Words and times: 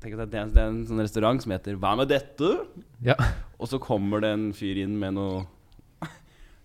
Tenk 0.00 0.14
at 0.16 0.30
det 0.32 0.38
er, 0.40 0.48
det 0.54 0.60
er 0.62 0.70
en 0.70 0.84
sånn 0.88 1.02
restaurant 1.02 1.42
som 1.42 1.52
heter 1.52 1.76
'Hva 1.76 1.94
med 1.98 2.08
dette?' 2.08 2.66
Ja. 3.04 3.16
Og 3.60 3.68
så 3.68 3.78
kommer 3.80 4.20
det 4.24 4.30
en 4.32 4.52
fyr 4.56 4.78
inn 4.84 4.98
med 4.98 5.14
noe 5.14 5.46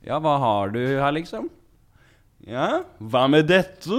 Ja, 0.08 0.20
hva 0.20 0.38
har 0.40 0.70
du 0.72 0.80
her, 0.80 1.12
liksom? 1.12 1.50
Ja, 2.48 2.84
hva 3.02 3.26
med 3.30 3.48
dette? 3.48 3.90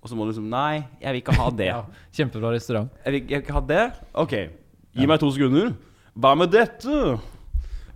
Og 0.00 0.08
så 0.08 0.14
må 0.16 0.24
du 0.24 0.32
liksom 0.32 0.48
Nei, 0.48 0.84
jeg 1.02 1.12
vil 1.12 1.20
ikke 1.22 1.36
ha 1.36 1.50
det. 1.60 1.66
ja. 1.72 1.82
Kjempebra 2.14 2.52
restaurant. 2.54 2.90
Jeg 3.04 3.12
vil, 3.12 3.20
jeg 3.28 3.40
vil 3.40 3.44
ikke 3.46 3.58
ha 3.58 3.64
det? 3.66 3.84
Ok, 4.14 4.34
gi 4.96 5.06
meg 5.06 5.20
to 5.20 5.30
sekunder. 5.34 5.74
Hva 6.16 6.34
med 6.38 6.50
dette? 6.54 7.18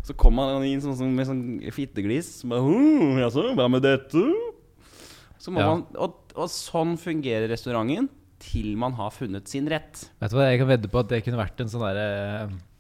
Så 0.05 0.17
kommer 0.17 0.55
han 0.57 0.65
inn 0.65 0.81
sånn, 0.83 0.97
sånn, 0.99 1.13
med 1.15 1.27
sånn 1.29 1.43
fitteglis. 1.73 2.43
Med, 2.49 2.59
«Hm, 2.61 3.55
hva 3.57 3.69
med 3.71 3.83
dette? 3.85 4.23
Så 5.39 5.53
må 5.53 5.61
Ja. 5.61 5.69
man, 5.75 5.87
og, 5.97 6.17
og 6.35 6.49
sånn 6.53 6.99
fungerer 7.01 7.49
restauranten 7.49 8.09
til 8.41 8.73
man 8.81 8.97
har 8.99 9.13
funnet 9.15 9.51
sin 9.51 9.69
rett. 9.71 10.07
Vet 10.21 10.33
du 10.33 10.39
hva, 10.39 10.49
Jeg 10.51 10.63
kan 10.63 10.71
vedde 10.71 10.91
på 10.93 11.03
at 11.03 11.13
det 11.13 11.23
kunne 11.27 11.41
vært 11.41 11.61
en 11.63 11.71
sånn 11.73 11.85
derre 11.85 12.09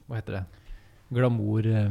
Hva 0.08 0.18
heter 0.18 0.38
det? 0.40 0.44
Glamour 1.10 1.66
eh, 1.68 1.90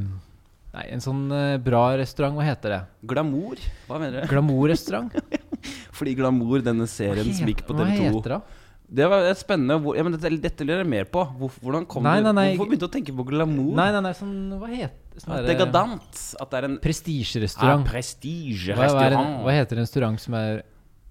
Nei, 0.70 0.86
en 0.94 1.02
sånn 1.02 1.24
eh, 1.34 1.58
bra 1.66 1.84
restaurant. 1.98 2.38
Hva 2.38 2.46
heter 2.46 2.76
det? 2.76 2.80
Glamour? 3.10 3.62
Hva 3.88 3.98
mener 4.02 4.22
du? 4.22 4.30
Glamour-restaurant. 4.30 5.16
Fordi 5.98 6.14
Glamour, 6.20 6.62
denne 6.66 6.86
serien 6.90 7.32
som 7.34 7.50
gikk 7.50 7.66
på 7.66 7.74
TV2 7.74 7.86
Hva 7.88 7.94
heter 7.98 8.36
det? 8.36 8.42
Det 8.90 9.06
var 9.06 9.28
spennende 9.38 9.76
hvor, 9.84 9.94
ja, 9.98 10.02
men 10.06 10.16
Dette, 10.16 10.32
dette 10.42 10.66
lurer 10.66 10.82
jeg 10.82 10.90
mer 10.90 11.10
på. 11.14 11.22
Hvor, 11.38 11.54
hvordan 11.62 11.86
kom 11.90 12.06
Nei, 12.06 12.16
du 12.22 12.30
nei, 12.30 12.34
nei. 12.38 12.46
Hvorfor 12.56 12.72
begynte 12.72 12.88
du 12.88 12.90
å 12.90 12.96
tenke 12.96 13.14
på 13.18 13.26
glamour? 13.28 13.74
Nei, 13.78 13.90
nei, 13.94 14.02
nei, 14.06 14.14
sånn 14.18 14.36
Hva 14.58 14.70
heter 14.72 15.22
sånn 15.22 15.36
At. 15.36 16.24
At 16.42 16.50
det 16.54 16.58
er 16.62 16.68
en 16.70 16.78
ah, 16.78 16.82
Prestisjerestaurant. 16.86 17.86
prestige 17.90 18.78
hva, 18.78 18.90
hva, 18.96 19.06
en- 19.10 19.38
hva 19.46 19.54
heter 19.58 19.78
en 19.78 19.86
restaurant 19.86 20.22
som 20.22 20.38
er 20.40 20.64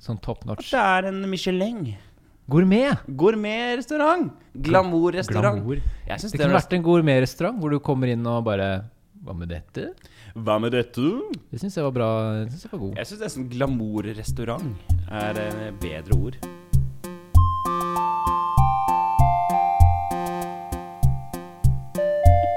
sånn 0.02 0.18
top 0.22 0.42
notch? 0.48 0.72
At 0.72 0.74
det 0.74 0.82
er 0.86 1.10
en 1.12 1.22
Michelin. 1.30 1.82
Gourmet! 2.48 2.96
Gourmetrestaurant. 3.12 4.30
Glamourrestaurant. 4.56 5.58
Glamour. 5.60 5.82
Jeg 6.08 6.20
synes 6.22 6.32
Det 6.32 6.38
det 6.38 6.46
kunne 6.46 6.56
vært 6.56 6.72
en 6.78 6.84
gourmetrestaurant 6.86 7.58
hvor 7.60 7.74
du 7.74 7.78
kommer 7.84 8.08
inn 8.08 8.24
og 8.24 8.46
bare 8.46 8.68
Hva 9.20 9.34
med 9.36 9.50
dette? 9.52 9.90
Hva 10.32 10.56
med 10.62 10.72
dette? 10.72 11.04
Det 11.52 11.60
syns 11.60 11.76
jeg 11.76 11.84
var 11.84 11.92
bra. 11.92 12.08
Det 12.46 12.54
synes 12.54 12.64
jeg 12.64 12.72
var 12.72 12.80
god. 12.86 12.96
Jeg 12.96 13.10
syns 13.10 13.20
nesten 13.26 13.50
glamourrestaurant 13.52 14.96
er 15.12 15.42
et 15.44 15.76
bedre 15.82 16.16
ord. 16.16 16.40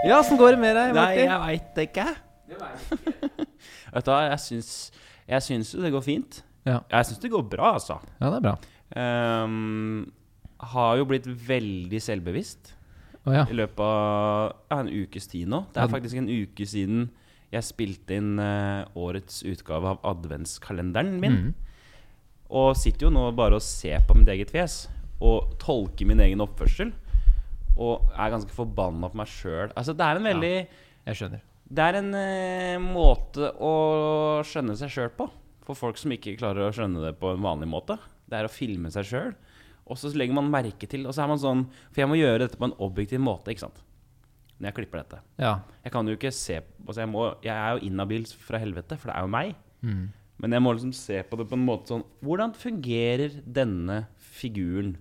Ja, 0.07 0.21
åssen 0.21 0.39
går 0.39 0.55
det 0.55 0.63
med 0.63 0.75
deg, 0.79 0.95
Martin? 0.95 1.27
Nei, 1.27 1.27
jeg 1.27 1.39
veit 1.45 1.71
det 1.75 1.89
ikke. 1.91 2.07
Vet 3.91 4.07
du 4.07 4.15
hva, 4.15 4.23
jeg 4.31 5.43
syns 5.51 5.75
jo 5.75 5.83
det 5.83 5.91
går 5.91 6.07
fint. 6.07 6.45
Ja. 6.63 6.79
Jeg 6.87 7.11
syns 7.11 7.19
det 7.19 7.35
går 7.35 7.43
bra, 7.51 7.75
altså. 7.75 7.99
ja, 8.21 8.29
det 8.29 8.37
er 8.39 8.47
bra. 8.53 8.55
Ehm, 8.99 10.11
har 10.71 10.99
jo 10.99 11.07
blitt 11.09 11.25
veldig 11.25 12.01
selvbevisst 12.03 12.73
oh, 13.25 13.33
ja. 13.33 13.45
i 13.49 13.55
løpet 13.55 13.81
av 13.81 14.51
ja, 14.69 14.79
en 14.81 14.91
ukes 14.91 15.29
tid 15.31 15.49
nå. 15.51 15.63
Det 15.73 15.81
er 15.81 15.91
faktisk 15.91 16.19
en 16.21 16.29
uke 16.29 16.67
siden 16.69 17.09
jeg 17.51 17.67
spilte 17.67 18.15
inn 18.15 18.37
uh, 18.39 18.87
årets 18.95 19.41
utgave 19.47 19.91
av 19.91 20.05
adventskalenderen 20.13 21.17
min. 21.19 21.37
Mm. 21.37 21.71
Og 22.61 22.75
sitter 22.79 23.07
jo 23.07 23.13
nå 23.15 23.25
bare 23.35 23.57
og 23.59 23.65
ser 23.65 24.03
på 24.07 24.15
mitt 24.15 24.31
eget 24.31 24.51
fjes 24.53 24.85
og 25.21 25.51
tolker 25.61 26.07
min 26.07 26.21
egen 26.23 26.43
oppførsel. 26.43 26.93
Og 27.75 28.07
er 28.15 28.31
ganske 28.31 28.55
forbanna 28.55 29.09
på 29.11 29.19
meg 29.19 29.29
sjøl. 29.31 29.73
Altså, 29.75 29.95
det 29.95 30.07
er 30.07 30.19
en 30.19 30.29
veldig 30.29 30.55
Jeg 30.55 31.19
skjønner. 31.19 31.43
Det 31.71 31.83
er 31.83 31.99
en 32.01 32.15
uh, 32.15 32.87
måte 32.91 33.51
å 33.63 33.75
skjønne 34.47 34.75
seg 34.79 34.91
sjøl 34.91 35.13
på. 35.17 35.27
For 35.67 35.77
folk 35.77 35.99
som 35.99 36.11
ikke 36.15 36.37
klarer 36.39 36.67
å 36.67 36.73
skjønne 36.75 37.03
det 37.03 37.13
på 37.19 37.33
en 37.35 37.43
vanlig 37.43 37.69
måte. 37.71 37.99
Det 38.31 38.39
er 38.39 38.47
å 38.47 38.53
filme 38.53 38.91
seg 38.93 39.07
sjøl. 39.09 39.33
Og 39.91 39.99
så 39.99 40.11
legger 40.15 40.37
man 40.37 40.51
merke 40.53 40.87
til 40.87 41.07
Og 41.09 41.15
så 41.15 41.23
er 41.23 41.29
man 41.31 41.39
sånn 41.41 41.63
For 41.89 42.03
jeg 42.03 42.07
må 42.11 42.15
gjøre 42.19 42.43
dette 42.43 42.59
på 42.59 42.67
en 42.69 42.75
objektiv 42.85 43.19
måte, 43.23 43.51
ikke 43.51 43.65
sant. 43.65 43.81
Når 44.61 44.69
jeg 44.69 44.77
klipper 44.77 45.01
dette. 45.01 45.19
Ja. 45.41 45.55
Jeg 45.81 45.93
kan 45.95 46.07
jo 46.07 46.15
ikke 46.15 46.31
se 46.37 46.59
altså 46.61 47.01
jeg, 47.01 47.09
må, 47.09 47.27
jeg 47.41 47.55
er 47.55 47.75
jo 47.75 47.87
inhabil 47.89 48.27
fra 48.45 48.59
helvete, 48.61 48.97
for 49.01 49.09
det 49.09 49.15
er 49.17 49.25
jo 49.25 49.31
meg. 49.33 49.55
Mm. 49.81 50.03
Men 50.41 50.55
jeg 50.55 50.63
må 50.63 50.73
liksom 50.75 50.93
se 50.97 51.17
på 51.25 51.39
det 51.39 51.47
på 51.49 51.57
en 51.57 51.65
måte 51.65 51.93
sånn 51.93 52.03
Hvordan 52.21 52.53
fungerer 52.57 53.39
denne 53.45 54.03
figuren, 54.21 54.95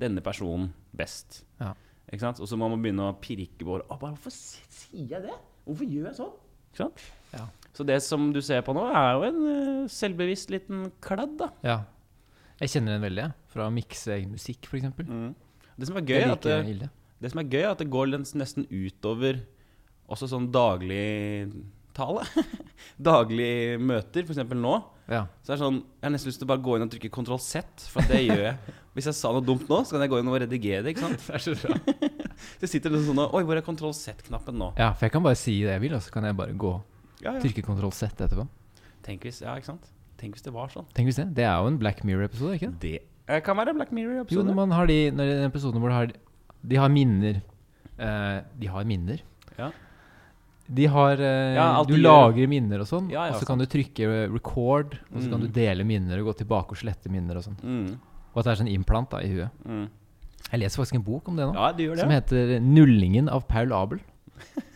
denne 0.00 0.24
personen, 0.24 0.70
best? 0.96 1.42
Ja. 1.60 1.72
Ikke 2.08 2.24
sant? 2.26 2.40
Og 2.44 2.48
så 2.48 2.56
må 2.60 2.68
man 2.72 2.84
begynne 2.84 3.08
å 3.08 3.16
pirke 3.20 3.64
på 3.64 3.80
Å, 3.80 3.98
Hvorfor 4.00 4.32
sier 4.32 5.16
jeg 5.16 5.24
det? 5.24 5.36
Hvorfor 5.64 5.88
gjør 5.88 6.10
jeg 6.10 6.18
sånn? 6.20 6.34
Ikke 6.68 6.84
sant? 6.84 7.04
Ja. 7.32 7.44
Så 7.76 7.84
det 7.88 7.98
som 8.04 8.30
du 8.34 8.40
ser 8.44 8.64
på 8.66 8.74
nå, 8.76 8.84
er 8.92 9.10
jo 9.14 9.26
en 9.28 9.40
eh, 9.52 9.88
selvbevisst 9.92 10.52
liten 10.52 10.88
kladd, 11.04 11.36
da. 11.40 11.50
ja. 11.64 11.78
Jeg 12.58 12.72
kjenner 12.74 12.96
den 12.96 13.04
veldig. 13.06 13.26
Fra 13.52 13.68
å 13.68 13.72
mikse 13.74 14.14
egen 14.16 14.34
musikk, 14.34 14.66
f.eks. 14.66 14.88
Det 15.78 15.86
som 15.86 15.98
er 15.98 16.02
Det 16.04 16.14
gøy, 16.16 16.24
like 16.26 16.58
det, 16.82 16.88
det 17.22 17.30
som 17.32 17.40
er 17.42 17.50
gøy, 17.50 17.62
er 17.62 17.70
at 17.70 17.82
det 17.82 17.90
går 17.92 18.10
nesten 18.18 18.66
utover 18.66 19.42
også 20.08 20.28
sånn 20.30 20.48
daglig 20.50 21.50
tale. 21.98 22.22
Daglig 23.10 23.78
møter, 23.82 24.24
f.eks. 24.26 24.40
nå. 24.54 24.74
Ja. 25.08 25.22
Så 25.42 25.52
er 25.52 25.56
det 25.56 25.62
sånn, 25.62 25.78
Jeg 25.98 26.04
har 26.06 26.12
nesten 26.14 26.30
lyst 26.30 26.40
til 26.42 26.46
å 26.46 26.50
bare 26.52 26.62
gå 26.64 26.76
inn 26.76 26.84
og 26.84 26.90
trykke 26.92 27.10
kontroll 27.14 27.40
Z, 27.42 27.86
for 27.92 28.06
det 28.10 28.20
gjør 28.24 28.42
jeg. 28.50 28.74
Hvis 28.98 29.08
jeg 29.10 29.18
sa 29.18 29.30
noe 29.34 29.44
dumt 29.46 29.68
nå, 29.70 29.80
så 29.86 29.94
kan 29.96 30.04
jeg 30.04 30.12
gå 30.12 30.18
inn 30.22 30.30
og 30.30 30.38
redigere 30.42 30.82
det. 30.86 30.94
ikke 30.94 31.06
sant? 31.06 31.22
Det 31.28 31.36
er 31.38 31.44
så 31.44 31.54
bra. 31.58 31.78
Så 32.38 32.66
jeg 32.66 32.72
sitter 32.74 32.94
liksom 32.94 33.12
sånn 33.12 33.22
og, 33.24 33.34
Oi, 33.38 33.42
hvor 33.46 33.58
er 33.58 33.66
kontroll 33.66 33.94
Z-knappen 33.98 34.58
nå? 34.58 34.72
Ja, 34.78 34.92
for 34.94 35.06
jeg 35.08 35.14
kan 35.14 35.24
bare 35.26 35.38
si 35.38 35.56
det 35.64 35.74
jeg 35.74 35.84
vil, 35.86 35.94
og 35.98 36.02
så 36.06 36.14
kan 36.14 36.26
jeg 36.28 36.38
bare 36.38 36.54
gå 36.58 36.72
Ja, 37.22 37.32
ja. 37.32 37.38
trykke 37.42 37.64
kontroll 37.66 37.94
Z 37.94 38.14
etterpå. 38.14 38.46
Tenk 39.06 39.26
hvis, 39.26 39.40
ja, 39.42 39.54
ikke 39.58 39.72
sant? 39.72 39.88
Tenk 40.18 40.34
hvis 40.34 40.42
det 40.42 40.52
var 40.52 40.68
sånn. 40.68 40.86
Tenk 40.94 41.06
hvis 41.08 41.16
det. 41.20 41.28
Det 41.34 41.44
er 41.44 41.56
jo 41.62 41.68
en 41.70 41.78
Black 41.78 42.02
Mirror-episode, 42.04 42.56
ikke 42.58 42.72
det? 42.82 42.98
Det 43.28 43.42
kan 43.44 43.56
være 43.56 43.70
en 43.70 43.76
Black 43.76 43.90
Mirror-episode. 43.94 44.34
Jo, 44.40 44.42
når 44.48 44.54
man 44.56 44.70
har 44.74 44.86
de 44.86 45.10
Når 45.12 45.16
det 45.28 45.34
er 45.36 45.44
en 45.44 45.50
episode 45.50 45.78
hvor 45.78 45.88
de 45.88 45.94
har 45.94 46.12
De 46.66 46.76
har 46.76 46.88
minner. 46.88 47.42
Eh, 47.98 48.40
de 48.58 48.66
har 48.66 48.84
minner. 48.84 49.20
Ja. 49.58 49.70
De 50.68 50.86
har 50.86 51.12
eh, 51.22 51.54
Ja, 51.56 51.68
alt 51.78 51.88
Du 51.88 51.94
de 51.94 52.00
gjør. 52.02 52.08
lagrer 52.10 52.48
minner 52.50 52.80
og 52.80 52.86
sånn, 52.90 53.10
Ja, 53.10 53.26
ja, 53.28 53.32
og 53.34 53.40
så 53.40 53.46
kan 53.46 53.58
du 53.58 53.64
trykke 53.66 54.04
eh, 54.04 54.28
record, 54.28 54.98
og 55.14 55.22
så 55.22 55.30
kan 55.30 55.40
Mm. 55.40 55.46
du 55.46 55.48
dele 55.54 55.84
minner 55.84 56.18
og 56.20 56.26
gå 56.34 56.44
tilbake 56.44 56.70
og 56.74 56.76
slette 56.82 57.08
minner 57.10 57.36
og 57.36 57.44
sånn. 57.44 57.56
Mm, 57.62 57.98
Og 58.34 58.36
at 58.38 58.44
det 58.44 58.52
er 58.52 58.64
sånn 58.64 58.74
implant 58.74 59.10
da 59.10 59.18
i 59.18 59.28
huet. 59.32 59.50
mm. 59.66 59.88
Jeg 60.50 60.60
leser 60.60 60.80
faktisk 60.82 60.94
en 60.96 61.02
bok 61.02 61.28
om 61.28 61.36
det 61.36 61.44
nå, 61.46 61.54
Ja, 61.54 61.72
du 61.72 61.82
gjør 61.84 61.94
det. 61.96 62.00
som 62.00 62.10
heter 62.10 62.60
'Nullingen 62.60 63.28
av 63.28 63.46
Paul 63.48 63.68
Abel'. 63.72 64.00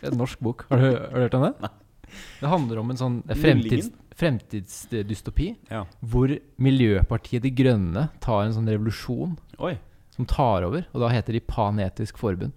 En 0.03 0.17
norsk 0.17 0.39
bok. 0.39 0.65
Har 0.69 0.77
du, 0.77 0.83
har 0.91 1.09
du 1.09 1.19
hørt 1.29 1.33
om 1.33 1.41
det? 1.43 1.69
Det 2.41 2.47
handler 2.49 2.77
om 2.79 2.89
en 2.91 2.97
sånn 2.97 3.23
fremtids, 3.25 3.89
fremtidsdystopi 4.19 5.55
Ja. 5.71 5.85
hvor 6.03 6.31
Miljøpartiet 6.59 7.41
De 7.43 7.51
Grønne 7.51 8.09
tar 8.19 8.45
en 8.45 8.53
sånn 8.53 8.67
revolusjon 8.69 9.37
Oi. 9.59 9.77
som 10.15 10.25
tar 10.25 10.63
over, 10.63 10.85
og 10.93 11.01
da 11.01 11.09
heter 11.09 11.33
de 11.33 11.39
Panetisk 11.41 12.17
Forbund. 12.17 12.51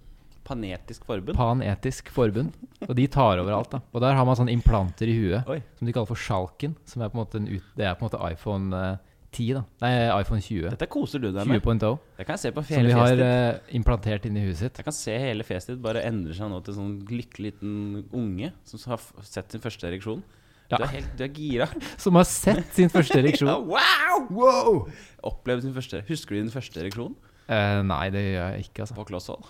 Panetisk 0.47 1.03
forbund. 1.03 1.35
Panetisk 1.35 2.07
Forbund. 2.15 2.53
Og 2.87 2.95
de 2.95 3.05
tar 3.11 3.37
over 3.41 3.51
alt, 3.51 3.69
da. 3.73 3.81
Og 3.93 3.99
der 3.99 4.13
har 4.15 4.23
man 4.23 4.37
sånne 4.39 4.53
implanter 4.55 5.03
i 5.09 5.17
huet 5.17 5.45
Oi. 5.51 5.57
som 5.75 5.85
de 5.85 5.91
kaller 5.91 6.07
for 6.07 6.15
sjalken. 6.15 6.75
Som 6.85 7.01
er 7.03 7.09
på 7.09 7.17
en 7.19 7.25
måte 7.25 7.35
en 7.41 7.49
ut, 7.49 7.63
det 7.75 7.83
er 7.83 7.95
på 7.99 8.05
en 8.05 8.09
måte 8.09 8.31
iPhone 8.31 8.71
eh, 8.73 8.97
10, 9.33 9.53
da. 9.57 9.63
Nei, 9.83 10.21
iPhone 10.21 10.39
20. 10.39 10.69
Dette 10.71 10.87
koser 10.87 11.19
du 11.19 11.33
deg 11.33 11.45
med. 11.45 11.59
20.0. 11.61 11.99
Jeg 12.21 12.25
kan 12.29 12.37
se 12.39 12.51
på 12.55 12.63
Som 12.63 12.87
de 12.87 12.95
har 12.95 13.19
eh, 13.25 13.59
implantert 13.75 14.25
inn 14.29 14.37
i 14.39 14.45
huet 14.47 14.55
sitt. 14.61 14.77
Jeg 14.79 14.87
kan 14.87 14.95
se 14.95 15.17
hele 15.19 15.43
fjeset 15.43 15.73
ditt 15.75 15.81
bare 15.83 16.05
endre 16.07 16.31
seg 16.33 16.47
nå 16.49 16.61
til 16.63 16.77
en 16.77 16.79
sånn 16.79 16.95
lykkelig 17.11 17.51
liten 17.51 18.05
unge 18.15 18.53
som 18.63 18.79
har 18.93 19.03
sett 19.27 19.51
sin 19.51 19.59
første 19.59 19.83
ereksjon. 19.91 20.23
Ja. 20.67 20.77
Du 20.81 20.83
er 20.83 20.91
helt, 20.97 21.11
du 21.15 21.23
er 21.23 21.31
gira. 21.31 21.67
Som 22.03 22.17
har 22.19 22.25
sett 22.27 22.73
sin 22.75 22.89
første 22.91 23.19
ereksjon. 23.21 23.47
Ja, 23.53 23.57
wow! 23.63 24.25
wow! 24.35 24.79
Opplevd 25.27 25.63
sin 25.63 25.73
første 25.75 26.01
Husker 26.09 26.35
du 26.35 26.41
din 26.41 26.51
første 26.53 26.81
ereksjon 26.83 27.15
Eh, 27.47 27.79
nei, 27.87 28.09
det 28.11 28.21
gjør 28.25 28.49
jeg 28.57 28.65
ikke, 28.65 28.81
altså. 28.83 28.95
på 28.97 29.05
kloss 29.07 29.29
hold? 29.31 29.45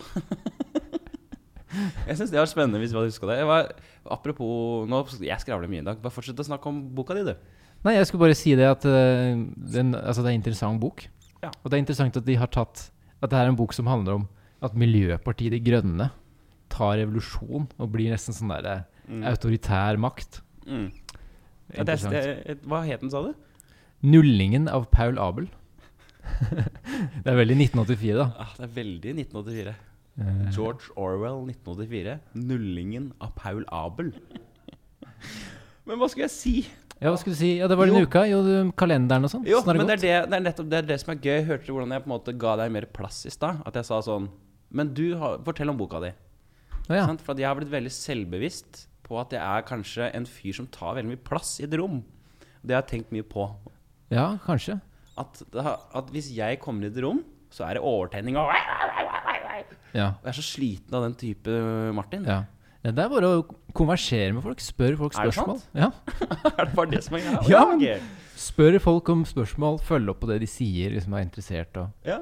jeg 2.08 2.14
syns 2.18 2.30
det 2.30 2.38
var 2.38 2.46
spennende 2.46 2.78
hvis 2.78 2.92
vi 2.94 2.98
hadde 3.00 3.10
huska 3.10 3.26
det. 3.26 3.40
Jeg 3.40 3.48
var, 3.50 3.72
apropos 4.14 4.86
nå, 4.88 5.00
Jeg 5.26 5.42
skravler 5.42 5.66
mye 5.70 5.82
i 5.82 5.86
dag. 5.88 5.98
Bare 6.04 6.14
fortsett 6.14 6.38
å 6.38 6.46
snakke 6.46 6.70
om 6.70 6.78
boka 6.94 7.16
di, 7.18 7.24
du. 7.26 7.34
Nei, 7.82 7.96
jeg 7.96 8.06
skulle 8.08 8.24
bare 8.28 8.36
si 8.38 8.54
det 8.58 8.68
at 8.70 8.86
uh, 8.86 9.34
den, 9.74 9.90
altså 9.98 10.22
det 10.22 10.30
er 10.30 10.36
en 10.36 10.40
interessant 10.40 10.78
bok. 10.82 11.04
Ja. 11.42 11.50
Og 11.62 11.66
det 11.70 11.78
er 11.78 11.82
interessant 11.82 12.16
at 12.18 12.26
de 12.26 12.34
har 12.38 12.50
tatt 12.50 12.88
At 13.22 13.30
det 13.30 13.38
er 13.38 13.46
en 13.50 13.58
bok 13.58 13.70
som 13.74 13.86
handler 13.86 14.16
om 14.18 14.24
at 14.66 14.74
Miljøpartiet 14.74 15.54
De 15.54 15.60
Grønne 15.62 16.08
tar 16.70 16.96
revolusjon 16.98 17.68
og 17.78 17.92
blir 17.94 18.10
nesten 18.10 18.34
sånn 18.34 18.50
der 18.54 18.66
eh, 18.72 18.86
Mm. 19.08 19.22
autoritær 19.24 19.96
makt. 19.96 20.42
Mm. 20.68 20.90
Hva 21.68 22.82
het 22.86 23.02
den, 23.02 23.12
sa 23.12 23.22
du? 23.26 23.34
Nullingen 24.06 24.68
av 24.70 24.86
Paul 24.92 25.18
Abel. 25.18 25.48
det 27.24 27.28
er 27.28 27.38
veldig 27.38 27.56
1984, 27.68 28.16
da. 28.18 28.28
Ah, 28.38 28.56
det 28.56 28.66
er 28.68 28.74
veldig 28.76 29.14
1984. 29.24 29.74
Eh, 30.18 30.42
George 30.54 30.92
Orwell 30.96 31.44
1984. 31.50 32.18
Nullingen 32.34 33.12
av 33.22 33.32
Paul 33.38 33.64
Abel. 33.74 34.12
Men 35.88 35.98
hva 36.00 36.08
skulle 36.10 36.28
jeg 36.28 36.34
si? 36.34 36.54
ja, 36.98 37.12
hva 37.12 37.18
skulle 37.20 37.36
du 37.36 37.40
si? 37.40 37.52
Ja, 37.60 37.68
det 37.70 37.78
var 37.78 37.90
denne 37.90 38.06
uka. 38.06 38.24
Jo, 38.28 38.42
kalenderen 38.78 39.28
og 39.28 39.32
sånn. 39.32 39.46
Jo, 39.48 39.62
men 39.66 39.84
det 39.86 39.98
er, 39.98 40.02
det, 40.02 40.14
det 40.30 40.38
er 40.38 40.46
nettopp 40.48 40.70
det, 40.70 40.82
er 40.82 40.88
det 40.88 40.98
som 41.02 41.14
er 41.14 41.20
gøy. 41.22 41.42
Hørte 41.48 41.68
du 41.68 41.74
hvordan 41.76 41.94
jeg 41.94 42.04
på 42.04 42.10
en 42.10 42.14
måte 42.16 42.34
ga 42.44 42.56
deg 42.62 42.74
mer 42.74 42.88
plass 42.98 43.22
i 43.28 43.32
stad? 43.34 43.62
At 43.68 43.78
jeg 43.78 43.88
sa 43.88 44.00
sånn 44.04 44.30
Men 44.74 44.90
du, 44.96 45.06
har, 45.20 45.38
fortell 45.46 45.70
om 45.72 45.78
boka 45.78 46.02
di. 46.02 46.12
Å, 46.88 46.96
ja. 46.96 47.06
For 47.24 47.38
jeg 47.38 47.48
har 47.48 47.58
blitt 47.58 47.72
veldig 47.72 47.92
selvbevisst 47.94 48.87
på 49.08 49.18
at 49.20 49.32
jeg 49.34 49.40
er 49.42 49.66
kanskje 49.68 50.10
en 50.14 50.26
fyr 50.28 50.54
som 50.56 50.68
tar 50.72 50.98
veldig 50.98 51.14
mye 51.14 51.24
plass 51.24 51.56
i 51.62 51.66
et 51.66 51.74
rom. 51.80 52.02
Det 52.62 52.76
har 52.76 52.84
jeg 52.84 52.90
tenkt 52.92 53.14
mye 53.14 53.26
på. 53.26 53.48
ja, 54.12 54.36
kanskje. 54.44 54.80
At, 55.18 55.40
at 55.98 56.10
hvis 56.14 56.30
jeg 56.36 56.60
kommer 56.62 56.86
i 56.86 56.92
et 56.92 57.00
rom, 57.02 57.24
så 57.50 57.64
er 57.66 57.78
det 57.78 57.82
overtenning 57.82 58.36
og 58.38 58.52
Ja. 59.96 60.12
Og 60.20 60.28
jeg 60.28 60.30
er 60.30 60.36
så 60.36 60.44
sliten 60.44 60.94
av 60.94 61.02
den 61.08 61.14
type 61.18 61.58
Martin. 61.96 62.24
ja. 62.28 62.44
Ja, 62.84 62.92
Det 62.92 63.02
er 63.02 63.08
bare 63.10 63.28
å 63.40 63.42
konversere 63.74 64.32
med 64.32 64.42
folk. 64.44 64.60
Spør 64.62 64.96
folk 65.00 65.14
spørsmål. 65.16 65.58
Er 65.74 65.88
det 65.88 65.94
sant? 65.98 66.28
Ja. 66.38 66.52
er 66.58 66.64
det 66.68 66.74
bare 66.76 66.90
det 66.92 67.02
som 67.04 67.16
er 67.18 67.24
greia? 67.24 67.40
Ja, 67.50 67.64
men- 67.66 68.10
Spør 68.38 68.78
folk 68.78 69.08
om 69.10 69.24
spørsmål, 69.26 69.80
følg 69.82 70.12
opp 70.12 70.20
på 70.22 70.28
det 70.30 70.40
de 70.44 70.46
sier, 70.46 70.92
hvis 70.92 71.02
liksom 71.02 71.16
er 71.18 71.24
interessert 71.26 71.76
og 71.80 71.88
ja. 72.06 72.20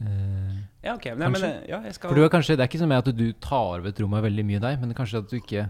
Uh, 0.00 0.56
ja, 0.82 0.94
ok. 0.94 1.10
Men 1.14 1.36
eh, 1.36 1.68
ja, 1.68 1.78
skal 1.92 2.08
For 2.08 2.16
du 2.16 2.24
er 2.24 2.32
kanskje, 2.32 2.56
Det 2.56 2.64
er 2.64 2.70
ikke 2.72 2.86
med 2.88 2.98
at 2.98 3.10
du 3.14 3.26
tar 3.36 3.76
over 3.76 3.90
et 3.92 4.00
rom 4.00 4.14
av 4.16 4.24
veldig 4.24 4.44
mye 4.48 4.60
deg, 4.62 4.80
men 4.80 4.94
kanskje 4.96 5.20
at 5.20 5.28
du 5.30 5.36
ikke 5.36 5.66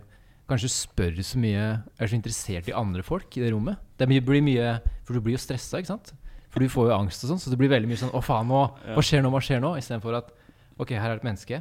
Kanskje 0.51 0.71
spør 0.75 1.21
så 1.23 1.39
mye 1.39 1.65
Er 2.01 2.11
så 2.11 2.17
interessert 2.19 2.67
i 2.71 2.75
andre 2.75 3.05
folk 3.07 3.37
i 3.39 3.43
det 3.45 3.53
rommet. 3.55 3.79
Det 4.01 4.09
blir 4.11 4.43
mye 4.43 4.73
For 5.07 5.15
du 5.15 5.23
blir 5.25 5.37
jo 5.39 5.43
stressa, 5.43 5.79
ikke 5.79 5.93
sant? 5.95 6.13
For 6.51 6.59
du 6.63 6.67
får 6.73 6.89
jo 6.91 6.97
angst 6.97 7.23
og 7.25 7.31
sånn, 7.33 7.43
så 7.43 7.53
det 7.53 7.59
blir 7.61 7.71
veldig 7.71 7.87
mye 7.91 8.01
sånn 8.01 8.11
Å, 8.17 8.23
faen, 8.25 8.49
nå 8.51 8.63
Hva 8.97 9.05
skjer 9.07 9.23
nå? 9.23 9.31
Hva 9.31 9.43
skjer 9.45 9.63
nå? 9.63 9.75
Istedenfor 9.79 10.19
at 10.19 10.33
Ok, 10.81 10.95
her 10.97 11.11
er 11.13 11.19
et 11.19 11.25
menneske. 11.27 11.59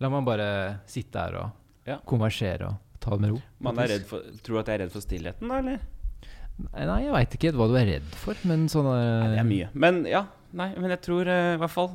La 0.00 0.08
meg 0.12 0.22
bare 0.28 0.44
sitte 0.88 1.18
her 1.18 1.34
og 1.40 1.56
Ja. 1.88 1.96
konversere 2.06 2.68
og 2.68 3.00
ta 3.02 3.10
det 3.16 3.20
med 3.24 3.30
ro. 3.32 3.38
Man 3.64 3.78
er 3.82 3.88
redd 3.96 4.04
for, 4.06 4.22
Tror 4.44 4.54
du 4.54 4.60
at 4.60 4.68
jeg 4.70 4.78
er 4.78 4.82
redd 4.84 4.92
for 4.94 5.02
stillheten, 5.04 5.48
da, 5.50 5.58
eller? 5.58 5.80
Nei, 6.76 6.98
jeg 7.06 7.12
veit 7.16 7.34
ikke 7.38 7.52
hva 7.56 7.66
du 7.70 7.76
er 7.80 7.88
redd 7.88 8.14
for, 8.20 8.36
men 8.48 8.66
sånn 8.70 8.86
Nei, 8.86 9.30
det 9.34 9.40
er 9.42 9.48
mye. 9.48 9.68
Men 9.74 10.02
ja, 10.08 10.26
nei, 10.52 10.70
men 10.76 10.92
jeg 10.94 11.02
tror 11.08 11.28
uh, 11.28 11.54
i 11.56 11.60
hvert 11.60 11.72
fall 11.74 11.90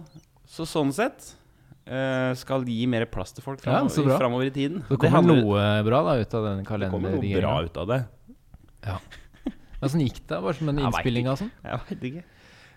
Så 0.49 0.65
sånn 0.69 0.91
sett 0.93 1.31
skal 1.85 2.63
gi 2.65 2.85
mer 2.89 3.05
plass 3.05 3.31
til 3.35 3.43
folk 3.45 3.61
Ja, 3.65 3.83
framover, 3.87 4.17
framover 4.17 4.45
i 4.47 4.53
tiden. 4.55 4.79
Det 4.89 4.97
kommer 4.97 5.21
handler- 5.21 5.41
noe 5.43 5.83
bra 5.85 5.99
da 6.03 6.15
ut 6.21 6.33
av 6.33 6.43
den 6.47 6.65
kalenderen? 6.65 6.79
det 6.79 6.89
kommer 6.91 7.11
noe 7.21 7.41
bra 7.41 7.63
ut 7.63 7.77
av 7.77 7.87
det. 7.87 7.99
Ja. 8.85 8.97
Åssen 9.83 10.01
gikk 10.01 10.21
det? 10.27 10.41
Bare 10.41 10.53
som 10.53 10.69
en 10.69 10.79
innspillinga 10.79 11.31
og 11.31 11.37
sånn? 11.37 11.51
Jeg 11.63 11.79
veit 11.89 12.01
ikke. 12.09 12.23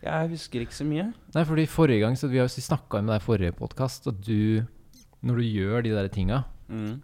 Jeg 0.03 0.29
husker 0.31 0.61
ikke 0.61 0.77
så 0.77 0.85
mye. 0.87 1.07
Nei, 1.35 1.45
fordi 1.45 1.65
forrige 1.67 2.01
gang 2.05 2.15
Så 2.15 2.29
vi 2.31 2.39
har 2.39 2.47
snakka 2.47 3.03
med 3.03 3.15
deg 3.15 3.23
i 3.23 3.25
forrige 3.25 3.53
podkast 3.57 4.07
at 4.07 4.21
du 4.21 4.67
Når 5.25 5.37
du 5.37 5.43
gjør 5.43 5.83
de 5.83 5.91
der 5.91 6.09
tinga, 6.09 6.45
Mm. 6.71 7.01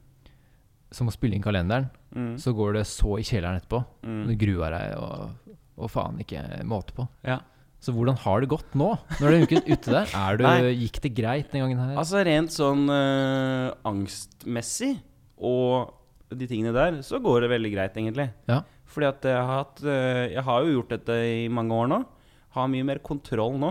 som 0.92 1.08
å 1.08 1.12
spille 1.12 1.34
inn 1.34 1.42
kalenderen, 1.42 1.90
Mm. 2.14 2.36
så 2.38 2.54
går 2.54 2.74
det 2.74 2.84
så 2.86 3.18
i 3.18 3.22
kjelleren 3.22 3.60
etterpå. 3.60 3.84
Mm. 4.04 4.26
Du 4.28 4.36
gruer 4.36 4.70
deg 4.70 4.96
og, 4.98 5.30
og 5.78 5.90
faen 5.90 6.18
ikke 6.20 6.62
måte 6.64 6.92
på. 6.94 7.08
Ja. 7.24 7.40
Så 7.84 7.92
hvordan 7.92 8.16
har 8.22 8.40
det 8.40 8.48
gått 8.48 8.70
nå? 8.81 8.94
Når 9.20 9.34
du 9.34 9.56
er 9.58 9.66
ute 9.69 9.92
der, 9.92 10.08
er 10.16 10.38
du, 10.40 10.44
gikk 10.81 11.02
det 11.04 11.10
greit 11.19 11.50
den 11.52 11.60
gangen 11.66 11.82
her? 11.82 11.98
Altså 12.00 12.22
rent 12.25 12.54
sånn 12.54 12.86
eh, 12.88 13.75
angstmessig 13.90 14.94
og 15.44 15.92
de 16.34 16.48
tingene 16.48 16.72
der, 16.75 16.96
så 17.04 17.20
går 17.22 17.44
det 17.44 17.50
veldig 17.52 17.70
greit, 17.75 17.98
egentlig. 18.00 18.31
Ja. 18.48 18.62
Fordi 18.90 19.08
at 19.10 19.26
jeg 19.28 19.36
har 19.36 19.58
hatt 19.60 19.82
eh, 19.84 20.22
Jeg 20.32 20.44
har 20.46 20.64
jo 20.64 20.72
gjort 20.78 20.92
dette 20.94 21.16
i 21.28 21.44
mange 21.52 21.76
år 21.76 21.90
nå. 21.92 21.98
Har 22.56 22.70
mye 22.72 22.86
mer 22.86 23.00
kontroll 23.04 23.56
nå. 23.60 23.70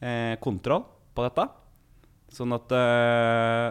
Eh, 0.00 0.34
kontroll 0.42 0.84
på 1.14 1.24
dette. 1.26 1.46
Sånn 2.34 2.54
at 2.56 2.72
eh, 2.74 3.68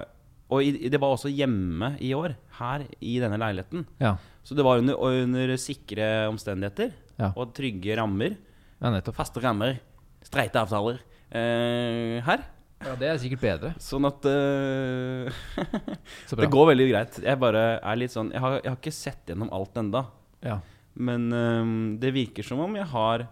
Og 0.53 0.63
i, 0.63 0.89
det 0.93 0.99
var 1.01 1.15
også 1.15 1.31
hjemme 1.33 1.93
i 2.03 2.13
år. 2.17 2.35
Her 2.59 2.85
i 3.01 3.17
denne 3.23 3.39
leiligheten. 3.41 3.85
Ja, 4.03 4.15
Så 4.45 4.55
det 4.57 4.65
var 4.67 4.81
under, 4.83 4.99
under 4.99 5.55
sikre 5.57 6.27
omstendigheter 6.29 6.93
Ja. 7.19 7.31
og 7.37 7.53
trygge 7.57 7.95
rammer. 7.99 8.37
Ja 8.83 8.91
nettopp. 8.91 9.15
Faste 9.17 9.41
rammer. 9.43 9.79
Streite 10.23 10.59
avtaler. 10.61 10.99
Eh, 11.33 12.19
her. 12.23 12.43
Ja, 12.83 12.95
Det 12.99 13.07
er 13.07 13.19
sikkert 13.21 13.43
bedre. 13.43 13.69
Sånn 13.81 14.05
at 14.07 14.25
eh. 14.27 15.43
Det 16.43 16.49
går 16.51 16.73
veldig 16.73 16.87
greit. 16.91 17.19
Jeg 17.23 17.39
bare 17.39 17.63
er 17.79 17.99
litt 17.99 18.11
sånn 18.13 18.33
Jeg 18.33 18.43
har, 18.43 18.57
jeg 18.59 18.69
har 18.69 18.79
ikke 18.79 18.95
sett 18.95 19.31
gjennom 19.31 19.51
alt 19.55 19.79
enda. 19.79 20.03
Ja. 20.43 20.59
Men 20.93 21.29
eh, 21.33 21.71
det 22.03 22.11
virker 22.15 22.45
som 22.45 22.61
om 22.65 22.75
jeg 22.77 22.89
har 22.91 23.25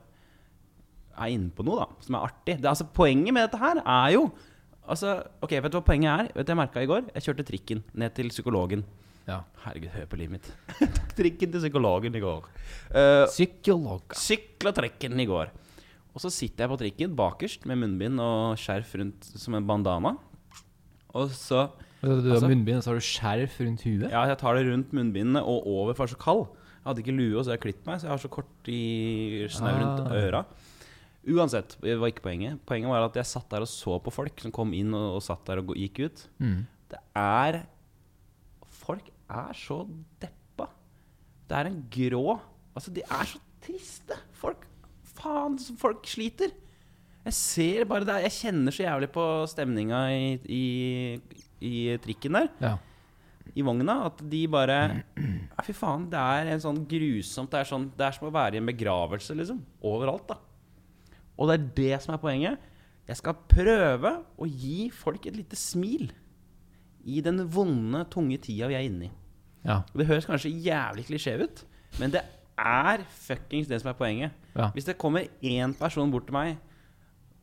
er 1.21 1.33
inne 1.35 1.51
på 1.53 1.65
noe 1.67 1.83
da 1.83 2.05
som 2.05 2.17
er 2.17 2.29
artig. 2.29 2.55
Det, 2.61 2.69
altså, 2.71 2.87
poenget 2.95 3.35
med 3.35 3.45
dette 3.45 3.59
her 3.61 3.81
er 3.83 4.15
jo 4.15 4.23
altså, 4.87 5.19
Ok, 5.43 5.57
Vet 5.59 5.71
du 5.73 5.77
hva 5.77 5.85
poenget 5.85 6.11
er? 6.13 6.31
Vet 6.33 6.47
du, 6.47 6.53
Jeg 6.53 6.61
merka 6.61 6.83
i 6.83 6.89
går. 6.89 7.11
Jeg 7.13 7.27
kjørte 7.27 7.47
trikken 7.47 7.83
ned 7.93 8.15
til 8.17 8.31
psykologen. 8.33 8.85
Ja. 9.27 9.41
Herregud, 9.63 9.91
hør 9.93 10.05
på 10.11 10.17
livet 10.19 10.31
mitt. 10.37 10.47
Tok 10.79 11.11
trikken 11.17 11.51
til 11.53 11.61
psykologen 11.61 12.15
i 12.17 12.21
går. 12.23 12.47
Uh, 12.93 13.25
Psykolog. 13.29 14.15
Sykla 14.17 14.73
trikken 14.75 15.19
i 15.21 15.27
går. 15.29 15.51
Og 16.11 16.19
så 16.23 16.31
sitter 16.33 16.65
jeg 16.65 16.71
på 16.73 16.79
trikken 16.81 17.13
bakerst 17.15 17.65
med 17.69 17.79
munnbind 17.79 18.19
og 18.19 18.57
skjerf 18.59 18.89
rundt 18.99 19.29
som 19.39 19.55
en 19.55 19.67
bandana. 19.69 20.15
Og 21.15 21.29
så 21.35 21.69
Du 22.01 22.07
har 22.09 22.17
Altså- 22.17 22.47
munnbind, 22.49 22.77
og 22.77 22.83
så 22.83 22.89
har 22.91 22.97
du 22.99 23.05
skjerf 23.05 23.59
rundt 23.61 23.83
huet? 23.85 24.09
Ja, 24.11 24.23
jeg 24.25 24.37
tar 24.41 24.55
det 24.57 24.65
rundt 24.71 24.91
munnbindene 24.91 25.43
og 25.45 25.67
over, 25.67 25.93
for 25.93 26.03
jeg 26.07 26.11
er 26.11 26.17
så 26.17 26.23
kald. 26.23 26.43
Jeg 26.81 26.89
hadde 26.89 27.03
ikke 27.03 27.13
lue, 27.15 27.37
og 27.37 27.45
så 27.45 27.51
har 27.51 27.57
jeg 27.59 27.63
klippet 27.67 27.85
meg, 27.85 27.99
så 28.01 28.07
jeg 28.07 28.13
har 28.15 28.17
så 28.23 28.29
kort 28.33 28.67
i 28.73 29.47
snau 29.53 29.75
rundt 29.77 30.07
Ah. 30.07 30.17
øra. 30.17 30.45
Uansett, 31.29 31.75
det 31.83 31.99
var 32.01 32.09
ikke 32.09 32.23
poenget. 32.25 32.57
Poenget 32.65 32.89
var 32.89 33.03
at 33.05 33.13
jeg 33.19 33.25
satt 33.29 33.47
der 33.53 33.61
og 33.61 33.69
så 33.69 33.99
på 34.01 34.11
folk 34.11 34.39
som 34.41 34.51
kom 34.51 34.73
inn 34.73 34.91
og, 34.97 35.19
og 35.19 35.21
satt 35.21 35.45
der 35.45 35.59
og 35.61 35.75
gikk 35.77 35.99
ut. 36.07 36.23
Mm. 36.41 36.65
Det 36.89 36.99
er 37.15 37.59
Folk 38.91 39.07
er 39.31 39.55
så 39.55 39.79
deppa. 40.21 40.67
Det 41.47 41.57
er 41.61 41.71
en 41.71 41.81
grå 41.93 42.25
Altså, 42.75 42.91
de 42.95 43.01
er 43.03 43.27
så 43.27 43.39
triste. 43.63 44.15
Folk 44.39 44.67
Faen, 45.11 45.57
folk 45.77 46.05
sliter. 46.07 46.53
Jeg 47.25 47.33
ser 47.35 47.83
bare 47.85 48.05
det. 48.07 48.15
Jeg 48.23 48.31
kjenner 48.39 48.73
så 48.73 48.85
jævlig 48.87 49.09
på 49.13 49.25
stemninga 49.51 49.99
i, 50.15 50.29
i, 50.49 50.61
i 51.67 51.73
trikken 52.01 52.37
der 52.39 52.47
Ja. 52.63 52.71
i 53.53 53.61
vogna 53.67 53.97
at 54.07 54.23
de 54.31 54.39
bare 54.49 54.77
ja, 55.19 55.65
Fy 55.67 55.75
faen, 55.77 56.07
det 56.09 56.17
er 56.17 56.49
en 56.55 56.63
sånn 56.63 56.79
grusomt 56.89 57.51
Det 57.51 57.59
er, 57.59 57.69
sånn, 57.69 57.89
det 57.99 58.07
er 58.07 58.15
som 58.17 58.29
å 58.31 58.33
være 58.33 58.57
i 58.57 58.61
en 58.63 58.71
begravelse, 58.71 59.35
liksom. 59.37 59.59
Overalt, 59.85 60.31
da. 60.31 60.39
Og 61.37 61.51
det 61.51 61.59
er 61.59 61.67
det 61.77 62.01
som 62.07 62.15
er 62.15 62.23
poenget. 62.23 62.65
Jeg 63.11 63.19
skal 63.19 63.37
prøve 63.51 64.15
å 64.41 64.47
gi 64.49 64.87
folk 64.95 65.27
et 65.29 65.37
lite 65.37 65.59
smil 65.59 66.07
i 67.05 67.21
den 67.25 67.43
vonde, 67.51 68.03
tunge 68.13 68.37
tida 68.41 68.69
vi 68.71 68.77
er 68.77 68.85
inne 68.87 69.07
i. 69.07 69.11
Ja. 69.65 69.81
Det 69.93 70.07
høres 70.09 70.27
kanskje 70.29 70.53
jævlig 70.53 71.05
klisjé 71.09 71.35
ut, 71.41 71.63
men 71.99 72.13
det 72.13 72.23
er 72.61 73.03
fuckings 73.09 73.69
det 73.69 73.81
som 73.81 73.91
er 73.91 73.97
poenget. 73.97 74.37
ja. 74.55 74.69
Hvis 74.75 74.87
det 74.89 74.97
kommer 75.01 75.27
én 75.41 75.73
person 75.77 76.11
bort 76.13 76.27
til 76.29 76.37
meg, 76.37 76.57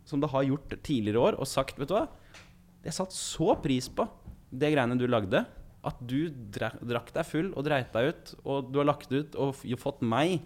som 0.08 0.20
det 0.22 0.30
har 0.32 0.46
gjort 0.46 0.72
tidligere 0.82 1.20
år, 1.20 1.38
og 1.38 1.46
sagt 1.46 1.78
Vet 1.78 1.90
du 1.90 1.94
hva, 1.94 2.06
jeg 2.84 2.94
satte 2.96 3.16
så 3.16 3.54
pris 3.60 3.88
på 3.92 4.06
det 4.50 4.70
greiene 4.72 4.96
du 4.98 5.06
lagde, 5.06 5.44
at 5.84 5.98
du 6.00 6.30
drakk 6.30 7.12
deg 7.14 7.26
full 7.26 7.50
og 7.54 7.66
dreit 7.66 7.92
deg 7.94 8.12
ut, 8.12 8.32
og 8.44 8.70
du 8.72 8.80
har 8.80 8.88
lagt 8.88 9.12
ut 9.12 9.36
og 9.38 9.60
fått 9.78 10.00
meg 10.02 10.40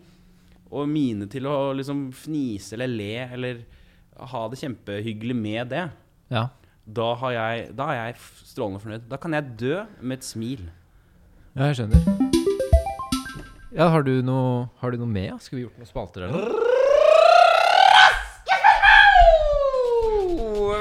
og 0.73 0.89
mine 0.89 1.29
til 1.31 1.47
å 1.49 1.73
liksom 1.77 2.07
fnise 2.17 2.75
eller 2.77 2.91
le 2.91 3.13
eller 3.37 3.63
ha 4.33 4.43
det 4.49 4.59
kjempehyggelig 4.61 5.37
med 5.37 5.73
det. 5.73 5.87
ja. 6.33 6.49
Da, 6.83 7.13
har 7.15 7.31
jeg, 7.31 7.69
da 7.79 7.87
er 7.93 7.99
jeg 8.01 8.17
strålende 8.43 8.81
fornøyd. 8.83 9.05
Da 9.11 9.19
kan 9.23 9.35
jeg 9.37 9.55
dø 9.61 9.77
med 10.01 10.19
et 10.19 10.27
smil. 10.27 10.65
Ja, 11.55 11.69
jeg 11.71 11.79
skjønner. 11.79 12.03
Ja, 13.73 13.87
har 13.89 14.03
du 14.05 14.19
noe, 14.27 14.67
har 14.83 14.91
du 14.93 14.99
noe 15.01 15.09
med? 15.09 15.29
ja? 15.31 15.39
Skulle 15.41 15.63
vi 15.63 15.67
gjort 15.69 15.79
noen 15.79 15.89
spalter 15.89 16.27
eller 16.27 16.35
noe? 16.43 16.59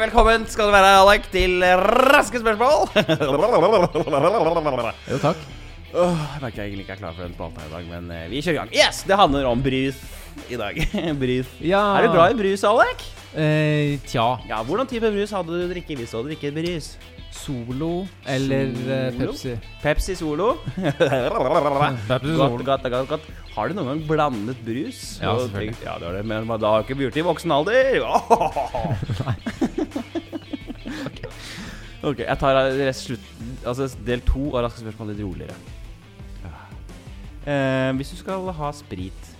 Velkommen 0.01 0.47
skal 0.49 0.71
du 0.71 0.73
være, 0.73 0.91
Alek, 1.03 1.27
til 1.31 1.61
Raske 1.61 2.41
spørsmål. 2.41 2.89
Jo, 5.11 5.17
takk. 5.21 5.60
Åh, 5.91 6.19
jeg 6.36 6.39
merker 6.45 6.62
jeg 6.62 6.69
egentlig 6.71 6.86
ikke 6.86 6.93
er 6.95 7.01
klar 7.01 7.15
for 7.17 7.25
den 7.25 7.33
spalta 7.36 7.65
i 7.67 7.71
dag, 7.74 7.88
men 7.89 8.12
eh, 8.15 8.27
vi 8.31 8.39
kjører 8.39 8.55
i 8.55 8.60
gang. 8.62 8.69
Yes, 8.79 9.01
Det 9.07 9.17
handler 9.19 9.48
om 9.50 9.60
brus 9.63 9.98
i 10.48 10.55
dag. 10.60 10.77
brus. 11.24 11.50
Ja. 11.60 11.81
Er 11.98 12.07
du 12.07 12.13
glad 12.15 12.31
i 12.31 12.38
brus, 12.39 12.63
Alek? 12.67 13.03
Eh, 13.36 13.98
tja. 14.07 14.27
Ja, 14.48 14.62
Hvordan 14.67 14.88
type 14.88 15.12
brus 15.12 15.31
hadde 15.36 15.51
du 15.51 15.65
drikket 15.71 16.00
hvis 16.00 16.12
du 16.13 16.17
hadde 16.21 16.31
drikket 16.31 16.55
brus? 16.55 16.93
Solo 17.31 18.05
eller 18.27 18.71
eh, 18.71 19.12
Solo? 19.15 19.31
Pepsi? 19.31 19.53
Pepsi 19.83 20.15
Solo? 20.19 20.50
Pepsi 22.12 22.36
godt, 22.39 22.63
godt, 22.67 22.88
godt, 22.91 23.07
godt. 23.12 23.25
Har 23.55 23.67
du 23.67 23.75
noen 23.75 23.88
gang 23.91 24.01
blandet 24.07 24.60
brus? 24.63 25.00
Ja, 25.19 25.31
Og 25.36 25.43
selvfølgelig. 25.48 25.75
tenkt, 25.75 25.86
Ja, 25.88 25.93
det 26.00 26.07
har 26.07 26.13
det, 26.19 26.24
men 26.31 26.48
da 26.55 26.71
har 26.71 26.79
du 26.79 26.88
ikke 26.88 27.00
begynt 27.01 27.19
i 27.19 27.27
voksen 27.27 27.51
alder. 27.51 28.00
ok, 32.12 32.19
jeg 32.24 32.38
tar 32.39 32.60
rest 32.79 33.07
slutt, 33.10 33.25
altså 33.67 33.91
del 34.07 34.24
to 34.27 34.48
av 34.55 34.67
Raske 34.69 34.83
spørsmål 34.86 35.12
litt 35.13 35.24
roligere. 35.24 35.55
Eh, 37.41 37.91
hvis 37.98 38.12
du 38.13 38.19
skal 38.19 38.51
ha 38.53 38.67
sprit 38.77 39.31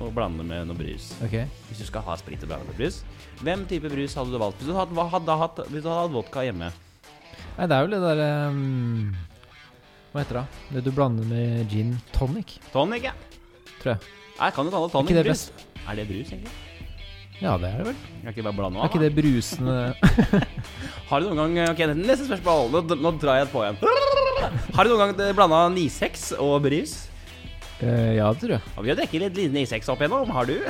og 0.00 0.14
blande 0.16 0.42
med 0.46 0.64
noe 0.66 0.78
brus 0.78 1.10
Ok. 1.22 1.34
Hvis 1.68 1.82
du 1.82 1.86
skal 1.86 2.02
ha 2.06 2.16
sprit 2.16 2.40
og 2.42 2.48
blande 2.50 2.66
med 2.70 2.78
brus 2.78 3.02
Hvem 3.44 3.66
type 3.68 3.90
brus 3.92 4.16
hadde 4.16 4.32
du 4.32 4.40
valgt? 4.40 4.62
Hvis 4.62 4.70
du 4.72 4.78
hadde, 4.78 5.04
hadde, 5.12 5.36
hatt, 5.42 5.60
hvis 5.68 5.84
du 5.84 5.90
hadde 5.90 6.06
hatt 6.06 6.14
vodka 6.16 6.46
hjemme 6.46 6.70
Nei, 7.54 7.68
det 7.68 7.76
er 7.76 7.84
vel 7.84 7.94
det 7.94 8.00
derre 8.02 8.30
um, 8.48 9.12
Hva 10.14 10.24
heter 10.24 10.40
det? 10.40 10.46
Det 10.78 10.84
du 10.88 10.90
blander 10.96 11.28
med 11.28 11.68
gin 11.70 11.94
tonic, 12.16 12.56
Tonic, 12.72 13.10
ja 13.10 13.14
tror 13.84 13.92
jeg. 13.94 14.12
Nei, 14.38 14.50
kan 14.56 14.64
du 14.66 14.72
kalle 14.72 14.88
det 14.88 14.94
tonic 14.96 15.14
det 15.18 15.24
brus? 15.28 15.44
best? 15.44 15.64
Er 15.84 15.98
det 16.00 16.08
brus, 16.08 16.32
egentlig? 16.32 16.54
Ja, 17.42 17.56
det 17.60 17.68
er 17.68 17.80
det 17.82 17.86
vel. 17.90 17.96
Jeg 17.98 18.22
kan 18.22 18.32
ikke 18.32 18.46
bare 18.46 18.56
blande 18.56 18.78
av, 18.78 18.84
Er 18.86 18.92
ikke 18.92 19.02
det 19.02 19.14
brusende 19.18 19.76
Har 21.10 21.20
du 21.20 21.28
noen 21.28 21.56
gang 21.58 21.74
Ok, 21.74 21.82
neste 21.98 22.28
spørsmål 22.30 22.70
Nå, 22.72 22.84
nå 23.04 23.12
drar 23.20 23.42
jeg 23.42 23.50
på 23.52 23.64
igjen 23.66 23.80
Har 24.78 24.86
du 24.86 24.94
noen 24.94 25.12
gang 25.12 25.34
blanda 25.36 25.66
9-6 25.74 26.30
og 26.40 26.62
brus? 26.64 26.94
Eh, 27.84 28.14
Ja, 28.16 28.32
det 28.32 28.40
tror 28.40 28.54
jeg. 28.56 28.62
Og 28.78 28.84
vi 28.86 28.90
har 28.92 28.96
drukket 28.96 29.20
litt 29.36 29.52
9-6 29.52 29.88
opp 29.92 30.00
igjennom 30.04 30.30
Har 30.32 30.46
du? 30.48 30.56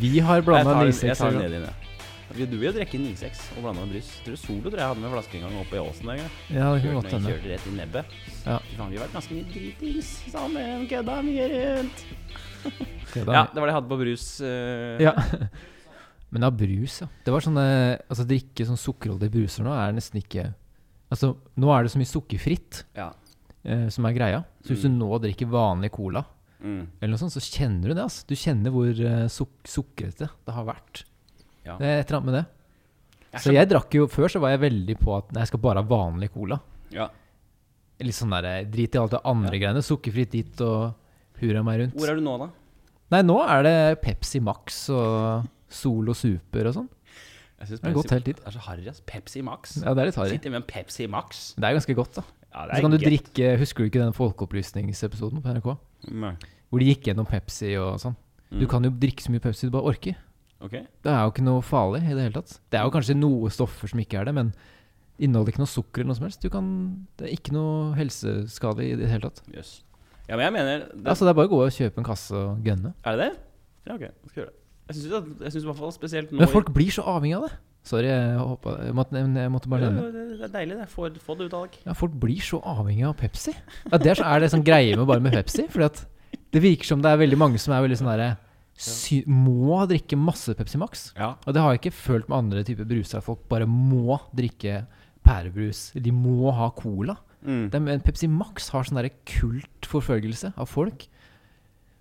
Vi 0.00 0.18
har 0.20 0.42
blanda 0.42 0.70
en 0.70 0.78
den- 0.86 0.92
96 0.92 1.08
Jeg 1.08 1.16
tar 1.18 1.30
den 1.30 1.40
ned 1.42 1.50
igjen, 1.50 1.64
ja. 1.68 1.72
Vi- 2.34 2.46
Du 2.50 2.56
vil 2.58 2.72
jo 2.72 2.72
drikke 2.78 2.98
9-6 2.98 3.40
og 3.56 3.62
blande 3.62 3.80
med 3.86 3.92
brus. 3.94 4.08
Tror 4.24 4.34
du 4.34 4.36
Solo 4.36 4.70
tror 4.70 4.78
jeg 4.78 4.88
hadde 4.88 5.00
med 5.00 5.10
flaske 5.12 5.34
en 5.38 5.42
gang 5.44 5.54
oppe 5.60 5.74
i 5.76 5.78
åsen 5.78 6.08
en 6.10 6.16
gang. 6.18 6.30
Ja, 6.50 6.74
det 6.74 6.82
kan 6.82 6.94
godt 6.94 7.10
hende. 7.12 7.30
kjørte 7.30 7.50
rett 7.52 7.66
i 7.66 7.74
nebbet. 7.76 8.04
Ja. 8.46 8.58
Fy 8.58 8.76
faen, 8.76 8.90
vi 8.90 8.96
har 8.98 9.06
vært 9.06 9.14
ganske 9.14 9.34
mye 9.34 9.46
dritings 9.52 10.08
sammen, 10.32 10.88
kødda 10.90 11.22
mye 11.22 11.46
rundt. 11.52 12.04
Det 13.14 13.26
Ja, 13.26 13.44
det 13.46 13.60
var 13.60 13.66
det 13.66 13.72
jeg 13.72 13.78
hadde 13.78 13.88
på 13.92 13.98
brus. 14.02 14.40
eh, 14.40 14.98
Ja. 15.04 15.12
Men 16.34 16.42
av 16.42 16.56
brus, 16.58 17.00
ja. 17.02 17.06
Det 17.24 17.30
var 17.32 17.40
sånne 17.40 18.00
Altså 18.10 18.24
drikke 18.26 18.66
sånn 18.66 18.80
sukkerholdige 18.80 19.30
bruser 19.30 19.62
nå 19.62 19.70
er 19.70 19.92
nesten 19.92 20.18
ikke 20.20 20.54
Altså, 21.12 21.36
nå 21.56 21.70
er 21.70 21.82
det 21.84 21.92
så 21.92 21.98
mye 22.00 22.10
sukkerfritt 22.10 22.82
ja. 22.96 23.12
Eh, 23.64 23.88
som 23.88 24.04
er 24.06 24.14
greia. 24.16 24.44
Så 24.64 24.74
hvis 24.74 24.82
du 24.82 24.88
Mm. 24.90 24.98
nå 24.98 25.20
drikker 25.20 25.46
vanlig 25.50 25.90
cola, 25.92 26.24
Mm. 26.64 26.86
eller 27.02 27.10
noe 27.10 27.18
sånt, 27.18 27.32
så 27.32 27.40
kjenner 27.44 27.88
du 27.88 27.94
det. 27.94 28.02
altså. 28.04 28.24
Du 28.26 28.34
kjenner 28.34 28.70
hvor 28.72 28.88
eh, 28.88 29.26
suk 29.28 29.50
sukkerete 29.64 30.30
det 30.46 30.54
har 30.54 30.64
vært. 30.64 31.04
Ja. 31.66 31.76
Det 31.78 31.84
er 31.86 31.98
et 32.00 32.08
eller 32.10 32.20
annet 32.20 32.24
med 32.32 32.34
det. 32.34 32.46
Så 33.42 33.52
jeg 33.52 33.68
drakk 33.68 33.90
jo 33.94 34.06
Før 34.06 34.28
så 34.30 34.40
var 34.40 34.50
jeg 34.50 34.60
veldig 34.60 34.96
på 35.00 35.16
at 35.18 35.32
nei, 35.32 35.40
jeg 35.42 35.48
skal 35.48 35.58
bare 35.60 35.82
ha 35.82 35.82
vanlig 35.82 36.30
cola. 36.32 36.60
Ja. 36.90 37.08
Litt 38.00 38.14
sånn 38.14 38.30
der, 38.30 38.64
Drit 38.64 38.94
i 38.94 38.98
alt 38.98 39.10
det 39.10 39.20
andre 39.24 39.58
greiene. 39.58 39.82
Sukkerfritt 39.82 40.30
dit 40.30 40.60
og 40.60 40.94
hurra 41.40 41.62
meg 41.64 41.80
rundt. 41.80 41.94
Hvor 41.98 42.08
er 42.08 42.14
du 42.16 42.22
nå, 42.22 42.38
da? 42.38 42.48
Nei, 43.10 43.22
nå 43.22 43.38
er 43.48 43.62
det 43.62 44.02
Pepsi 44.02 44.40
Max 44.40 44.88
og 44.90 45.46
Solo 45.68 46.12
Super 46.14 46.66
og 46.70 46.74
sånn. 46.74 46.88
Jeg 47.64 47.70
synes 47.72 47.80
Det 47.80 47.88
har 47.90 47.96
gått 47.96 48.10
helt 48.14 48.26
dit. 48.28 48.36
Det 48.36 48.46
er 48.50 48.54
så 48.58 48.62
harry. 48.68 48.86
ass. 48.92 49.00
Pepsi 49.08 49.42
Max. 49.42 49.76
Ja, 49.80 49.94
det 49.96 50.02
er 50.04 50.10
litt 50.10 50.18
harry. 50.20 50.34
Sitter 50.36 50.52
med 50.52 50.60
en 50.62 50.66
Pepsi 50.68 51.06
Max. 51.08 51.54
Det 51.56 51.64
er 51.64 51.76
ganske 51.78 51.96
godt, 51.96 52.18
da. 52.20 52.24
Ja, 52.54 52.66
Så 52.76 52.80
kan 52.84 52.90
du 52.92 52.98
drikke 53.02 53.48
Husker 53.58 53.82
du 53.82 53.88
ikke 53.90 54.02
den 54.04 54.12
folkeopplysningsepisoden 54.14 55.40
på 55.42 55.54
NRK? 55.56 55.72
Nei. 56.12 56.34
Hvor 56.70 56.78
de 56.82 56.86
gikk 56.92 57.08
gjennom 57.08 57.26
Pepsi 57.26 57.72
og 57.80 57.96
sånn. 58.02 58.14
Du 58.50 58.66
Mm. 58.66 58.68
kan 58.70 58.84
jo 58.84 58.90
drikke 58.90 59.22
så 59.24 59.30
mye 59.32 59.40
Pepsi 59.42 59.66
du 59.66 59.70
bare 59.70 59.82
orker. 59.90 60.14
Ok. 60.60 60.70
Det 60.70 61.10
er 61.10 61.24
jo 61.24 61.30
ikke 61.32 61.42
noe 61.44 61.60
farlig 61.62 62.02
i 62.04 62.14
det 62.14 62.22
hele 62.22 62.32
tatt. 62.42 62.58
Det 62.70 62.78
er 62.78 62.84
jo 62.84 62.90
kanskje 62.90 63.16
noe 63.16 63.48
stoffer 63.50 63.88
som 63.88 63.98
ikke 63.98 64.20
er 64.20 64.24
det, 64.26 64.34
men 64.34 64.54
inneholder 65.18 65.52
ikke 65.52 65.58
noe 65.64 65.66
sukker 65.72 66.00
eller 66.02 66.12
noe 66.12 66.16
som 66.16 66.24
helst. 66.26 66.40
Du 66.40 66.48
kan, 66.50 67.06
det 67.18 67.28
er 67.28 67.36
ikke 67.36 67.52
noe 67.52 67.94
helseskadelig 67.96 68.92
i 68.92 68.96
det 68.96 69.08
hele 69.08 69.20
tatt. 69.30 69.42
Yes. 69.52 69.82
Ja, 70.28 70.36
men 70.36 70.44
jeg 70.46 70.52
mener 70.54 70.78
det, 70.88 71.04
Altså, 71.06 71.24
det 71.26 71.30
er 71.30 71.34
bare 71.34 71.48
å 71.48 71.50
gå 71.50 71.60
og 71.66 71.70
kjøpe 71.72 71.98
en 71.98 72.04
kasse 72.04 72.32
og 72.32 72.62
gønne. 72.64 72.94
Er 73.04 73.16
det 73.16 73.18
det? 73.32 73.38
Ja, 73.86 73.94
ok. 73.94 74.10
Skal 74.30 74.42
gjøre 74.44 74.50
det. 74.50 74.58
Jeg 74.88 74.96
syns, 74.98 75.12
at- 75.16 75.44
jeg 75.46 75.52
syns 75.54 75.62
i 75.64 75.68
hvert 75.70 75.78
fall 75.80 75.92
spesielt 75.96 76.32
nå 76.32 76.38
Men 76.42 76.50
folk 76.52 76.68
blir 76.74 76.90
så 76.92 77.04
avhengig 77.08 77.36
av 77.38 77.46
det. 77.48 77.54
Sorry, 77.84 78.08
jeg, 78.08 78.36
hoppa, 78.40 78.78
jeg, 78.80 78.94
måtte, 78.96 79.12
jeg 79.20 79.50
måtte 79.52 79.68
bare 79.68 79.88
nevne. 79.92 80.12
det, 80.12 80.38
det 80.40 80.44
er 80.48 80.52
deilig, 80.54 80.76
det. 80.80 80.88
Få, 80.88 81.08
få 81.20 81.36
det 81.36 81.46
ut 81.50 81.54
av 81.56 81.66
deg. 81.66 81.78
Ja, 81.84 81.92
folk 82.00 82.14
blir 82.20 82.40
så 82.40 82.60
avhengig 82.64 83.04
av 83.08 83.14
Pepsi. 83.20 83.52
Ja, 83.90 83.98
det 84.00 84.10
er, 84.14 84.20
så, 84.20 84.24
er 84.24 84.40
det 84.40 84.50
sånn 84.54 84.64
greie 84.64 84.96
med 84.96 85.06
bare 85.10 85.20
med 85.24 85.36
Pepsi? 85.36 85.66
Fordi 85.72 85.84
at 85.90 86.00
det 86.54 86.62
virker 86.64 86.88
som 86.88 87.02
det 87.04 87.10
er 87.12 87.20
veldig 87.20 87.36
mange 87.40 87.60
som 87.60 87.74
er 87.76 87.84
veldig 87.84 87.98
sånn 88.00 88.08
derre 88.12 88.30
sy 88.74 89.20
Må 89.30 89.84
drikke 89.86 90.16
masse 90.18 90.50
Pepsi 90.58 90.80
Max. 90.80 91.12
Ja. 91.14 91.34
Og 91.46 91.54
det 91.54 91.62
har 91.62 91.74
jeg 91.76 91.82
ikke 91.84 91.94
følt 91.94 92.28
med 92.28 92.38
andre 92.40 92.64
typer 92.66 92.88
bruser. 92.88 93.22
Folk 93.22 93.44
bare 93.52 93.68
må 93.70 94.16
drikke 94.34 94.80
pærebrus. 95.24 95.92
De 95.94 96.10
må 96.10 96.50
ha 96.56 96.70
cola. 96.74 97.14
Mm. 97.44 97.68
Er, 97.70 98.00
Pepsi 98.02 98.26
Max 98.32 98.70
har 98.74 98.88
sånn 98.88 98.98
derre 98.98 99.12
kultforfølgelse 99.28 100.54
av 100.56 100.66
folk 100.70 101.06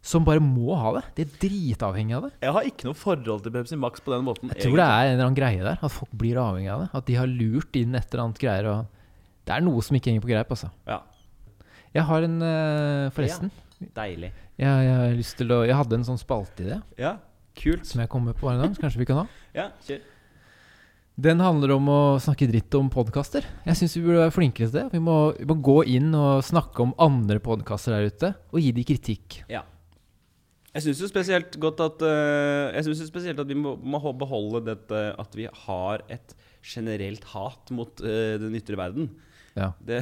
som 0.04 0.26
bare 0.28 0.44
må 0.44 0.76
ha 0.76 0.98
det. 0.98 1.04
De 1.16 1.24
er 1.24 1.36
dritavhengige 1.40 2.18
av 2.18 2.26
det. 2.28 2.32
Jeg 2.44 2.56
har 2.58 2.66
ikke 2.68 2.90
noe 2.90 2.98
forhold 3.00 3.46
til 3.46 3.54
Pepsi 3.56 3.78
Max 3.80 4.04
på 4.04 4.12
den 4.12 4.26
måten. 4.28 4.52
Jeg 4.52 4.66
tror 4.66 4.82
det 4.82 4.88
er 4.88 5.06
en 5.06 5.14
eller 5.14 5.30
annen 5.30 5.38
greie 5.38 5.64
der. 5.64 5.80
At 5.80 5.96
folk 5.96 6.12
blir 6.20 6.40
avhengige 6.42 6.76
av 6.76 6.84
det. 6.84 6.90
At 7.00 7.08
de 7.08 7.16
har 7.16 7.32
lurt 7.32 7.80
inn 7.80 7.96
et 7.96 8.08
eller 8.12 8.26
annet 8.26 8.42
greier. 8.42 8.68
Og 8.74 9.48
det 9.48 9.56
er 9.56 9.64
noe 9.64 9.84
som 9.86 9.96
ikke 9.96 10.12
henger 10.12 10.26
på 10.26 10.32
greip, 10.34 10.52
altså. 10.52 10.72
Ja. 10.90 11.00
Jeg 11.94 12.08
har 12.10 12.26
en 12.28 12.36
eh, 12.44 13.12
Forresten. 13.16 13.54
Deilig. 13.96 14.34
Jeg, 14.60 14.68
jeg, 14.68 14.96
har 15.00 15.16
lyst 15.18 15.38
til 15.40 15.54
å, 15.56 15.62
jeg 15.68 15.78
hadde 15.78 15.98
en 15.98 16.06
sånn 16.08 16.20
spalteidé 16.22 16.78
Ja, 17.00 17.18
kult. 17.58 17.88
som 17.90 18.04
jeg 18.04 18.12
kommer 18.12 18.36
på 18.38 18.52
en 18.52 18.60
gang. 18.60 18.76
Så 18.76 18.84
kanskje 18.84 19.02
vi 19.02 19.08
kan 19.08 19.24
ha. 19.24 19.26
Ja, 19.56 19.70
kjør. 19.88 20.04
Den 21.24 21.44
handler 21.46 21.76
om 21.76 21.90
å 21.94 22.00
snakke 22.22 22.48
dritt 22.50 22.74
om 22.76 22.88
podkaster. 22.92 23.46
Jeg 23.68 23.78
syns 23.78 23.96
vi 23.96 24.02
burde 24.04 24.24
være 24.24 24.34
flinkere 24.34 24.68
til 24.68 24.80
det. 24.80 24.86
Vi 24.96 25.02
må, 25.04 25.18
vi 25.38 25.46
må 25.48 25.60
gå 25.62 25.76
inn 25.94 26.10
og 26.18 26.42
snakke 26.44 26.82
om 26.82 26.96
andre 27.02 27.38
podkaster 27.44 27.94
der 27.94 28.10
ute, 28.10 28.32
og 28.50 28.64
gi 28.64 28.72
de 28.74 28.86
kritikk. 28.88 29.44
Ja. 29.52 29.62
Jeg 30.74 30.88
syns 30.88 31.04
jo 31.04 31.08
spesielt 31.10 31.54
godt 31.62 31.82
at 31.86 32.02
eh, 32.08 32.74
Jeg 32.74 32.88
synes 32.88 33.04
jo 33.04 33.06
spesielt 33.06 33.42
at 33.44 33.50
vi 33.50 33.58
må, 33.58 33.76
må 33.78 34.00
beholde 34.18 34.64
dette 34.72 35.04
at 35.22 35.38
vi 35.38 35.46
har 35.68 36.02
et 36.10 36.34
generelt 36.66 37.28
hat 37.34 37.70
mot 37.76 38.02
uh, 38.02 38.40
den 38.40 38.56
ytre 38.56 38.78
verden. 38.80 39.10
Ja. 39.54 39.74
Det, 39.84 40.00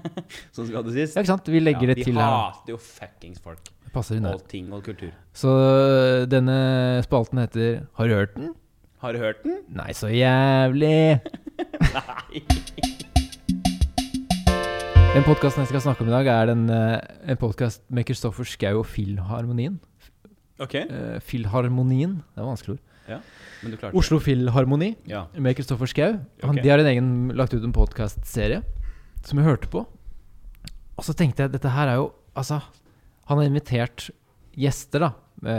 sånn 0.54 0.68
skal 0.68 0.84
det 0.86 0.94
sies. 0.94 1.16
Ja, 1.16 1.24
ikke 1.24 1.32
sant? 1.32 1.50
Vi 1.50 1.62
legger 1.62 1.88
Ja, 1.88 1.94
det 1.96 2.04
til 2.04 2.20
her. 2.20 2.20
Vi 2.20 2.38
hater 2.44 2.74
jo 2.74 2.78
fuckings 2.84 3.42
folk. 3.42 3.72
Det 3.82 3.94
passer 3.96 4.20
inn 4.20 4.28
Og 4.30 4.44
ting 4.46 4.68
og 4.76 4.84
kultur. 4.86 5.10
Så 5.34 5.50
øh, 5.50 6.28
denne 6.30 7.02
spalten 7.08 7.42
heter 7.42 7.86
Har 7.98 8.12
du 8.12 8.14
hørt 8.20 8.36
den? 8.38 8.52
Har 9.02 9.16
du 9.16 9.24
hørt 9.24 9.42
den? 9.42 9.58
Nei, 9.74 9.90
så 9.96 10.12
jævlig. 10.12 11.18
Nei. 11.98 12.44
Den 15.16 15.24
podkasten 15.26 15.64
jeg 15.64 15.72
skal 15.72 15.88
snakke 15.88 16.04
om 16.04 16.12
i 16.12 16.14
dag, 16.20 16.30
er 16.30 16.52
den, 16.52 16.68
en 16.70 17.40
podkast 17.40 17.82
med 17.90 18.06
Kristoffer 18.06 18.46
Schou 18.46 18.84
og 18.84 18.86
Filharmonien. 18.92 19.80
Ok. 20.62 20.76
Uh, 20.88 21.18
Filharmonien, 21.26 22.20
det 22.34 22.42
er 22.42 22.48
vanskelig 22.48 22.76
ord. 22.78 22.88
Men 23.62 23.74
du 23.74 23.82
Oslo 23.98 24.18
Filharmoni 24.22 24.92
Ja. 25.10 25.26
med 25.38 25.56
Kristoffer 25.58 25.86
Schau. 25.90 26.16
Okay. 26.42 26.62
De 26.62 26.68
har 26.70 26.78
en 26.82 26.86
egen, 26.86 27.10
lagt 27.36 27.52
ut 27.54 27.62
en 27.66 27.74
podkastserie 27.74 28.62
som 29.26 29.38
jeg 29.38 29.46
hørte 29.46 29.68
på. 29.70 29.84
Og 30.98 31.04
så 31.06 31.14
tenkte 31.18 31.44
jeg 31.44 31.52
dette 31.52 31.70
her 31.70 31.88
er 31.92 32.00
jo 32.00 32.12
Altså, 32.34 32.62
han 33.28 33.36
har 33.38 33.44
invitert 33.44 34.06
gjester, 34.56 35.02
da. 35.04 35.10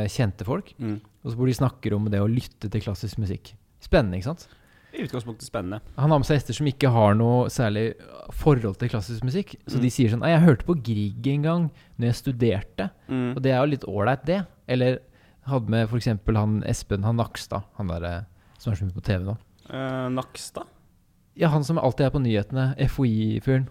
Kjente 0.09 0.41
folk. 0.47 0.71
Mm. 0.81 0.95
Og 1.23 1.29
så 1.31 1.37
hvor 1.37 1.45
de 1.45 1.53
snakker 1.53 1.93
om 1.93 2.07
det 2.09 2.17
å 2.23 2.25
lytte 2.25 2.65
til 2.71 2.81
klassisk 2.81 3.19
musikk. 3.21 3.51
Spennende, 3.83 4.17
ikke 4.17 4.31
sant? 4.31 4.47
I 4.93 5.03
utgangspunktet 5.05 5.45
spennende. 5.45 5.79
Han 5.99 6.09
har 6.09 6.19
med 6.23 6.25
seg 6.25 6.39
gjester 6.39 6.57
som 6.57 6.65
ikke 6.71 6.89
har 6.93 7.13
noe 7.19 7.45
særlig 7.53 7.93
forhold 8.33 8.79
til 8.81 8.89
klassisk 8.89 9.21
musikk. 9.25 9.53
Så 9.67 9.77
Mm. 9.77 9.81
de 9.85 9.89
sier 9.93 10.09
sånn 10.09 10.19
Nei, 10.25 10.31
jeg 10.33 10.41
hørte 10.47 10.65
på 10.65 10.75
Grieg 10.81 11.27
en 11.27 11.41
gang 11.43 11.71
når 11.99 12.05
jeg 12.09 12.15
studerte. 12.23 12.89
Mm. 13.07 13.35
Og 13.37 13.41
det 13.43 13.51
er 13.51 13.59
jo 13.61 13.71
litt 13.71 13.85
ålreit, 13.85 14.25
det. 14.25 14.47
Eller 14.71 15.01
hadde 15.49 15.71
med 15.71 15.89
f.eks. 15.89 16.11
han 16.37 16.61
Espen 16.69 17.03
han 17.03 17.19
Nakstad, 17.19 17.67
han 17.77 17.91
der 17.91 18.07
eh, 18.07 18.21
som 18.61 18.71
er 18.71 18.79
så 18.79 18.87
mye 18.87 18.95
på 18.95 19.03
TV 19.03 19.25
nå. 19.27 19.35
Uh, 19.67 20.07
Nakstad? 20.13 20.69
Ja, 21.39 21.49
han 21.51 21.65
som 21.65 21.79
alltid 21.81 22.07
er 22.07 22.13
på 22.13 22.21
nyhetene. 22.21 22.67
FHI-fyren. 22.77 23.65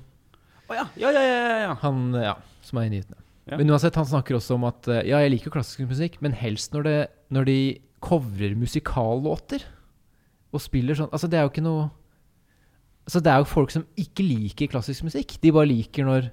Å 0.69 0.77
ja. 0.77 0.87
Ja, 0.99 1.13
ja, 1.15 1.23
ja, 1.23 1.37
ja, 1.39 1.59
ja. 1.69 1.77
Han, 1.85 2.09
ja, 2.19 2.35
som 2.67 2.81
er 2.81 2.89
i 2.89 2.93
nyhetene. 2.97 3.21
Ja. 3.51 3.59
Men 3.59 3.73
uansett, 3.75 3.97
han 3.99 4.09
snakker 4.09 4.39
også 4.39 4.57
om 4.57 4.67
at 4.69 4.87
eh, 4.91 5.05
ja, 5.11 5.21
jeg 5.23 5.35
liker 5.35 5.55
klassisk 5.55 5.87
musikk, 5.91 6.21
men 6.23 6.35
helst 6.39 6.75
når, 6.75 6.87
det, 6.87 6.99
når 7.35 7.49
de 7.49 7.59
covrer 8.03 8.55
musikallåter 8.59 9.65
og 10.53 10.63
spiller 10.63 10.99
sånn 10.99 11.11
Altså, 11.15 11.31
det 11.31 11.39
er 11.39 11.47
jo 11.47 11.53
ikke 11.53 11.65
noe 11.65 11.89
Altså, 13.07 13.19
det 13.25 13.33
er 13.33 13.43
jo 13.43 13.51
folk 13.51 13.73
som 13.75 13.83
ikke 13.99 14.23
liker 14.23 14.71
klassisk 14.71 15.03
musikk. 15.03 15.35
De 15.43 15.51
bare 15.55 15.67
liker 15.67 16.07
når 16.07 16.29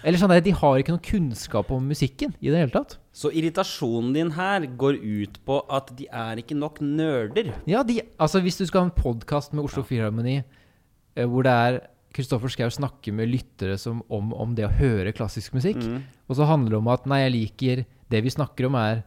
Eller 0.00 0.20
sånn 0.20 0.32
de 0.40 0.54
har 0.56 0.80
ikke 0.80 0.94
noe 0.94 1.04
kunnskap 1.04 1.72
om 1.74 1.84
musikken 1.90 2.32
i 2.40 2.48
det 2.48 2.62
hele 2.62 2.72
tatt. 2.72 2.96
Så 3.18 3.32
irritasjonen 3.34 4.12
din 4.14 4.28
her 4.36 4.62
går 4.78 5.00
ut 5.02 5.40
på 5.48 5.56
at 5.74 5.88
de 5.98 6.06
er 6.14 6.38
ikke 6.38 6.54
nok 6.54 6.76
nerder. 6.84 7.48
Ja, 7.66 7.80
de, 7.82 7.96
altså 8.20 8.38
Hvis 8.44 8.60
du 8.60 8.66
skal 8.68 8.84
ha 8.84 8.90
en 8.90 8.94
podkast 8.94 9.52
med 9.56 9.64
Oslo 9.66 9.82
Filharmoni 9.82 10.36
eh, 10.38 11.26
hvor 11.26 11.42
det 11.42 11.54
er 11.54 11.80
Kristoffer 12.14 12.48
Schau 12.52 12.70
snakker 12.72 13.12
med 13.12 13.28
lyttere 13.28 13.74
som, 13.78 14.00
om, 14.08 14.30
om 14.32 14.54
det 14.56 14.64
å 14.68 14.72
høre 14.78 15.12
klassisk 15.12 15.52
musikk, 15.58 15.76
Mm. 15.82 16.02
og 16.30 16.36
så 16.38 16.46
handler 16.48 16.70
det 16.70 16.78
om 16.78 16.88
at 16.94 17.06
nei, 17.10 17.18
jeg 17.26 17.34
liker 17.34 17.82
Det 18.08 18.22
vi 18.24 18.30
snakker 18.32 18.66
om, 18.70 18.74
er 18.80 19.02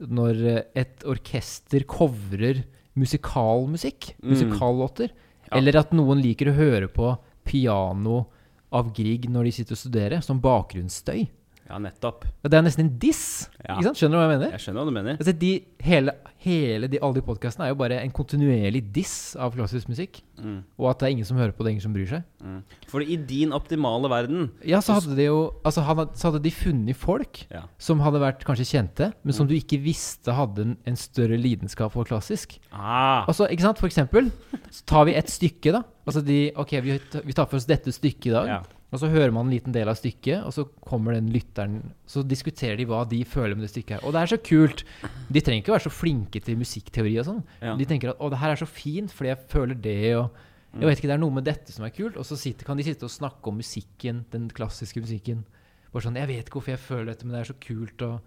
når 0.00 0.40
eh, 0.50 0.62
et 0.82 1.04
orkester 1.06 1.84
covrer 1.86 2.64
musikalmusikk, 2.98 4.14
Mm. 4.22 4.30
musikallåter, 4.32 5.10
Ja. 5.50 5.56
eller 5.58 5.76
at 5.78 5.92
noen 5.92 6.20
liker 6.22 6.50
å 6.50 6.56
høre 6.56 6.88
på 6.88 7.18
piano 7.44 8.26
av 8.72 8.92
Grieg 8.94 9.28
når 9.30 9.44
de 9.44 9.50
sitter 9.52 9.72
og 9.74 9.78
studerer, 9.84 10.20
som 10.22 10.40
bakgrunnsstøy. 10.40 11.28
Ja, 11.70 11.78
nettopp. 11.78 12.24
Det 12.42 12.56
er 12.58 12.62
nesten 12.66 12.86
en 12.88 12.92
diss. 12.98 13.48
Ja. 13.62 13.76
Ikke 13.78 13.84
sant? 13.90 14.00
Skjønner 14.00 14.16
du 14.16 14.20
hva 14.20 14.26
jeg 14.26 14.32
mener? 14.40 14.50
Jeg 14.56 14.62
skjønner 14.64 14.80
hva 14.82 14.90
du 14.90 14.94
mener. 14.96 15.16
Altså, 15.20 15.34
de, 15.38 15.50
hele, 15.86 16.14
hele 16.42 16.88
de, 16.90 16.98
alle 17.00 17.14
de 17.20 17.22
podkastene 17.22 17.68
er 17.68 17.70
jo 17.70 17.78
bare 17.78 18.00
en 18.02 18.10
kontinuerlig 18.16 18.82
diss 18.96 19.14
av 19.38 19.54
klassisk 19.54 19.88
musikk. 19.92 20.20
Mm. 20.40 20.56
Og 20.80 20.88
at 20.90 20.98
det 21.02 21.06
er 21.06 21.14
ingen 21.14 21.28
som 21.28 21.36
hører 21.38 21.52
på 21.54 21.62
det, 21.66 21.74
ingen 21.76 21.84
som 21.84 21.94
bryr 21.94 22.08
seg. 22.10 22.24
Mm. 22.42 22.58
For 22.90 23.04
i 23.04 23.16
din 23.28 23.52
optimale 23.52 24.08
verden 24.10 24.46
Ja, 24.66 24.80
så 24.80 24.94
hadde 24.96 25.12
de 25.18 25.26
jo 25.28 25.52
Altså, 25.68 25.82
så 26.16 26.30
hadde 26.30 26.40
de 26.42 26.50
funnet 26.50 26.96
folk 26.96 27.42
Ja. 27.52 27.66
som 27.78 28.00
hadde 28.00 28.22
vært 28.22 28.42
kanskje 28.48 28.66
kjente, 28.72 29.12
men 29.22 29.30
Mm. 29.30 29.36
som 29.36 29.46
du 29.46 29.54
ikke 29.54 29.78
visste 29.84 30.32
hadde 30.32 30.62
en, 30.64 30.76
en 30.86 30.96
større 30.96 31.36
lidenskap 31.38 31.92
for 31.92 32.04
klassisk. 32.04 32.58
ah. 32.72 33.26
Altså, 33.28 33.46
ikke 33.52 33.62
sant, 33.68 33.78
for 33.78 33.86
eksempel, 33.86 34.32
så 34.72 34.82
tar 34.86 35.04
vi 35.06 35.14
et 35.14 35.28
stykke, 35.30 35.72
da. 35.72 35.82
Altså 36.06 36.24
de 36.24 36.50
Ok, 36.56 36.72
vi, 36.82 36.98
vi 37.24 37.32
tar 37.32 37.46
for 37.46 37.56
oss 37.60 37.66
dette 37.66 37.92
stykket 37.92 38.26
i 38.26 38.34
dag. 38.34 38.46
Ja. 38.48 38.62
Og 38.90 38.98
så 38.98 39.06
hører 39.10 39.30
man 39.30 39.46
en 39.46 39.54
liten 39.54 39.74
del 39.74 39.88
av 39.90 39.98
stykket, 40.00 40.42
og 40.42 40.50
så 40.54 40.64
kommer 40.82 41.14
den 41.14 41.28
lytteren 41.30 41.92
Så 42.10 42.24
diskuterer 42.26 42.74
de 42.80 42.88
hva 42.90 43.04
de 43.06 43.20
føler 43.24 43.54
med 43.54 43.62
det 43.62 43.70
stykket 43.70 43.96
her. 43.96 44.06
Og 44.06 44.14
det 44.14 44.22
er 44.22 44.32
så 44.32 44.38
kult! 44.42 44.82
De 45.30 45.40
trenger 45.40 45.62
ikke 45.62 45.76
være 45.76 45.86
så 45.86 45.94
flinke 45.94 46.42
til 46.42 46.58
musikkteori 46.58 47.14
og 47.22 47.28
sånn. 47.28 47.42
Ja. 47.62 47.76
De 47.78 47.86
tenker 47.86 48.10
at 48.10 48.18
'å, 48.18 48.30
det 48.30 48.40
her 48.42 48.50
er 48.56 48.62
så 48.62 48.66
fint, 48.66 49.14
fordi 49.14 49.30
jeg 49.30 49.38
føler 49.48 49.78
det', 49.78 50.18
og 50.18 50.30
jeg 50.74 50.86
vet 50.86 50.98
ikke, 50.98 51.10
det 51.10 51.16
er 51.18 51.22
noe 51.22 51.34
med 51.34 51.46
dette 51.46 51.72
som 51.72 51.84
er 51.84 51.94
kult. 51.94 52.16
Og 52.16 52.26
så 52.26 52.38
sitter, 52.38 52.66
kan 52.66 52.76
de 52.76 52.86
sitte 52.86 53.06
og 53.06 53.10
snakke 53.10 53.46
om 53.46 53.58
musikken, 53.58 54.24
den 54.30 54.50
klassiske 54.50 55.02
musikken. 55.02 55.44
Bare 55.92 56.02
sånn 56.02 56.18
'Jeg 56.18 56.26
vet 56.26 56.46
ikke 56.46 56.58
hvorfor 56.58 56.74
jeg 56.74 56.82
føler 56.82 57.06
dette, 57.06 57.24
men 57.24 57.34
det 57.34 57.40
er 57.40 57.52
så 57.52 57.58
kult', 57.58 58.02
og 58.02 58.20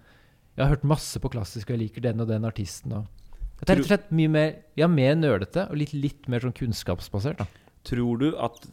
'Jeg 0.56 0.64
har 0.64 0.76
hørt 0.76 0.84
masse 0.84 1.20
på 1.20 1.32
klassisk, 1.32 1.70
og 1.70 1.76
jeg 1.76 1.90
liker 1.90 2.02
den 2.02 2.22
og 2.22 2.28
den 2.28 2.44
artisten', 2.44 2.94
og 2.94 3.08
Det 3.64 3.70
er 3.70 3.76
rett 3.76 3.84
og 3.84 3.92
slett 3.92 4.12
mye 4.12 4.28
mer 4.28 4.56
Ja, 4.76 4.88
mer 4.88 5.16
nerdete 5.16 5.70
og 5.70 5.78
litt, 5.78 5.94
litt 5.94 6.28
mer 6.28 6.40
sånn 6.40 6.54
kunnskapsbasert. 6.54 7.38
da 7.38 7.46
Tror 7.86 8.20
du 8.20 8.36
at 8.38 8.68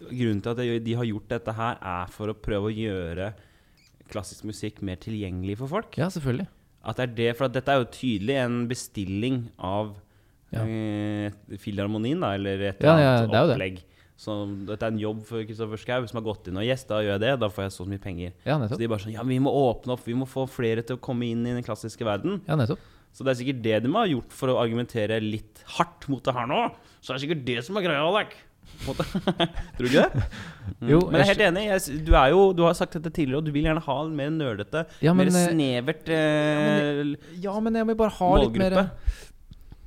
grunnen 0.00 0.42
til 0.42 0.50
at 0.50 0.84
de- 0.84 0.94
har 0.94 1.04
gjort 1.04 1.28
dette 1.28 1.52
her, 1.54 1.78
er 1.80 2.06
for 2.10 2.28
å 2.28 2.34
prøve 2.34 2.70
å 2.70 2.74
gjøre 2.74 3.32
klassisk 4.10 4.44
musikk 4.44 4.82
mer 4.82 4.96
tilgjengelig 4.96 5.56
for 5.58 5.68
folk? 5.68 5.96
Ja, 5.96 6.08
selvfølgelig. 6.08 6.46
At 6.84 6.96
det 6.96 7.02
er 7.10 7.14
det, 7.14 7.36
For 7.38 7.48
dette 7.48 7.68
er 7.72 7.78
jo 7.80 7.90
tydelig 7.90 8.36
en 8.44 8.68
bestilling 8.68 9.50
av 9.58 9.94
Ja. 10.52 10.60
eh, 10.62 11.30
Filharmonien, 11.56 12.20
da, 12.20 12.34
eller 12.34 12.60
et 12.60 12.80
Ja, 12.82 12.92
eller 12.94 13.02
ja, 13.02 13.16
annet 13.18 13.30
det 13.30 13.34
er 13.40 13.54
opplegg. 13.56 13.74
det. 13.76 13.84
Så 14.16 14.66
dette 14.66 14.82
er 14.84 14.92
en 14.92 14.98
jobb 14.98 15.24
for 15.26 15.42
Kristoffer 15.44 15.76
Schou 15.76 16.06
som 16.06 16.22
har 16.22 16.34
gått 16.34 16.46
inn 16.46 16.56
og 16.56 16.62
gjest. 16.62 16.86
da 16.86 17.00
gjør 17.02 17.18
jeg 17.18 17.20
det. 17.20 17.40
Da 17.40 17.48
får 17.48 17.62
jeg 17.64 17.72
så 17.72 17.86
mye 17.88 17.98
penger. 18.00 18.32
Ja, 18.46 18.58
Så 18.68 18.78
de 18.78 18.86
bare 18.86 18.98
sånn 19.00 19.12
Ja, 19.12 19.22
vi 19.24 19.38
må 19.40 19.50
åpne 19.50 19.92
opp, 19.94 20.04
vi 20.04 20.12
må 20.14 20.24
få 20.28 20.46
flere 20.48 20.84
til 20.86 20.96
å 20.96 21.00
komme 21.00 21.22
inn 21.24 21.44
i 21.46 21.52
den 21.54 21.64
klassiske 21.64 22.04
verden. 22.04 22.40
Ja, 22.46 22.54
nettopp. 22.54 22.78
Så 23.12 23.24
det 23.24 23.28
er 23.38 23.44
sikkert 23.44 23.62
det 23.62 23.82
de 23.82 23.92
har 23.92 24.06
gjort 24.06 24.30
for 24.30 24.48
å 24.48 24.60
argumentere 24.62 25.20
litt 25.20 25.62
hardt 25.66 26.08
mot 26.08 26.22
det 26.22 26.32
her 26.34 26.46
nå. 26.46 26.72
Så 27.00 27.14
det 27.14 27.22
er 27.22 27.26
sikkert 27.26 27.44
det 27.44 27.64
som 27.64 27.76
er 27.76 27.82
greia, 27.82 28.02
Alek. 28.06 28.34
Tror 28.84 29.78
du 29.78 29.86
ikke 29.88 30.02
det? 30.04 30.24
Mm. 30.80 30.88
Jo, 30.92 30.98
men 31.10 31.20
jeg 31.20 31.24
er 31.24 31.30
helt 31.30 31.44
enig. 31.48 31.62
Jeg, 31.68 31.98
du, 32.06 32.12
er 32.16 32.30
jo, 32.32 32.40
du 32.56 32.62
har 32.66 32.74
sagt 32.78 32.96
dette 32.96 33.10
tidligere, 33.12 33.40
og 33.42 33.46
du 33.46 33.52
vil 33.54 33.66
gjerne 33.68 33.82
ha 33.84 33.96
en 34.04 34.14
mer 34.16 34.30
nerdete, 34.32 34.84
Ja, 35.04 35.12
men, 35.16 35.28
mer 35.32 35.42
eh, 35.42 35.52
snevert 35.52 36.08
eh, 36.12 37.14
Ja, 37.44 37.54
men 37.64 37.76
jeg 37.80 37.88
må 37.88 37.96
bare 37.98 38.14
ha 38.18 38.30
litt 38.42 38.56
mer. 38.60 38.78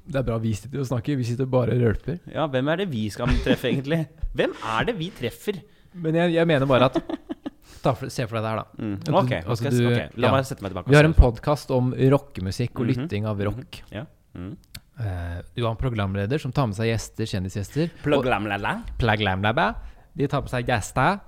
Det 0.08 0.22
er 0.22 0.24
bra 0.30 0.38
vi 0.40 0.54
sitter 0.56 0.80
og 0.84 0.88
snakker. 0.88 1.18
Vi 1.20 1.26
sitter 1.28 1.50
bare 1.52 1.74
og 1.76 1.82
rølper. 1.84 2.20
Ja, 2.32 2.46
hvem 2.48 2.70
er 2.72 2.84
det 2.84 2.90
vi 2.94 3.08
skal 3.12 3.28
treffe, 3.44 3.68
egentlig? 3.74 4.06
Hvem 4.38 4.54
er 4.78 4.88
det 4.88 4.96
vi 5.02 5.10
treffer? 5.18 5.60
Men 5.98 6.16
jeg, 6.16 6.36
jeg 6.38 6.48
mener 6.48 6.70
bare 6.70 6.88
at 6.92 7.02
ta 7.84 7.92
for, 7.98 8.08
Se 8.14 8.24
for 8.30 8.38
deg 8.38 8.46
det 8.46 8.52
her, 8.54 8.62
da. 8.62 8.84
Mm. 8.86 8.96
Du- 9.04 9.14
Ok, 9.20 9.34
altså 9.42 9.72
du- 9.74 9.82
okay. 9.90 10.08
la 10.16 10.30
ja. 10.30 10.34
meg 10.38 10.46
sette 10.48 10.64
meg 10.64 10.72
tilbake. 10.72 10.94
Vi 10.94 10.96
har 11.00 11.10
en 11.10 11.18
podkast 11.18 11.74
om 11.76 11.92
rockemusikk 11.94 12.80
og 12.80 12.86
Mhm. 12.88 12.94
lytting 12.94 13.28
av 13.28 13.42
rock. 13.50 13.82
Ja. 13.92 14.06
Mm. 14.38 14.54
Eh, 14.54 14.77
du 15.56 15.64
har 15.64 15.72
en 15.72 15.78
programleder 15.80 16.42
som 16.42 16.52
tar 16.56 16.68
med 16.72 16.78
seg 16.78 16.90
gjester, 16.90 17.28
kjendisgjester. 17.30 17.92
Plaglamlala. 18.04 18.72
Plaglamlabba. 18.98 19.68
De 20.18 20.26
tar 20.32 20.42
på 20.42 20.50
seg 20.50 20.66
gjester 20.66 21.20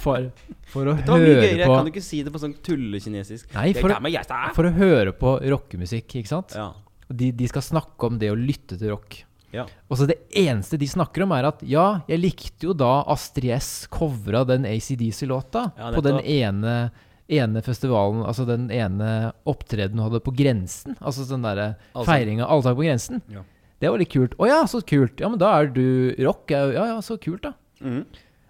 for, 0.00 0.30
for 0.72 0.88
å 0.88 0.94
Det 1.02 1.10
var 1.10 1.20
mye 1.20 1.34
høre 1.34 1.42
gøyere. 1.50 1.66
på 1.68 1.74
Kan 1.76 1.84
du 1.84 1.92
ikke 1.92 2.04
si 2.06 2.22
det 2.24 2.32
på 2.32 2.40
sånn 2.40 2.54
tullekinesisk? 2.64 3.50
Nei, 3.58 3.66
for, 3.76 3.92
å- 3.92 3.98
med 4.00 4.16
for 4.56 4.70
å 4.70 4.72
høre 4.78 5.12
på 5.12 5.34
rockemusikk, 5.52 6.16
ikke 6.22 6.30
sant? 6.32 6.54
Ja. 6.56 6.70
De, 7.12 7.28
de 7.36 7.50
skal 7.50 7.60
snakke 7.66 8.08
om 8.08 8.16
det 8.16 8.30
å 8.32 8.38
lytte 8.38 8.78
til 8.80 8.88
rock. 8.94 9.18
ja. 9.52 9.66
Og 9.92 9.98
så 10.00 10.06
Det 10.08 10.16
eneste 10.32 10.78
de 10.80 10.88
snakker 10.88 11.26
om, 11.26 11.34
er 11.36 11.50
at 11.50 11.60
ja, 11.68 12.00
jeg 12.08 12.22
likte 12.22 12.70
jo 12.70 12.72
da 12.72 13.02
Astrid 13.12 13.52
S 13.58 13.86
covra 13.92 14.46
den 14.48 14.64
ACDC-låta 14.64 15.66
Ja, 15.76 15.90
på 15.92 16.00
den 16.00 16.22
ene, 16.24 16.90
ene 17.30 17.62
festivalen, 17.64 18.24
altså 18.26 18.44
den 18.48 18.66
ene 18.74 19.32
opptredenen 19.48 20.00
hun 20.02 20.10
hadde 20.10 20.22
på 20.24 20.34
Grensen. 20.36 20.96
Altså 21.00 21.24
den 21.28 21.44
derre 21.46 21.74
Allsang. 21.94 22.08
feiringa 22.10 22.48
Allsang 22.50 22.76
på 22.76 22.84
grensen. 22.86 23.22
Ja. 23.32 23.44
Det 23.82 23.90
var 23.90 23.98
litt 23.98 24.12
kult. 24.12 24.34
Å 24.38 24.46
ja, 24.46 24.60
så 24.70 24.78
kult. 24.86 25.18
Ja, 25.18 25.28
men 25.32 25.40
da 25.42 25.48
er 25.58 25.66
du 25.74 26.14
rock. 26.22 26.50
Ja, 26.54 26.66
ja, 26.70 26.84
ja, 26.92 26.98
så 27.02 27.16
kult, 27.18 27.42
da. 27.42 27.54
Mm. 27.82 28.04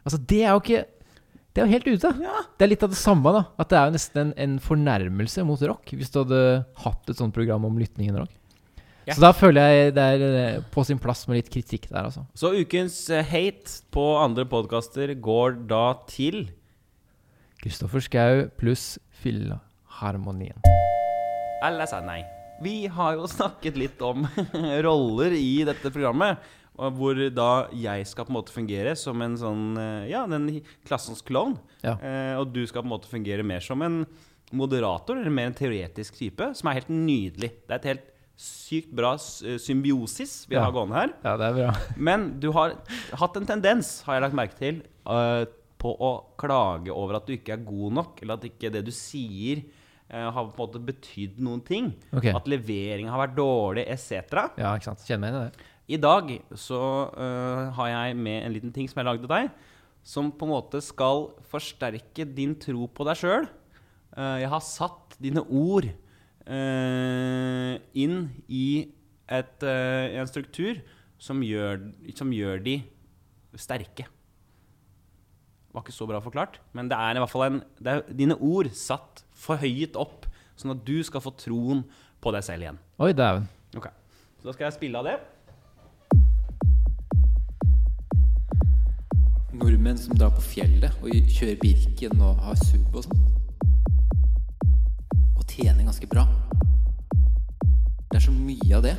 Altså, 0.04 0.18
det 0.28 0.42
er 0.42 0.50
jo 0.52 0.60
ikke 0.60 0.82
Det 1.52 1.60
er 1.62 1.66
jo 1.68 1.72
helt 1.72 1.88
ute. 1.88 2.10
ja. 2.24 2.42
Det 2.58 2.64
er 2.64 2.70
litt 2.72 2.82
av 2.84 2.92
det 2.92 2.98
samme, 3.00 3.32
da. 3.32 3.42
At 3.60 3.68
det 3.72 3.78
er 3.78 3.88
jo 3.88 3.94
nesten 3.96 4.20
en, 4.22 4.30
en 4.40 4.54
fornærmelse 4.60 5.44
mot 5.44 5.60
rock, 5.68 5.92
hvis 5.92 6.12
du 6.12 6.22
hadde 6.22 6.38
hatt 6.84 7.12
et 7.12 7.18
sånt 7.20 7.34
program 7.36 7.64
om 7.68 7.76
lytningen 7.80 8.16
rock. 8.22 8.32
Yeah. 9.02 9.16
Så 9.16 9.20
da 9.24 9.32
føler 9.34 9.66
jeg 9.72 9.94
det 9.96 10.02
er 10.14 10.22
eh, 10.38 10.60
på 10.72 10.84
sin 10.86 11.00
plass 11.02 11.24
med 11.28 11.40
litt 11.40 11.50
kritikk 11.52 11.88
der, 11.90 12.06
altså. 12.06 12.22
Så 12.38 12.52
ukens 12.54 12.96
eh, 13.10 13.24
hate 13.26 13.82
på 13.92 14.04
andre 14.20 14.44
podkaster 14.48 15.12
går 15.18 15.56
da 15.68 15.84
til 16.08 16.44
Kristoffer 17.62 18.02
Schau 18.02 18.48
pluss 18.58 18.96
Filharmonien. 19.22 20.58
Alle 21.62 21.86
sa 21.86 22.00
nei. 22.02 22.22
Vi 22.62 22.86
har 22.90 23.16
jo 23.18 23.28
snakket 23.30 23.78
litt 23.78 24.02
om 24.06 24.24
roller 24.86 25.34
i 25.36 25.62
dette 25.66 25.92
programmet. 25.94 26.42
Hvor 26.72 27.18
da 27.36 27.48
jeg 27.76 28.06
skal 28.08 28.24
på 28.26 28.32
en 28.32 28.36
måte 28.38 28.54
fungere 28.54 28.94
som 28.96 29.20
en 29.22 29.34
sånn 29.38 29.64
eh, 29.76 30.06
Ja, 30.10 30.22
den 30.30 30.48
klassens 30.88 31.20
klovn. 31.26 31.58
Ja. 31.84 31.98
Eh, 32.00 32.34
og 32.40 32.50
du 32.54 32.62
skal 32.66 32.82
på 32.82 32.88
en 32.88 32.94
måte 32.94 33.10
fungere 33.10 33.44
mer 33.46 33.60
som 33.62 33.82
en 33.84 34.00
moderator, 34.56 35.20
eller 35.20 35.32
mer 35.32 35.50
en 35.50 35.56
teoretisk 35.56 36.16
type, 36.18 36.48
som 36.58 36.68
er 36.70 36.80
helt 36.80 36.90
nydelig. 36.92 37.52
Det 37.68 37.76
er 37.76 37.78
et 37.78 37.90
helt 37.92 38.08
sykt 38.42 38.90
bra 38.96 39.12
eh, 39.14 39.58
symbiosis 39.62 40.46
vi 40.50 40.56
Ja. 40.56 40.64
har 40.66 40.74
gående 40.74 40.96
her. 40.98 41.12
Ja, 41.22 41.36
det 41.40 41.50
er 41.52 41.58
bra. 41.60 41.74
Men 42.10 42.26
du 42.42 42.48
har 42.56 42.74
hatt 43.20 43.36
en 43.38 43.46
tendens, 43.52 43.98
har 44.08 44.18
jeg 44.18 44.26
lagt 44.26 44.38
merke 44.40 44.58
til, 44.58 44.80
eh, 45.06 45.44
på 45.82 45.92
å 45.92 46.12
klage 46.38 46.94
over 46.94 47.18
at 47.18 47.26
du 47.26 47.34
ikke 47.34 47.56
er 47.56 47.64
god 47.66 47.96
nok, 47.98 48.22
eller 48.22 48.38
at 48.38 48.46
ikke 48.46 48.70
det 48.74 48.84
du 48.86 48.92
sier, 48.94 49.64
uh, 50.12 50.28
har 50.30 50.46
på 50.46 50.54
en 50.54 50.62
måte 50.62 50.82
betydd 50.92 51.42
noen 51.42 51.64
ting. 51.66 51.90
Okay. 52.12 52.34
At 52.36 52.48
leveringa 52.50 53.12
har 53.12 53.24
vært 53.26 53.36
dårlig, 53.40 53.86
etc. 53.90 54.46
Ja, 54.60 54.72
ikke 54.76 54.92
sant. 54.92 55.04
Kjenner 55.08 55.26
meg 55.26 55.32
igjen 55.32 55.42
i 55.42 55.50
det. 55.50 55.68
I 55.92 55.98
dag 55.98 56.30
så 56.62 56.80
uh, 57.10 57.72
har 57.76 57.90
jeg 57.90 58.16
med 58.22 58.46
en 58.46 58.54
liten 58.54 58.72
ting 58.74 58.86
som 58.88 59.02
jeg 59.02 59.10
lagde 59.10 59.26
til 59.26 59.34
deg, 59.34 59.50
som 60.06 60.30
på 60.34 60.46
en 60.46 60.54
måte 60.54 60.80
skal 60.82 61.28
forsterke 61.50 62.26
din 62.26 62.54
tro 62.58 62.88
på 62.90 63.06
deg 63.06 63.18
sjøl. 63.20 63.44
jeg 64.12 64.48
har 64.50 64.62
satt 64.66 65.14
dine 65.22 65.44
ord 65.46 65.86
uh, 66.48 67.74
inn 67.94 68.16
i 68.50 68.66
et, 69.32 69.62
eh, 69.62 70.18
en 70.20 70.28
struktur 70.28 70.80
som 71.22 71.40
gjør, 71.44 71.92
som 72.16 72.32
gjør 72.34 72.62
de 72.64 72.82
sterke. 73.56 74.06
Var 75.72 75.80
ikke 75.86 75.94
så 75.96 76.06
bra 76.08 76.18
forklart, 76.20 76.58
men 76.76 76.88
det 76.90 76.98
er 77.00 77.16
i 77.16 77.20
hvert 77.22 77.32
fall 77.32 77.46
en, 77.46 77.60
det 77.80 77.92
er 77.92 78.02
dine 78.12 78.36
ord 78.36 78.68
satt 78.76 79.22
forhøyet 79.40 79.96
opp, 79.96 80.26
sånn 80.60 80.74
at 80.74 80.82
du 80.84 80.98
skal 81.06 81.22
få 81.24 81.32
troen 81.40 81.80
på 82.20 82.32
deg 82.34 82.44
selv 82.44 82.66
igjen. 82.66 82.80
Oi, 83.00 83.12
dæven. 83.16 83.48
Ok, 83.76 83.88
Så 84.42 84.50
da 84.50 84.52
skal 84.52 84.66
jeg 84.68 84.76
spille 84.76 85.00
av 85.00 85.08
det. 85.08 85.16
Nordmenn 89.56 89.98
som 90.00 90.16
drar 90.16 90.32
på 90.36 90.44
fjellet 90.44 90.92
og 91.00 91.32
kjører 91.32 91.58
Birken 91.60 92.20
og 92.24 92.44
har 92.44 92.60
sub 92.66 92.96
og 92.96 93.06
sånn. 93.06 93.24
Og 95.38 95.44
tjener 95.48 95.84
ganske 95.88 96.08
bra. 96.08 96.26
Det 98.10 98.20
er 98.20 98.24
så 98.26 98.36
mye 98.36 98.76
av 98.76 98.84
det. 98.84 98.96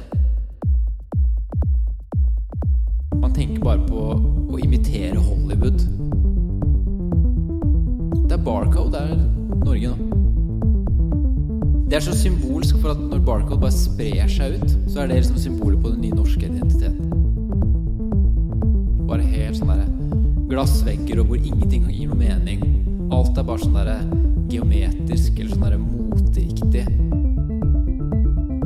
Man 3.22 3.34
tenker 3.38 3.62
bare 3.62 3.86
på 3.86 4.08
å 4.54 4.62
imitere 4.62 5.22
Hollywood. 5.22 5.86
Barcode, 8.44 8.98
er 9.00 9.16
Norge 9.64 9.88
nå. 9.88 9.96
Det 11.88 11.96
er 12.00 12.04
så 12.04 12.16
symbolsk 12.18 12.76
for 12.82 12.92
at 12.92 13.00
når 13.00 13.22
Barcode 13.24 13.62
bare 13.62 13.72
sprer 13.72 14.28
seg 14.32 14.58
ut, 14.58 14.70
så 14.90 15.04
er 15.04 15.08
det 15.08 15.22
liksom 15.22 15.38
symbolet 15.40 15.80
på 15.84 15.92
den 15.94 16.02
nye 16.04 16.18
norske 16.18 16.44
identiteten. 16.48 17.12
Bare 19.08 19.24
helt 19.24 19.60
sånn 19.60 19.72
derre 19.72 19.88
glassvegger 20.50 21.22
og 21.22 21.32
hvor 21.32 21.40
ingenting 21.40 21.88
gir 21.88 22.12
noe 22.12 22.20
mening. 22.20 22.66
Alt 23.14 23.38
er 23.38 23.48
bare 23.48 23.64
sånn 23.64 23.78
derre 23.78 24.00
geometrisk 24.52 25.40
eller 25.40 25.54
sånn 25.54 25.66
derre 25.68 25.80
moteriktig. 25.86 26.86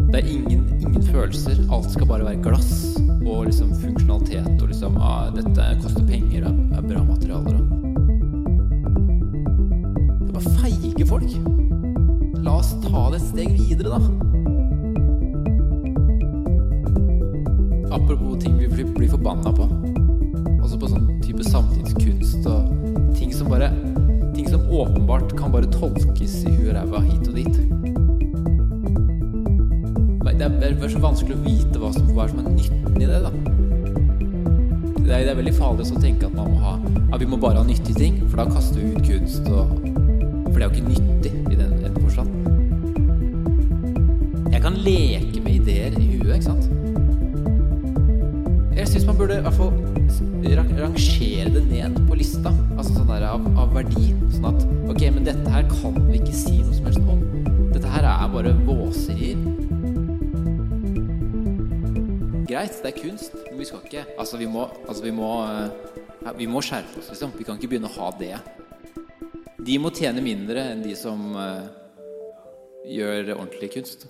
Det 0.08 0.22
er 0.24 0.30
ingen, 0.32 0.64
ingen 0.80 1.04
følelser. 1.12 1.60
Alt 1.70 1.92
skal 1.94 2.10
bare 2.10 2.26
være 2.32 2.42
glass 2.48 2.96
og 3.28 3.46
liksom 3.46 3.76
funksjonalitet 3.84 4.54
og 4.56 4.70
liksom 4.72 4.98
ah, 5.04 5.28
Dette 5.36 5.74
koster 5.84 6.08
penger 6.08 6.48
og 6.48 6.80
er 6.80 6.88
bra 6.88 7.04
materialer 7.04 7.60
og 7.60 7.77
folk. 11.08 11.32
La 12.44 12.58
oss 12.60 12.74
ta 12.84 13.08
det 13.12 13.22
et 13.22 13.28
steg 13.30 13.54
videre, 13.56 13.96
da. 13.96 14.00
Apropos 17.96 18.38
ting 18.44 18.58
vi 18.60 18.68
blir, 18.68 19.10
forbanna 19.10 19.54
på. 19.56 19.68
Altså 20.62 20.78
på 20.80 20.90
sånn 20.92 21.08
type 21.24 21.44
samtidskunst 21.48 22.48
og 22.52 23.16
ting 23.18 23.34
som 23.36 23.52
bare 23.52 23.72
Ting 24.38 24.46
som 24.52 24.68
åpenbart 24.70 25.32
kan 25.34 25.50
bare 25.50 25.66
tolkes 25.74 26.36
i 26.46 26.52
huet 26.54 26.68
og 26.70 26.76
ræva 26.76 27.00
hit 27.08 27.26
og 27.26 27.40
dit. 27.40 27.56
Det 30.28 30.46
er, 30.46 30.52
det 30.62 30.86
er 30.86 30.92
så 30.94 31.02
vanskelig 31.02 31.34
å 31.34 31.42
vite 31.42 31.82
hva 31.82 31.90
som, 31.96 32.06
hva 32.14 32.28
som 32.30 32.44
er 32.44 32.52
nytten 32.54 33.02
i 33.02 33.08
det, 33.10 33.24
da. 33.24 33.32
Det 35.02 35.10
er, 35.10 35.24
det 35.26 35.32
er 35.32 35.40
veldig 35.40 35.56
farlig 35.58 35.90
å 35.90 36.02
tenke 36.04 36.30
at 36.30 36.38
man 36.38 36.54
må 36.54 36.62
ha 36.62 36.76
Ja, 37.08 37.18
vi 37.18 37.26
må 37.32 37.42
bare 37.42 37.64
ha 37.64 37.66
nyttige 37.66 37.98
ting, 37.98 38.22
for 38.28 38.44
da 38.44 38.46
kaster 38.52 38.84
vi 38.84 38.94
ut 38.94 39.08
kunst 39.08 39.50
og 39.50 39.97
For 40.58 40.64
det 40.64 40.66
er 40.66 40.74
jo 40.74 40.78
ikke 40.82 40.90
nyttig 40.90 41.32
i 41.54 41.56
den, 41.56 41.74
den 41.84 41.94
forstand. 42.02 42.30
Jeg 44.50 44.62
kan 44.64 44.74
leke 44.74 45.42
med 45.46 45.52
ideer 45.54 45.94
i 46.02 46.06
huet, 46.18 46.32
ikke 46.34 46.48
sant? 46.48 46.66
Jeg 48.74 48.88
syns 48.90 49.06
man 49.06 49.20
burde 49.20 49.38
i 49.38 49.44
hvert 49.46 49.54
fall 49.54 49.70
ra- 50.58 50.80
rangere 50.82 51.54
det 51.54 51.64
ned 51.70 52.02
på 52.10 52.18
lista. 52.18 52.50
Altså 52.74 52.96
sånn 52.96 53.06
der 53.12 53.28
av, 53.30 53.46
av 53.54 53.70
verdi. 53.78 54.08
Sånn 54.34 54.50
at 54.50 54.66
ok, 54.90 55.06
men 55.20 55.30
dette 55.30 55.54
her 55.54 55.70
kan 55.76 55.94
vi 56.10 56.18
ikke 56.24 56.34
si 56.42 56.58
noe 56.64 56.74
som 56.74 56.90
helst 56.90 57.06
om. 57.06 57.22
Dette 57.78 57.94
her 57.94 58.10
er 58.16 58.28
bare 58.34 58.58
våserier. 58.66 59.38
Greit, 62.50 62.82
det 62.82 62.96
er 62.96 62.98
kunst, 63.04 63.38
men 63.46 63.62
vi 63.62 63.70
skal 63.70 63.86
ikke 63.86 64.08
Altså, 64.18 64.42
vi 64.42 64.50
må, 64.50 64.66
altså, 64.90 65.06
vi 65.06 65.14
må, 65.22 65.36
eh, 65.54 66.34
vi 66.42 66.50
må 66.50 66.66
skjerpe 66.66 66.98
oss, 66.98 67.14
liksom. 67.14 67.38
Vi 67.38 67.46
kan 67.46 67.62
ikke 67.62 67.76
begynne 67.76 67.94
å 67.94 68.00
ha 68.02 68.10
det. 68.18 68.34
De 69.68 69.76
må 69.84 69.90
tjene 69.92 70.22
mindre 70.24 70.62
enn 70.72 70.84
de 70.86 70.94
som 70.96 71.34
uh, 71.36 71.66
gjør 72.88 73.34
ordentlig 73.36 73.70
kunst. 73.76 74.06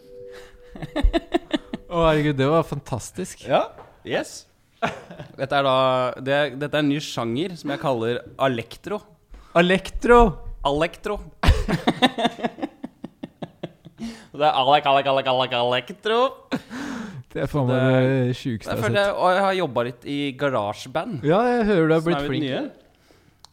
Å, 1.89 2.03
herregud, 2.09 2.37
det 2.37 2.49
var 2.51 2.65
fantastisk. 2.67 3.45
Ja, 3.47 3.63
yes. 4.05 4.43
Dette 5.37 5.57
er 5.57 5.65
da 5.65 5.75
det, 6.21 6.33
er- 6.37 6.55
Dette 6.61 6.77
er 6.77 6.83
en 6.83 6.91
ny 6.91 6.99
sjanger 7.01 7.55
som 7.57 7.71
jeg 7.73 7.81
kaller 7.81 8.19
alektro. 8.45 8.99
Alektro! 9.57 10.19
Alektro. 10.67 11.15
det 14.37 14.43
er 14.45 14.53
alek, 14.61 14.85
alek, 14.91 15.07
alek, 15.09 15.29
alek, 15.31 15.53
alektro. 15.57 16.19
Det 17.33 17.41
er 17.45 17.49
faen 17.49 17.69
meg 17.69 17.79
Det- 17.79 18.35
sjukeste 18.37 18.69
Jeg 18.69 18.77
har 18.83 18.89
sett. 18.91 18.99
jeg, 18.99 19.13
og 19.15 19.31
jeg 19.33 19.43
har 19.47 19.53
jobba 19.63 19.83
litt 19.89 20.05
i 20.05 20.19
garasjeband. 20.37 21.23
Ja, 21.25 21.39
jeg 21.55 21.65
hører 21.71 21.87
du 21.87 21.93
har 21.95 22.03
blitt 22.05 22.19
litt 22.21 22.29
flink. 22.29 22.45
nye. 22.45 22.61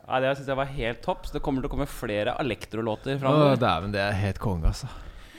Nei, 0.09 0.21
Det 0.21 0.37
syns 0.37 0.47
jeg 0.53 0.57
var 0.57 0.67
helt 0.67 1.03
topp. 1.03 1.25
Så 1.27 1.33
det 1.33 1.43
kommer 1.43 1.63
til 1.65 1.71
å 1.71 1.73
komme 1.73 1.87
flere 1.89 2.35
Alektro-låter 2.39 3.17
Å, 3.17 3.21
framover. 3.23 3.57
dæven, 3.63 3.93
det 3.93 4.01
er 4.05 4.13
helt 4.21 4.39
konge, 4.43 4.67
altså. 4.69 4.89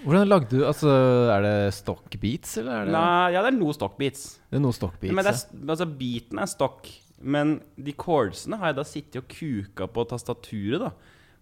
Hvordan 0.06 0.28
lagde 0.30 0.50
du 0.54 0.66
Altså, 0.68 0.90
er 1.34 1.42
det 1.42 1.74
stock 1.74 2.14
beats, 2.22 2.58
eller 2.62 2.82
er 2.84 2.86
det 2.86 2.94
Nei, 2.94 3.32
ja, 3.34 3.42
det 3.42 3.54
er 3.54 3.58
noe 3.58 3.74
stock 3.74 3.98
beats. 3.98 4.40
Det 4.52 4.58
er 4.60 4.62
noe 4.62 4.74
stock 4.78 5.00
beats? 5.02 5.16
Men 5.18 5.26
det 5.26 5.34
er, 5.34 5.70
altså, 5.74 5.88
beaten 5.98 6.40
er 6.42 6.46
stock. 6.52 6.90
Men 7.22 7.56
de 7.78 7.94
chordsene 7.94 8.58
har 8.62 8.68
jeg 8.74 8.76
da 8.76 8.84
sittet 8.86 9.22
og 9.24 9.28
kuka 9.32 9.88
på 9.88 10.06
tastaturet. 10.12 10.80
da 10.80 10.92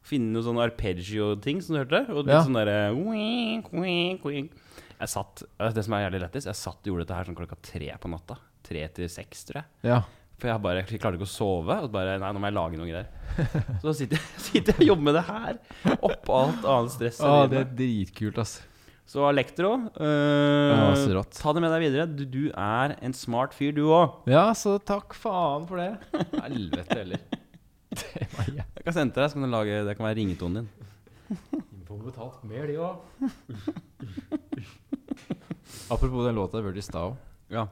Finne 0.03 0.33
noen 0.35 0.43
sånne 0.43 0.63
arpeggio-ting 0.67 1.61
som 1.63 1.75
du 1.75 1.79
hørte. 1.83 2.03
Og 2.11 2.25
litt 2.25 2.33
Ja. 2.35 2.43
sånn 2.43 2.55
derre. 2.59 2.91
Jeg 4.99 5.09
satt 5.09 5.43
altså, 5.59 5.73
Det 5.75 5.83
som 5.85 5.93
er 5.97 6.09
jævlig 6.09 6.21
lettest, 6.23 6.47
jeg 6.47 6.55
satt 6.55 6.79
og 6.83 6.83
gjorde 6.91 7.05
dette 7.07 7.15
her 7.17 7.25
sånn 7.25 7.35
klokka 7.39 7.57
tre 7.61 7.89
på 7.99 8.09
natta. 8.11 8.37
Tre 8.63 8.87
til 8.95 9.09
seks, 9.09 9.43
tror 9.49 9.55
jeg. 9.61 9.65
ja. 9.83 10.01
For 10.43 10.51
jeg 10.51 10.59
bare 10.59 10.81
jeg 10.81 10.99
klarte 10.99 11.15
ikke 11.15 11.23
å 11.23 11.31
sove. 11.31 11.75
Og 11.85 11.91
bare, 11.93 12.17
nei, 12.19 12.29
nå 12.35 12.41
må 12.43 12.49
jeg 12.49 12.57
lage 12.57 12.75
noe 12.75 12.89
greier. 12.89 13.07
Så 13.79 13.87
da 13.87 13.93
sitter, 13.95 14.25
sitter 14.49 14.75
jeg 14.75 14.81
og 14.83 14.89
jobber 14.91 15.05
med 15.07 15.15
det 15.15 15.21
her 15.29 15.59
oppå 16.03 16.35
alt 16.35 16.65
annet 16.67 16.91
stress. 16.97 17.21
Ah, 17.23 17.45
det 17.47 17.61
er 17.61 17.69
dritkult, 17.79 18.41
altså. 18.43 18.65
Så 19.13 19.23
Elektro, 19.27 19.69
øh, 19.99 20.73
ah, 20.73 20.93
så 20.95 21.21
ta 21.35 21.51
det 21.53 21.61
med 21.61 21.73
deg 21.73 21.81
videre. 21.83 22.05
Du, 22.07 22.23
du 22.27 22.43
er 22.55 22.93
en 23.03 23.15
smart 23.15 23.55
fyr, 23.55 23.73
du 23.75 23.81
òg. 23.91 24.23
Ja, 24.31 24.45
så 24.57 24.77
takk 24.83 25.15
faen 25.19 25.67
for 25.69 25.79
det. 25.79 25.89
Helvete 26.39 26.97
heller. 27.01 27.23
Det 27.93 28.25
var 28.33 28.47
jævlig. 28.47 28.63
Jeg 28.79 28.85
kan 28.87 28.95
sende 28.95 29.13
til 29.13 29.21
deg, 29.21 29.29
så 29.29 29.37
kan 29.37 29.45
du 29.45 29.51
lage, 29.53 29.81
det 29.85 29.93
kan 29.99 30.07
være 30.07 30.17
ringetonen 30.17 30.63
din. 30.63 31.67
Får 31.85 31.99
betalt 32.07 32.47
mer, 32.49 32.65
de 32.71 32.79
òg. 32.81 32.95
Apropos 35.93 36.25
den 36.25 36.39
låta 36.39 36.57
jeg 36.57 36.71
hørte 36.71 36.81
i 36.81 36.87
stad 36.87 37.11
òg. 37.11 37.19
Ja. 37.53 37.67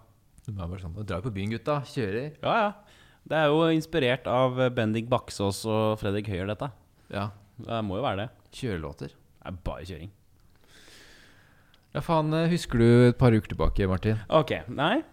Du 0.48 0.52
må 0.56 0.66
bare 0.68 0.82
sånn 0.82 0.96
Dra 1.06 1.20
på 1.22 1.32
byen, 1.34 1.52
gutta. 1.54 1.80
Kjører. 1.86 2.32
ja, 2.42 2.56
ja. 2.66 2.72
Det 3.30 3.38
er 3.38 3.52
jo 3.54 3.68
inspirert 3.70 4.26
av 4.26 4.56
Bendik 4.74 5.06
Baksås 5.12 5.60
og 5.70 6.00
Fredrik 6.02 6.26
Høyer, 6.32 6.48
dette. 6.50 6.72
Ja. 7.14 7.28
Det 7.62 7.78
må 7.86 8.00
jo 8.00 8.06
være 8.08 8.24
det. 8.24 8.30
Kjørelåter. 8.58 9.12
Det 9.14 9.52
er 9.52 9.60
bare 9.68 9.86
kjøring. 9.86 10.10
Ja, 11.94 12.02
faen. 12.02 12.34
eh, 12.34 12.48
Husker 12.50 12.80
du 12.82 12.88
et 13.12 13.18
par 13.20 13.32
uker 13.36 13.52
tilbake, 13.54 13.86
Martin? 13.88 14.18
Ok, 14.34 14.56
nei? 14.74 15.04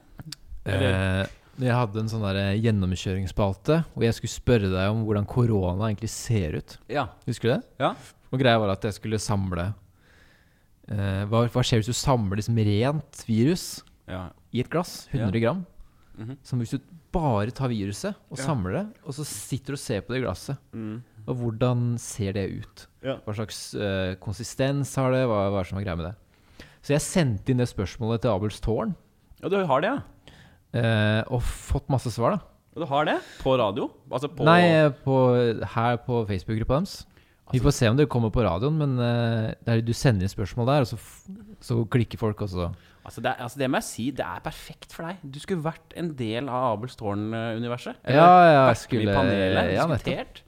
Eh, 0.69 1.27
jeg 1.59 1.75
hadde 1.75 2.01
en 2.01 2.09
sånn 2.09 2.23
der 2.25 2.55
gjennomkjøringsspalte 2.63 3.81
hvor 3.93 4.05
jeg 4.07 4.15
skulle 4.17 4.31
spørre 4.39 4.71
deg 4.73 4.93
om 4.93 5.03
hvordan 5.05 5.27
korona 5.29 5.89
egentlig 5.91 6.11
ser 6.15 6.57
ut. 6.61 6.79
Ja. 6.89 7.09
Husker 7.29 7.49
du 7.51 7.55
det? 7.59 7.63
Ja. 7.83 7.93
Og 8.33 8.41
greia 8.41 8.61
var 8.63 8.73
at 8.73 8.85
jeg 8.89 8.97
skulle 8.97 9.19
samle 9.21 9.69
eh, 10.89 11.25
hva, 11.29 11.45
hva 11.49 11.65
skjer 11.65 11.83
hvis 11.83 11.91
du 11.93 11.97
samler 11.97 12.41
liksom 12.41 12.57
rent 12.69 13.25
virus 13.29 13.67
ja. 14.09 14.29
i 14.53 14.61
et 14.61 14.71
glass? 14.73 15.09
100 15.13 15.39
Ja. 15.39 15.41
gram. 15.41 15.67
-hmm. 16.19 16.39
Som 16.43 16.63
hvis 16.63 16.75
du 16.75 16.81
bare 17.15 17.53
tar 17.55 17.71
viruset 17.73 18.17
og 18.29 18.41
samler 18.41 18.77
det, 18.77 18.85
og 19.05 19.17
så 19.17 19.25
sitter 19.27 19.75
du 19.75 19.79
og 19.79 19.83
ser 19.83 20.05
på 20.05 20.15
det 20.15 20.23
glasset. 20.25 20.59
Mm. 20.73 21.01
Og 21.29 21.41
hvordan 21.43 21.85
ser 22.01 22.35
det 22.37 22.47
ut? 22.61 22.87
Hva 23.05 23.35
slags 23.37 23.61
uh, 23.77 24.15
konsistens 24.23 24.95
har 24.99 25.13
det? 25.15 25.25
Hva, 25.29 25.49
hva 25.53 25.61
er 25.61 25.67
det 25.67 25.71
som 25.73 25.81
er 25.81 25.87
greia 25.87 25.99
med 26.01 26.09
det? 26.11 26.15
Så 26.85 26.95
jeg 26.95 27.05
sendte 27.05 27.53
inn 27.53 27.61
det 27.61 27.69
spørsmålet 27.71 28.25
til 28.25 28.33
Abels 28.33 28.61
Tårn, 28.65 28.95
Ja, 29.39 29.51
du 29.53 29.59
har 29.71 29.83
det, 29.85 29.91
ja? 29.93 30.01
Uh, 30.69 31.23
og 31.37 31.43
fått 31.47 31.87
masse 31.93 32.11
svar, 32.13 32.37
da. 32.37 32.57
Og 32.75 32.83
du 32.83 32.87
har 32.91 33.07
det? 33.09 33.17
På 33.41 33.55
radio? 33.59 33.89
Altså 34.11 34.29
på 34.31 34.45
Nei, 34.47 34.61
eh, 34.67 34.91
på, 35.05 35.15
her 35.73 35.97
på 36.05 36.21
Facebook-gruppa 36.29 36.79
deres. 36.79 37.01
Vi 37.49 37.61
får 37.65 37.73
se 37.73 37.89
om 37.89 37.97
det 37.97 38.11
kommer 38.13 38.29
på 38.31 38.43
radioen, 38.45 38.77
men 38.77 38.99
uh, 39.01 39.79
du 39.81 39.95
sender 39.97 40.27
inn 40.27 40.33
spørsmål 40.33 40.69
der, 40.69 40.85
og 40.85 40.91
så, 40.91 40.99
så 41.65 41.79
klikker 41.89 42.21
folk, 42.21 42.43
og 42.45 42.53
så 42.53 42.69
Altså 43.09 43.23
det, 43.25 43.31
er- 43.33 43.47
altså 43.47 43.59
det 43.63 43.69
må 43.73 43.81
jeg 43.81 43.87
si, 43.89 44.11
det 44.19 44.25
er 44.27 44.43
perfekt 44.45 44.93
for 44.93 45.09
deg. 45.09 45.23
Du 45.25 45.39
skulle 45.41 45.65
vært 45.65 45.97
en 45.97 46.11
del 46.19 46.49
av 46.53 46.75
Abels 46.77 46.95
Tårn-universet. 47.01 47.97
Ja, 48.05 48.27
ja, 48.53 48.67
jeg 48.69 48.83
skulle 48.85 49.15
panelet, 49.17 49.73
ja, 49.79 49.87
diskutert. 49.89 50.43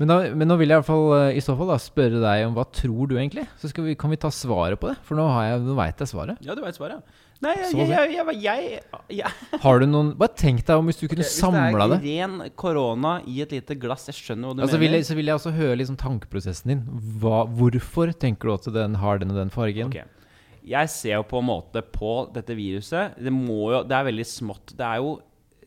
Men, 0.00 0.08
da, 0.10 0.16
men 0.34 0.48
nå 0.50 0.56
vil 0.58 0.72
jeg 0.72 0.80
i 0.80 0.80
hvert 0.80 0.88
fall 0.88 1.12
eh, 1.14 1.36
i 1.38 1.42
så 1.44 1.54
fall 1.54 1.68
da 1.70 1.76
spørre 1.78 2.18
deg 2.22 2.44
om 2.48 2.54
hva 2.56 2.64
tror 2.74 3.06
du 3.10 3.12
egentlig? 3.20 3.44
Så 3.60 3.68
vi, 3.76 3.92
kan 3.94 4.10
vi 4.10 4.16
ta 4.18 4.30
svaret 4.34 4.80
på 4.82 4.88
det, 4.90 4.96
for 5.06 5.14
nå, 5.20 5.26
har 5.30 5.44
jeg, 5.52 5.60
nå 5.62 5.76
veit 5.78 6.00
jeg 6.02 6.10
svaret. 6.10 6.40
Ja, 6.42 6.56
du 6.58 6.62
veit 6.64 6.78
svaret. 6.78 7.04
Nei, 7.42 7.52
jeg, 7.58 7.88
jeg, 7.90 8.34
jeg, 8.38 8.80
jeg, 9.18 9.30
Har 9.64 9.80
du 9.82 9.86
noen 9.90 10.12
Bare 10.14 10.30
tenk 10.38 10.60
deg 10.62 10.78
om 10.78 10.86
hvis 10.86 11.00
du 11.00 11.08
kunne 11.10 11.24
Hvis 11.24 11.32
samla 11.40 11.88
det. 11.90 11.96
det 12.04 12.12
er 12.14 12.28
ren 12.28 12.52
korona 12.54 13.16
i 13.26 13.40
et 13.42 13.50
lite 13.50 13.74
glass, 13.82 14.04
jeg 14.06 14.14
skjønner 14.14 14.52
hva 14.52 14.54
du 14.54 14.62
Altså 14.62 14.78
vil 14.78 14.92
mener. 14.92 15.00
jeg, 15.02 15.08
så 15.08 15.16
vil 15.18 15.26
jeg 15.32 15.40
også 15.40 15.52
høre 15.56 15.78
liksom 15.80 15.96
tankeprosessen 15.98 16.70
din. 16.70 16.84
Hva, 17.22 17.40
hvorfor 17.50 18.12
tenker 18.14 18.46
du 18.46 18.54
at 18.54 18.68
den 18.78 18.94
har 19.02 19.18
den 19.22 19.34
og 19.34 19.40
den 19.42 19.50
fargen? 19.54 19.90
Ok. 19.90 20.21
Jeg 20.62 20.90
ser 20.92 21.16
jo 21.16 21.24
på 21.26 21.40
en 21.42 21.48
måte 21.48 21.82
på 21.82 22.12
dette 22.30 22.54
viruset 22.54 23.16
Det 23.18 23.32
må 23.34 23.72
jo 23.72 23.80
Det 23.82 23.96
er 23.96 24.06
veldig 24.06 24.26
smått. 24.28 24.74
Det 24.78 24.86
er 24.86 25.00
jo 25.02 25.16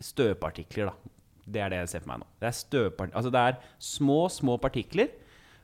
støvpartikler, 0.03 0.91
da. 0.91 1.11
Det 1.45 1.61
er 1.61 1.71
det 1.71 1.81
jeg 1.83 1.91
ser 1.91 2.03
for 2.03 2.13
meg 2.13 2.23
nå. 2.23 2.29
Det 2.41 2.47
er 2.49 2.57
støvpart 2.57 3.15
Altså 3.15 3.31
det 3.33 3.41
er 3.41 3.59
små, 3.79 4.19
små 4.33 4.57
partikler. 4.61 5.11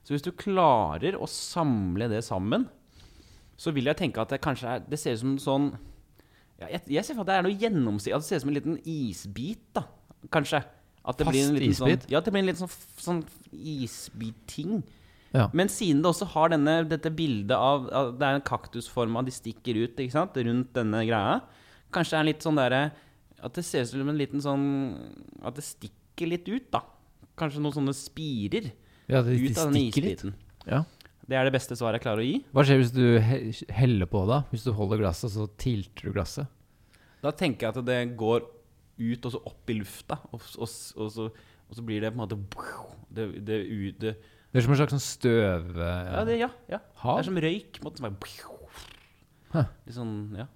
Så 0.03 0.15
hvis 0.15 0.25
du 0.25 0.31
klarer 0.33 1.17
å 1.17 1.29
samle 1.29 2.09
det 2.11 2.23
sammen, 2.25 2.67
så 3.59 3.73
vil 3.75 3.89
jeg 3.89 3.99
tenke 3.99 4.21
at 4.21 4.33
det 4.33 4.41
kanskje 4.43 4.75
er 4.75 4.85
Det 4.89 4.99
ser 4.99 5.17
ut 5.17 5.23
som 5.23 5.39
sånn 5.41 5.71
ja, 6.61 6.67
jeg, 6.75 6.83
jeg 6.93 7.05
ser 7.05 7.17
for 7.17 7.23
meg 7.23 7.25
at 7.25 7.31
det 7.31 7.37
er 7.39 7.45
noe 7.47 7.61
gjennomsiktig 7.63 8.13
At 8.13 8.23
det 8.23 8.29
ser 8.29 8.41
ut 8.41 8.43
som 8.43 8.51
en 8.51 8.57
liten 8.59 8.79
isbit, 8.85 9.63
da. 9.73 9.87
Kanskje. 10.33 10.61
At 11.01 11.17
det 11.17 11.25
blir 11.25 11.41
en 11.41 11.47
Fast 11.49 11.57
liten 11.57 11.73
isbit? 11.73 12.03
Sånn, 12.05 12.11
ja, 12.13 12.19
at 12.19 12.27
det 12.27 12.33
blir 12.35 12.43
en 12.43 12.49
liten 12.51 12.61
sånn, 12.61 12.75
sånn 13.01 13.21
isbitting. 13.57 14.81
Ja. 15.31 15.47
Men 15.55 15.71
siden 15.71 16.01
det 16.03 16.09
også 16.11 16.27
har 16.33 16.51
denne, 16.51 16.81
dette 16.91 17.07
bildet 17.15 17.55
av, 17.55 17.85
av 17.95 18.09
Det 18.19 18.27
er 18.27 18.35
en 18.35 18.43
kaktusforma 18.43 19.21
de 19.23 19.31
stikker 19.31 19.77
ut 19.79 19.99
ikke 20.03 20.11
sant? 20.11 20.35
rundt 20.35 20.73
denne 20.75 21.05
greia. 21.07 21.37
Kanskje 21.95 22.17
det 22.17 22.19
er 22.19 22.27
litt 22.27 22.45
sånn 22.45 22.59
derre 22.59 22.81
At 23.39 23.55
det 23.55 23.63
ser 23.67 23.85
ut 23.85 23.93
som 23.93 24.11
en 24.11 24.19
liten 24.19 24.43
sånn 24.43 24.65
At 25.39 25.55
det 25.55 25.63
stikker 25.67 26.31
litt 26.33 26.49
ut, 26.51 26.67
da. 26.73 26.83
Kanskje 27.39 27.63
noen 27.63 27.77
sånne 27.79 27.95
spirer 27.95 28.73
Ja, 29.07 29.21
det, 29.23 29.37
ut 29.39 29.55
av 29.57 29.71
denne 29.71 29.85
isbiten. 29.87 30.35
Ja. 30.67 30.83
Det 31.31 31.37
er 31.39 31.47
det 31.47 31.53
beste 31.55 31.77
svaret 31.79 32.01
jeg 32.01 32.05
klarer 32.05 32.23
å 32.23 32.27
gi. 32.27 32.39
Hva 32.51 32.63
skjer 32.67 32.81
hvis 32.81 32.91
du 32.91 33.05
heller 33.71 34.09
på 34.11 34.25
da? 34.27 34.41
Hvis 34.51 34.65
du 34.67 34.73
holder 34.75 34.99
glasset, 34.99 35.31
så 35.31 35.47
tilter 35.59 36.09
du 36.09 36.15
glasset? 36.15 36.51
Da 37.23 37.31
tenker 37.37 37.67
jeg 37.69 37.77
at 37.77 37.87
det 37.87 37.99
går 38.19 38.43
ut 39.01 39.27
og 39.27 39.33
så 39.33 39.41
opp 39.47 39.71
i 39.71 39.77
lufta, 39.79 40.17
og, 40.29 40.43
og, 40.57 40.67
og, 40.67 41.07
så, 41.13 41.27
og 41.31 41.77
så 41.77 41.85
blir 41.85 42.03
det 42.03 42.11
på 42.11 42.19
en 42.19 42.23
måte 42.25 42.37
Det, 43.11 43.27
det, 43.47 43.59
det, 44.01 44.15
Det 44.51 44.59
er 44.59 44.65
som 44.65 44.73
en 44.73 44.79
slags 44.81 44.95
sånn 44.95 45.03
støv... 45.03 45.67
Ja, 45.79 46.23
det, 46.27 46.39
ja, 46.41 46.49
ja. 46.67 46.81
Det 46.83 47.19
er 47.21 47.27
som 47.29 47.37
røyk. 47.39 47.77
på 47.77 47.85
en 47.85 47.87
måte, 47.87 48.01
som 48.01 48.09
bare, 48.09 49.67
Litt 49.85 49.95
sånn, 49.95 50.17
ja. 50.39 50.47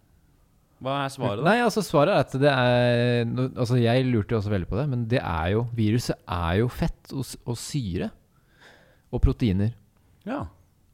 Hva 0.83 0.97
er 1.05 1.13
svaret, 1.13 1.39
da? 1.39 1.47
Nei, 1.47 1.61
altså 1.63 1.81
svaret 1.85 2.11
er 2.11 2.25
at 2.25 2.33
det 2.35 2.51
er 2.51 3.29
Altså 3.55 3.77
Jeg 3.79 4.03
lurte 4.09 4.35
jo 4.35 4.41
også 4.41 4.51
veldig 4.51 4.67
på 4.67 4.75
det, 4.75 4.83
men 4.91 5.05
det 5.11 5.21
er 5.21 5.53
jo 5.53 5.63
Viruset 5.77 6.19
er 6.27 6.57
jo 6.59 6.67
fett 6.67 7.13
og, 7.15 7.23
og 7.47 7.57
syre. 7.59 8.09
Og 9.15 9.23
proteiner. 9.23 9.71
Ja. 10.27 10.41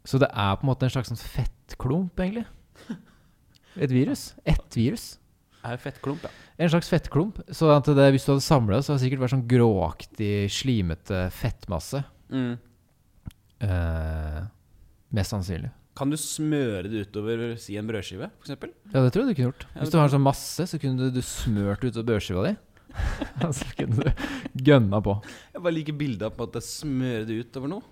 Så 0.06 0.20
det 0.22 0.30
er 0.30 0.54
på 0.60 0.66
en 0.68 0.70
måte 0.70 0.86
en 0.86 0.94
slags 0.94 1.10
sånn 1.10 1.18
fettklump, 1.18 2.20
egentlig. 2.22 2.46
Et 3.82 3.92
virus. 3.92 4.32
Ett 4.46 4.78
virus. 4.78 5.06
Er 5.66 5.78
fettklump, 5.82 6.26
ja. 6.26 6.32
En 6.62 6.70
slags 6.74 6.90
fettklump. 6.92 7.40
Så 7.54 7.70
det, 7.88 8.08
hvis 8.14 8.26
du 8.28 8.34
hadde 8.34 8.46
samla 8.46 8.78
det, 8.78 8.86
så 8.86 8.94
hadde 8.94 9.02
det 9.02 9.06
sikkert 9.08 9.24
vært 9.24 9.34
sånn 9.34 9.48
gråaktig, 9.50 10.34
slimete 10.54 11.24
fettmasse. 11.34 12.04
Mm. 12.34 12.54
Eh, 13.62 14.42
mest 15.18 15.34
sannsynlig. 15.34 15.72
Kan 15.98 16.10
du 16.10 16.16
smøre 16.18 16.88
det 16.88 17.08
utover 17.08 17.58
si 17.60 17.76
en 17.78 17.88
brødskive, 17.90 18.30
f.eks.? 18.42 18.54
Ja, 18.94 19.02
det 19.04 19.12
tror 19.12 19.26
jeg 19.26 19.34
du 19.34 19.38
kunne 19.38 19.50
gjort. 19.52 19.66
Hvis 19.76 19.92
du 19.92 19.98
har 20.00 20.12
sånn 20.14 20.24
masse, 20.24 20.66
så 20.72 20.80
kunne 20.80 20.98
du, 21.10 21.18
du 21.20 21.24
smørt 21.26 21.84
utover 21.84 22.14
brødskiva 22.14 22.46
di. 22.48 22.54
Så 23.56 23.68
kunne 23.78 24.04
du 24.04 24.64
gønna 24.68 25.00
på. 25.04 25.18
Jeg 25.54 25.64
bare 25.64 25.76
liker 25.76 25.96
bildet 26.00 26.26
av 26.28 26.34
på 26.36 26.48
at 26.50 26.58
jeg 26.60 26.68
smører 26.68 27.28
det 27.28 27.38
utover 27.46 27.72
noe. 27.72 27.84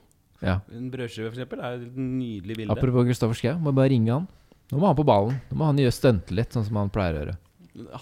Ja. 0.44 0.58
En 0.76 0.88
brødskive, 0.92 1.32
f.eks., 1.34 1.54
er 1.60 1.78
et 1.84 2.00
nydelig 2.00 2.58
bilde. 2.62 2.72
Apropos 2.76 3.08
Kristoffer 3.08 3.40
Schou, 3.40 3.60
må 3.64 3.76
bare 3.76 3.92
ringe 3.94 4.16
han. 4.16 4.28
Nå 4.70 4.80
må 4.80 4.88
han 4.92 4.98
på 5.00 5.06
ballen. 5.08 5.38
Nå 5.50 5.60
må 5.60 5.70
han 5.72 5.80
gjøre 5.82 5.96
stunte 5.96 6.36
litt, 6.36 6.54
sånn 6.56 6.68
som 6.68 6.80
han 6.80 6.92
pleier 6.94 7.16
å 7.16 7.22
gjøre. 7.24 7.38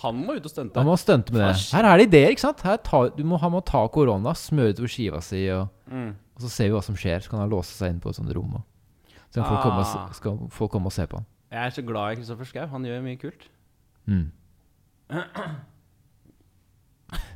Han 0.01 0.21
må 0.25 0.37
ut 0.37 0.45
og 0.45 0.51
stunte. 0.51 0.77
Han 0.79 0.87
må 0.89 0.95
stunte 0.99 1.33
med 1.35 1.43
det. 1.43 1.51
Her 1.73 1.85
er 1.85 1.99
det 2.01 2.07
ideer, 2.09 2.33
ikke 2.33 2.45
sant? 2.47 2.63
Du 3.17 3.23
må, 3.27 3.37
han 3.41 3.53
må 3.53 3.61
ta 3.65 3.83
korona, 3.93 4.33
smøre 4.37 4.73
utover 4.75 4.93
skiva 4.93 5.21
si, 5.25 5.43
og, 5.53 5.69
Mm. 5.87 6.15
Og 6.37 6.43
så 6.45 6.49
ser 6.53 6.69
vi 6.69 6.75
hva 6.77 6.83
som 6.85 6.95
skjer. 6.99 7.19
Så 7.25 7.31
kan 7.33 7.39
han 7.41 7.49
låse 7.49 7.73
seg 7.73 7.89
inn 7.95 7.99
på 8.03 8.09
et 8.13 8.17
sånt 8.19 8.29
rom. 8.37 8.53
Og, 8.59 8.63
så 9.33 9.41
kan 9.41 9.49
folk, 9.49 9.61
komme 9.65 9.81
og, 9.81 9.87
Ah. 9.87 10.07
se- 10.07 10.19
skal 10.21 10.37
folk 10.53 10.71
komme 10.71 10.85
og 10.91 10.93
se 10.93 11.07
på 11.09 11.17
han. 11.17 11.25
Jeg 11.51 11.65
er 11.65 11.69
så 11.73 11.81
glad 11.87 12.11
i 12.11 12.15
Kristoffer 12.21 12.45
Schau. 12.45 12.67
Han 12.67 12.83
gjør 12.85 13.01
mye 13.03 13.17
kult. 13.21 13.47
Mm. 14.07 14.31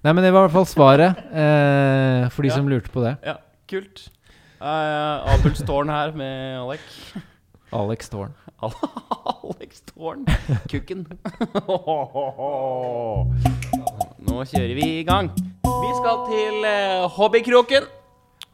Nei, 0.04 0.12
men 0.14 0.24
det 0.24 0.32
var 0.34 0.44
i 0.44 0.48
hvert 0.50 0.56
fall 0.56 0.66
svaret, 0.68 1.18
eh, 1.32 2.30
for 2.30 2.42
de 2.44 2.50
Ja. 2.50 2.56
som 2.56 2.68
lurte 2.68 2.90
på 2.92 3.02
det. 3.06 3.18
Ja, 3.26 3.38
kult. 3.68 4.10
Uh, 4.62 5.26
Abels 5.34 5.62
tårn 5.66 5.90
her 5.90 6.12
med 6.14 6.60
Alec. 6.60 6.82
Alex 7.74 8.10
Tårn. 8.10 8.34
Alex 8.62 9.82
Tårn. 9.90 10.26
Kukken. 10.70 11.08
Nå 14.22 14.44
kjører 14.46 14.76
vi 14.78 15.00
i 15.00 15.04
gang. 15.08 15.32
Vi 15.34 15.92
skal 15.98 16.26
til 16.30 16.66
uh, 16.68 17.08
Hobbykroken. 17.16 17.84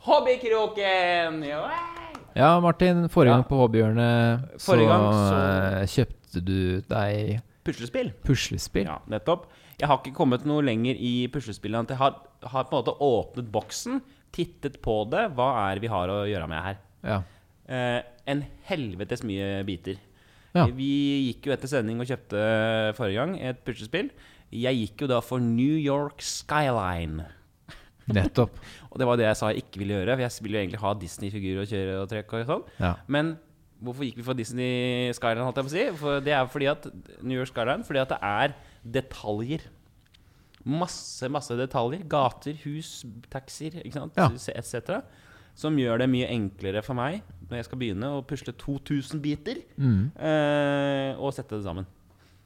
Hobbykroken! 0.07 1.41
Ja. 2.37 2.49
Martin. 2.63 3.07
Forrige 3.11 3.33
gang 3.33 3.45
på 3.49 3.57
Hobbyhjørnet 3.59 4.59
så, 4.61 4.75
gang 4.77 5.05
så- 5.13 5.39
eh, 5.81 5.87
kjøpte 5.91 6.43
du 6.45 6.81
deg 6.87 7.41
Puslespill. 7.65 8.11
puslespill. 8.23 8.85
Ja, 8.87 8.99
nettopp. 9.09 9.47
Jeg 9.79 9.87
har 9.89 9.97
ikke 9.99 10.13
kommet 10.15 10.45
noe 10.45 10.61
lenger 10.63 10.95
i 10.95 11.27
puslespillet 11.27 11.75
enn 11.77 11.85
at 11.85 11.89
jeg 11.89 11.97
har, 11.97 12.15
har 12.43 12.63
på 12.65 12.77
en 12.77 12.83
måte 12.83 12.97
åpnet 13.03 13.51
boksen, 13.51 14.01
tittet 14.31 14.79
på 14.81 15.09
det. 15.09 15.27
Hva 15.35 15.49
er 15.71 15.75
det 15.75 15.81
vi 15.81 15.87
har 15.91 16.07
å 16.07 16.21
gjøre 16.25 16.47
med 16.49 16.63
her? 16.63 16.77
Ja. 17.03 17.21
Eh, 17.67 18.01
en 18.27 18.45
helvetes 18.69 19.23
mye 19.23 19.63
biter. 19.67 19.97
Ja. 20.55 20.65
Vi 20.67 21.33
gikk 21.33 21.45
jo 21.49 21.53
etter 21.53 21.67
sending 21.67 21.99
og 21.99 22.07
kjøpte 22.07 22.95
forrige 22.95 23.15
gang 23.19 23.35
et 23.41 23.63
puslespill. 23.65 24.09
Jeg 24.51 24.79
gikk 24.79 25.01
jo 25.03 25.07
da 25.07 25.19
for 25.21 25.39
New 25.43 25.75
York 25.75 26.19
Skyline. 26.23 27.25
Nettopp. 28.15 28.55
Og 28.91 28.99
det 29.01 29.07
var 29.09 29.17
det 29.19 29.25
jeg 29.27 29.35
sa 29.39 29.49
jeg 29.51 29.63
ikke 29.65 29.81
ville 29.83 29.97
gjøre. 29.99 30.15
For 30.15 30.23
jeg 30.27 30.43
ville 30.45 30.57
jo 30.57 30.63
egentlig 30.63 30.79
ha 30.83 30.93
Disney-figurer 31.01 31.61
og 31.65 31.67
kjøre 31.73 31.97
og 32.01 32.09
trekke 32.13 32.41
og 32.43 32.47
sånn. 32.53 32.63
Ja. 32.79 32.93
Men 33.11 33.33
hvorfor 33.83 34.07
gikk 34.07 34.15
vi 34.21 34.23
for 34.25 34.33
Disney 34.39 35.11
Skyline, 35.13 35.43
holdt 35.45 35.59
jeg 35.59 35.67
på 35.67 35.71
å 35.71 35.75
si? 35.75 35.85
For 35.99 36.21
det 36.25 36.33
er 36.33 36.47
fordi 36.49 36.69
at 36.71 36.87
New 37.21 37.37
York 37.37 37.51
Skyline 37.51 37.83
Fordi 37.85 37.99
at 38.01 38.13
det 38.15 38.19
er 38.25 38.55
detaljer. 38.97 39.67
Masse, 40.67 41.29
masse 41.31 41.55
detaljer. 41.55 42.01
Gater, 42.11 42.57
hus, 42.65 43.03
taxier, 43.31 43.77
ikke 43.85 43.99
sant? 44.01 44.17
Ja. 44.19 44.27
etc. 44.59 44.97
Som 45.57 45.77
gjør 45.79 46.01
det 46.03 46.09
mye 46.11 46.27
enklere 46.29 46.81
for 46.85 46.97
meg 46.97 47.21
når 47.47 47.61
jeg 47.61 47.67
skal 47.69 47.79
begynne 47.79 48.09
å 48.17 48.23
pusle 48.27 48.51
2000 48.59 49.21
biter 49.23 49.61
Mm. 49.79 50.11
eh, 50.19 51.13
og 51.17 51.31
sette 51.33 51.55
det 51.55 51.63
sammen. 51.63 51.85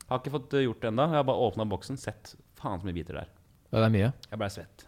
Har 0.08 0.20
ikke 0.22 0.34
fått 0.36 0.54
eh, 0.54 0.66
gjort 0.68 0.82
det 0.84 0.92
ennå. 0.92 1.08
Jeg 1.10 1.18
har 1.18 1.26
bare 1.26 1.48
åpna 1.48 1.66
boksen, 1.68 1.98
sett 1.98 2.36
faen 2.60 2.80
så 2.80 2.86
mye 2.86 2.94
biter 3.00 3.18
der. 3.18 3.28
ja, 3.72 3.80
det 3.80 3.88
er 3.88 3.96
mye. 3.96 4.14
Jeg 4.30 4.38
blei 4.40 4.50
svett. 4.54 4.86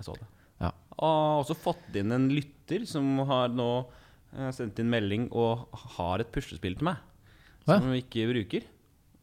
Jeg 0.00 0.08
så 0.08 0.16
det. 0.16 0.26
Ja. 0.60 0.72
Og 1.00 1.44
også 1.44 1.56
fått 1.56 1.96
inn 2.00 2.12
en 2.16 2.28
lytter 2.32 2.84
som 2.88 3.22
har 3.28 3.52
nå 3.52 3.70
eh, 4.34 4.50
sendt 4.56 4.80
inn 4.80 4.90
melding 4.92 5.28
og 5.30 5.68
har 5.96 6.24
et 6.24 6.32
puslespill 6.32 6.76
til 6.80 6.88
meg. 6.90 7.00
Hva? 7.66 7.76
Som 7.76 7.92
vi 7.92 8.02
ikke 8.02 8.28
bruker. 8.32 8.68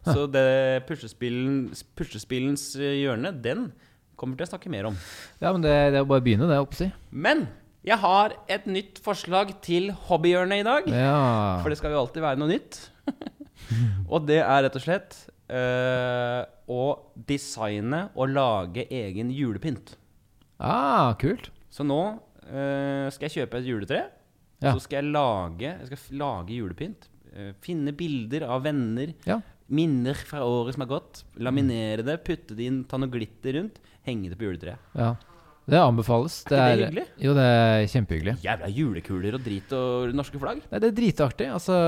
Så 0.08 0.24
det 0.32 0.86
puslespillen, 0.88 1.62
puslespillens 1.98 2.70
eh, 2.80 3.00
hjørne, 3.02 3.34
den 3.44 3.72
kommer 4.18 4.40
til 4.40 4.48
å 4.48 4.52
snakke 4.54 4.72
mer 4.72 4.90
om. 4.90 4.98
Ja, 5.42 5.52
men 5.52 5.66
det, 5.66 5.74
det 5.92 6.00
er 6.00 6.06
jo 6.06 6.10
bare 6.10 6.24
å 6.24 6.26
begynne, 6.26 6.50
det, 6.50 6.60
Oppsi. 6.64 6.90
Men 7.12 7.48
jeg 7.88 8.00
har 8.02 8.34
et 8.52 8.66
nytt 8.70 9.02
forslag 9.04 9.54
til 9.64 9.92
hobbyhjørnet 10.08 10.64
i 10.64 10.68
dag. 10.68 10.90
Ja. 10.92 11.18
For 11.62 11.72
det 11.72 11.80
skal 11.80 11.94
jo 11.94 12.02
alltid 12.02 12.26
være 12.26 12.42
noe 12.42 12.52
nytt. 12.52 12.80
og 14.12 14.26
det 14.28 14.42
er 14.42 14.66
rett 14.66 14.80
og 14.80 14.84
slett 14.84 15.20
eh, 15.54 16.42
å 16.68 16.84
designe 17.30 18.08
og 18.16 18.34
lage 18.34 18.88
egen 18.92 19.32
julepynt. 19.34 19.96
Ah, 20.60 21.14
kult. 21.22 21.52
Så 21.74 21.86
nå 21.86 22.00
eh, 22.48 23.08
skal 23.14 23.28
jeg 23.28 23.36
kjøpe 23.42 23.60
et 23.62 23.68
juletre. 23.70 24.02
Ja. 24.64 24.72
Så 24.74 24.82
skal 24.88 25.04
jeg 25.04 25.14
lage, 25.14 25.70
jeg 25.84 25.90
skal 25.92 26.18
lage 26.24 26.56
julepynt. 26.58 27.10
Eh, 27.36 27.52
finne 27.62 27.94
bilder 27.98 28.48
av 28.50 28.64
venner. 28.66 29.14
Ja. 29.30 29.40
Minner 29.68 30.16
fra 30.16 30.42
året 30.48 30.78
som 30.78 30.86
er 30.86 30.90
gått. 30.94 31.24
Laminere 31.44 32.06
det, 32.08 32.22
putte 32.26 32.56
det 32.58 32.70
inn, 32.70 32.84
ta 32.90 32.98
noe 32.98 33.12
glitter 33.12 33.58
rundt. 33.60 33.82
Henge 34.08 34.32
det 34.32 34.40
på 34.40 34.48
juletreet. 34.50 34.94
ja. 34.98 35.16
Det 35.68 35.76
anbefales. 35.84 36.46
Er 36.48 36.54
ikke 36.56 36.76
det 36.80 36.86
hyggelig? 36.88 37.02
Jo, 37.20 37.32
det 37.36 37.44
er 37.44 37.82
kjempehyggelig. 37.92 38.34
Jævla 38.40 38.68
julekuler 38.72 39.36
og 39.36 39.42
drit 39.44 39.74
og 39.76 40.14
norske 40.16 40.40
flagg. 40.40 40.62
Nei, 40.72 40.80
det 40.80 40.88
er 40.88 40.94
dritartig. 40.96 41.48
Altså, 41.52 41.80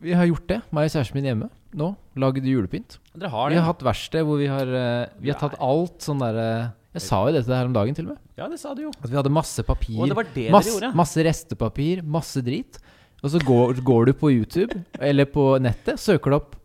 vi 0.00 0.14
har 0.16 0.24
gjort 0.30 0.46
det, 0.48 0.56
meg 0.72 0.86
og 0.88 0.94
kjæresten 0.94 1.18
min 1.18 1.28
hjemme 1.28 1.48
nå. 1.76 1.90
Lagd 2.16 2.48
julepynt. 2.48 2.96
Dere 3.12 3.28
har 3.34 3.52
Vi 3.52 3.58
har 3.60 3.66
hatt 3.68 3.84
verksted 3.84 4.24
hvor 4.24 4.40
vi 4.40 4.48
har 4.48 4.72
eh, 4.72 5.12
Vi 5.20 5.28
har 5.28 5.36
tatt 5.42 5.58
alt 5.60 6.00
sånn 6.00 6.24
derre 6.24 6.46
Jeg 6.94 7.02
sa 7.06 7.18
jo 7.28 7.32
dette 7.36 7.54
her 7.54 7.68
om 7.68 7.74
dagen, 7.76 7.94
til 7.94 8.06
og 8.08 8.14
med. 8.16 8.22
Ja, 8.40 8.48
det 8.50 8.58
sa 8.58 8.72
du 8.74 8.82
jo. 8.82 8.90
At 8.98 9.10
vi 9.12 9.14
hadde 9.14 9.30
masse 9.30 9.62
papir. 9.62 9.98
Og 10.02 10.08
det 10.10 10.16
var 10.18 10.26
det 10.26 10.34
dere 10.34 10.54
masse, 10.56 10.72
gjorde. 10.74 10.90
masse 10.98 11.24
restepapir, 11.26 12.00
masse 12.02 12.42
drit. 12.42 12.80
Og 13.22 13.30
så 13.30 13.38
går, 13.44 13.78
går 13.84 14.06
du 14.10 14.12
på 14.16 14.30
YouTube 14.32 14.74
eller 14.98 15.28
på 15.30 15.44
nettet, 15.62 16.00
søker 16.00 16.30
du 16.32 16.36
opp 16.40 16.56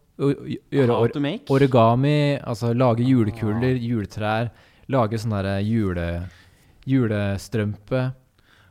gjøre 0.71 0.95
or 0.95 1.11
origami, 1.51 2.39
altså 2.39 2.69
lage 2.73 3.03
julekuler, 3.03 3.75
juletrær, 3.75 4.49
lage 4.87 5.19
sånn 5.19 5.33
derre 5.35 5.57
jule, 5.67 6.05
julestrømpe 6.87 8.01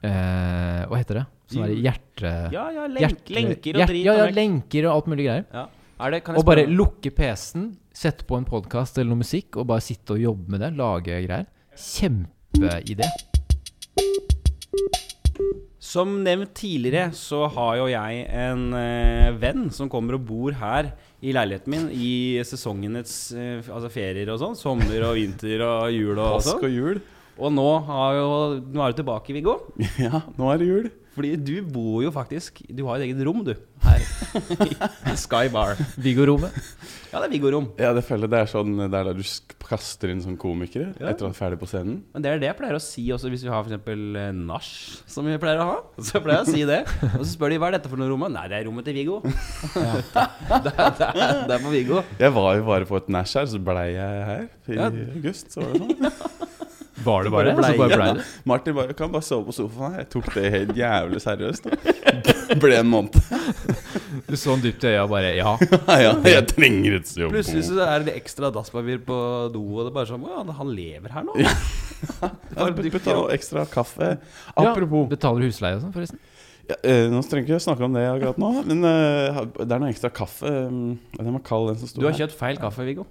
eh, 0.04 0.82
Hva 0.88 0.98
heter 1.00 1.20
det? 1.20 1.24
Sånn 1.52 1.66
derre 1.66 1.76
hjerte... 1.84 2.32
Ja, 2.54 2.64
ja, 2.72 2.86
lenk, 2.88 3.02
hjerte- 3.04 3.34
lenker 3.36 3.76
og 3.76 3.82
hjert- 3.82 3.92
drit. 3.92 4.04
Ja, 4.08 4.14
ja, 4.22 4.28
lenker 4.32 4.86
og 4.88 4.94
alt 4.96 5.10
mulig 5.12 5.26
greier. 5.28 5.44
Ja. 5.52 5.66
Er 5.94 6.10
det, 6.10 6.24
kan 6.26 6.34
jeg 6.34 6.42
Og 6.42 6.48
bare 6.48 6.64
lukke 6.66 7.12
PC-en, 7.14 7.68
sette 7.94 8.26
på 8.26 8.34
en 8.34 8.46
podkast 8.48 8.98
eller 8.98 9.12
noe 9.12 9.22
musikk, 9.22 9.60
og 9.60 9.68
bare 9.70 9.84
sitte 9.84 10.16
og 10.16 10.24
jobbe 10.24 10.50
med 10.50 10.64
det. 10.64 10.72
Lage 10.74 11.20
greier. 11.22 11.46
Kjempeidé. 11.78 13.06
Som 15.78 16.16
nevnt 16.26 16.50
tidligere 16.58 17.12
så 17.14 17.44
har 17.54 17.76
jo 17.78 17.86
jeg 17.92 18.24
en 18.26 18.64
eh, 18.74 19.30
venn 19.38 19.68
som 19.70 19.86
kommer 19.92 20.16
og 20.18 20.24
bor 20.26 20.56
her 20.58 20.88
i 21.22 21.30
leiligheten 21.36 21.70
min 21.70 21.84
i 21.94 22.42
sesongenes 22.42 23.14
eh, 23.38 23.60
altså 23.62 23.92
ferier 23.94 24.32
og 24.34 24.40
sånn. 24.42 24.58
Sommer 24.58 25.06
og 25.06 25.14
vinter 25.20 25.62
og 25.62 25.94
jul 25.94 26.18
og 26.18 26.42
sånn. 26.42 26.58
og 26.58 26.74
jul. 26.74 26.98
Og 27.38 27.54
nå, 27.54 27.68
har 27.86 28.18
jo, 28.18 28.28
nå 28.66 28.82
er 28.82 28.90
du 28.90 28.98
tilbake, 29.04 29.34
Viggo. 29.36 29.60
Ja, 30.02 30.24
nå 30.34 30.50
er 30.50 30.58
det 30.58 30.70
jul. 30.72 30.90
Fordi 31.14 31.36
du 31.38 31.52
bor 31.70 32.02
jo 32.02 32.10
faktisk 32.10 32.58
Du 32.74 32.84
har 32.88 32.98
et 32.98 33.06
eget 33.08 33.20
rom, 33.26 33.44
du. 33.46 33.52
Her. 33.84 34.02
I 35.12 35.14
Sky 35.20 35.46
Bar. 35.52 35.76
Viggo-rommet. 36.00 36.54
Ja, 37.12 37.20
det 37.22 37.28
er 37.28 37.32
Viggo-rom. 37.36 37.68
Ja, 37.78 37.92
det 37.94 38.02
føler 38.06 38.26
jeg 38.26 38.32
det 38.32 38.38
er 38.42 38.50
sånn 38.50 38.72
Det 38.80 38.88
er 38.88 39.06
der 39.10 39.14
du 39.14 39.22
kaster 39.64 40.10
inn 40.12 40.20
som 40.24 40.34
komikere 40.40 40.90
Ja. 41.00 41.12
etter 41.12 41.24
å 41.24 41.30
være 41.30 41.38
ferdig 41.38 41.58
på 41.62 41.68
scenen. 41.70 42.00
Men 42.12 42.24
det 42.24 42.30
er 42.32 42.40
det 42.42 42.48
jeg 42.50 42.56
pleier 42.58 42.76
å 42.76 42.82
si 42.82 43.04
også 43.14 43.30
hvis 43.32 43.44
vi 43.46 43.52
har 43.52 43.64
f.eks. 43.64 44.34
nach, 44.44 44.66
som 45.08 45.24
vi 45.30 45.38
pleier 45.40 45.62
å 45.62 45.68
ha. 45.70 45.76
Så 46.04 46.20
pleier 46.24 46.42
jeg 46.42 46.48
å 46.48 46.52
si 46.52 46.64
det. 46.68 46.80
Og 47.14 47.22
så 47.24 47.30
spør 47.32 47.54
de 47.54 47.60
hva 47.62 47.70
er 47.70 47.78
dette 47.78 47.88
for 47.92 48.00
noe 48.00 48.10
rom? 48.10 48.26
Nei, 48.34 48.44
det 48.52 48.58
er 48.58 48.66
rommet 48.68 48.84
til 48.90 48.98
Viggo. 48.98 49.20
det, 49.24 50.74
er, 50.74 50.92
det, 50.98 51.08
er, 51.08 51.40
det 51.48 51.56
er 51.56 51.62
på 51.64 51.72
Viggo. 51.72 52.02
Jeg 52.20 52.34
var 52.36 52.50
jo 52.58 52.66
bare 52.68 52.88
på 52.90 52.98
et 53.00 53.08
nach 53.14 53.32
her, 53.38 53.46
så 53.54 53.62
blei 53.70 53.86
jeg 53.94 54.24
her 54.30 54.44
i 54.68 54.76
Ja. 54.80 54.90
august. 55.14 55.54
Så 55.54 55.62
var 55.64 55.72
det 55.72 55.84
sånn. 55.84 56.30
Var 57.04 57.24
det 57.26 57.32
bare 57.34 57.54
bare? 57.56 57.68
Så 57.72 57.78
bare 57.78 57.98
ble- 58.00 58.14
det? 58.18 58.24
Martin 58.50 58.74
bare 58.78 58.96
kan 58.98 59.12
bare 59.12 59.26
sove 59.26 59.46
på 59.48 59.54
sofaen. 59.56 59.98
Jeg 60.00 60.08
tok 60.14 60.30
det 60.34 60.50
helt 60.54 60.74
jævlig 60.78 61.20
seriøst. 61.24 61.68
da. 61.68 62.56
Ble 62.62 62.78
en 62.80 62.90
måned. 62.92 63.20
Du 64.24 64.36
så 64.38 64.54
han 64.54 64.60
dypt 64.62 64.84
i 64.86 64.92
øya 64.92 65.02
og 65.04 65.10
bare 65.10 65.32
Ja. 65.36 65.50
ja, 66.00 66.12
jeg 66.24 66.44
trenger 66.52 66.94
et 67.00 67.10
jobb. 67.18 67.32
Plutselig 67.34 67.64
så 67.66 67.80
er 67.84 68.04
det 68.06 68.14
ekstra 68.16 68.48
dasspapir 68.54 69.00
på 69.04 69.16
do, 69.52 69.62
og 69.74 69.80
det 69.84 69.90
er 69.90 69.96
bare 69.96 70.08
sånn 70.08 70.22
Å, 70.24 70.44
han 70.60 70.70
lever 70.72 71.12
her 71.16 71.26
nå. 71.26 71.34
Ja, 71.42 71.50
ekstra 73.34 73.64
kaffe. 73.70 74.14
Ja, 74.54 74.70
Apropos 74.70 75.08
Betaler 75.10 75.44
du 75.44 75.50
husleie 75.50 75.76
og 75.78 75.82
sånn, 75.84 75.92
forresten? 75.96 76.20
ja, 76.70 76.76
eh, 76.86 77.08
Nå 77.12 77.20
trenger 77.26 77.44
ikke 77.48 77.56
jeg 77.58 77.66
snakke 77.66 77.84
om 77.88 77.96
det 77.96 78.04
akkurat 78.08 78.38
nå, 78.40 78.50
men 78.70 78.86
eh, 78.88 79.42
det 79.60 79.68
er 79.68 79.82
noe 79.82 79.90
ekstra 79.92 80.12
kaffe. 80.14 80.48
um, 80.68 80.94
Den 81.18 81.34
var 81.36 81.44
kald, 81.44 81.72
den 81.72 81.82
som 81.82 81.90
sto 81.90 82.00
Du 82.00 82.08
har 82.08 82.16
kjøpt 82.16 82.38
feil 82.38 82.60
kaffe, 82.62 82.86
Viggo. 82.88 83.04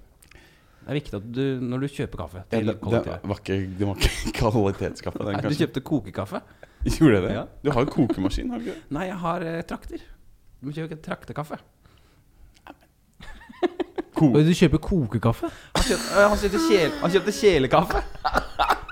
Det 0.84 0.92
er 0.92 0.98
viktig 0.98 1.16
at 1.16 1.28
du, 1.32 1.44
når 1.64 1.84
du 1.84 1.86
kjøper 1.88 2.20
kaffe 2.20 2.40
Ja, 2.42 2.44
til 2.52 2.66
det, 2.66 2.74
det, 2.74 2.80
kollektivet 2.82 3.28
var 3.30 3.38
ikke, 3.40 3.56
det 3.78 3.86
var 3.88 4.00
ikke 4.00 4.32
kvalitetskaffe. 4.40 5.22
Den, 5.24 5.38
Nei, 5.38 5.52
Du 5.52 5.60
kjøpte 5.62 5.84
kokekaffe? 5.90 6.40
Gjorde 6.84 7.14
jeg 7.14 7.24
det? 7.24 7.30
Ja. 7.38 7.44
Du 7.64 7.70
har 7.72 7.86
jo 7.86 7.92
kokemaskin, 7.94 8.50
har 8.52 8.60
du 8.60 8.68
ikke? 8.68 8.82
Nei, 8.92 9.06
jeg 9.08 9.16
har 9.22 9.46
eh, 9.48 9.62
trakter. 9.64 10.04
Du 10.60 10.68
må 10.68 10.76
kjøpe 10.76 11.00
traktekaffe. 11.04 11.60
Ko 14.14 14.28
du 14.30 14.52
kjøper 14.54 14.78
kokekaffe? 14.78 15.48
Han 15.74 15.86
kjøpte, 15.88 16.26
han 16.30 16.38
kjøpte, 16.38 16.60
kjel, 16.68 16.92
han 17.00 17.14
kjøpte 17.16 17.32
kjelekaffe. 17.34 18.02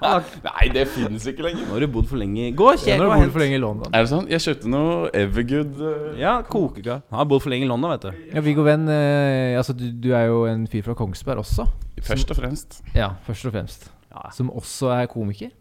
Nei, 0.49 0.67
det 0.75 0.85
finnes 0.91 1.25
ikke 1.31 1.45
lenger. 1.47 1.67
Nå 1.69 1.77
har 1.77 1.85
du 1.85 1.88
bodd 1.95 2.09
for 2.11 2.21
lenge. 2.21 2.49
Gå, 2.59 2.69
Ja, 2.73 2.81
kjel, 2.83 3.01
når 3.03 3.09
du 3.11 3.27
og 3.29 3.35
for 3.37 3.45
lenge 3.45 3.57
i 3.59 3.62
London. 3.62 3.88
Er 3.95 4.05
det 4.05 4.11
sånn? 4.12 4.29
Jeg 4.33 4.45
kjøpte 4.47 4.73
noe 4.73 5.11
Evergood. 5.23 5.73
Uh, 5.79 6.11
Ja, 6.21 6.35
kokeka. 6.49 6.99
Han 7.12 7.23
har 7.23 7.29
bodd 7.31 7.45
for 7.45 7.55
lenge 7.55 7.67
i 7.67 7.71
London, 7.71 7.95
vet 7.95 8.07
du. 8.09 8.25
Ja, 8.35 8.43
Viggo 8.45 8.67
Venn, 8.67 8.88
uh, 8.91 9.59
altså, 9.61 9.77
du, 9.79 9.88
du 10.05 10.11
er 10.19 10.29
jo 10.31 10.43
en 10.51 10.67
fyr 10.71 10.85
fra 10.87 10.97
Kongsberg 10.99 11.45
også. 11.45 11.69
Først 12.03 12.35
og 12.35 12.41
fremst. 12.41 12.81
Ja, 12.99 13.12
først 13.27 13.47
og 13.49 13.55
fremst. 13.55 13.88
Ja. 14.12 14.27
Som 14.37 14.51
også 14.53 14.91
er 14.97 15.09
komiker. 15.11 15.53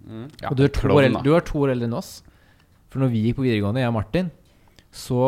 Mm. 0.00 0.26
Ja, 0.40 0.50
og 0.50 0.56
du 0.58 0.64
er, 0.64 0.72
to 0.74 0.88
år, 0.90 1.04
eldre, 1.06 1.22
du 1.26 1.34
er 1.36 1.44
to 1.46 1.60
år 1.62 1.74
eldre 1.74 1.86
enn 1.90 1.96
oss. 1.98 2.20
For 2.90 3.02
når 3.02 3.12
vi 3.12 3.26
gikk 3.26 3.38
på 3.38 3.44
videregående, 3.46 3.82
jeg 3.84 3.92
og 3.92 3.96
Martin, 4.00 4.30
så, 4.90 5.22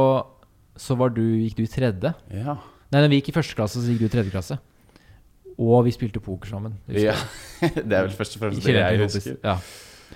så 0.80 0.96
var 0.98 1.12
du, 1.14 1.22
gikk 1.44 1.60
du 1.60 1.62
i 1.66 1.70
tredje. 1.70 2.14
Ja. 2.34 2.56
Nei, 2.92 3.00
når 3.04 3.12
vi 3.12 3.20
gikk 3.20 3.30
i 3.30 3.36
første 3.36 3.56
klasse, 3.58 3.80
så 3.84 3.92
gikk 3.92 4.02
du 4.02 4.08
i 4.08 4.14
tredje 4.16 4.32
klasse. 4.34 4.58
Og 5.58 5.84
vi 5.86 5.92
spilte 5.94 6.20
poker 6.20 6.48
sammen. 6.48 6.76
ja. 6.88 7.14
Det 7.62 7.92
er 7.92 8.06
vel 8.08 8.14
først 8.16 8.36
og 8.36 8.42
fremst 8.42 8.64
det 8.66 8.74
jeg 8.74 9.00
husker. 9.04 9.36
Ja. 9.44 9.56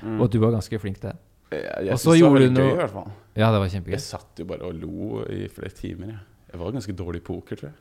Mm. 0.02 0.20
Og 0.20 0.30
du 0.32 0.38
var 0.42 0.50
ganske 0.56 0.78
flink 0.82 1.00
til 1.00 1.10
det. 1.12 1.16
Jeg, 1.52 1.86
jeg 1.86 1.98
synes 1.98 2.02
det 2.02 2.10
var 2.10 2.16
gjorde 2.18 2.40
veldig 2.40 2.52
noe... 2.56 2.64
gøy, 2.66 2.72
i 2.72 2.78
hvert 2.80 2.94
fall. 2.94 3.10
Ja, 3.36 3.50
det 3.54 3.60
var 3.62 3.68
kjempegøy. 3.70 3.94
Jeg 3.94 4.02
satt 4.02 4.40
jo 4.42 4.46
bare 4.50 4.66
og 4.66 4.78
lo 4.80 5.20
i 5.30 5.44
flere 5.52 5.70
timer. 5.78 6.06
Jeg, 6.10 6.22
jeg 6.52 6.60
var 6.62 6.72
ganske 6.74 6.96
dårlig 6.98 7.20
i 7.22 7.26
poker, 7.26 7.60
tror 7.60 7.68
jeg. 7.70 7.76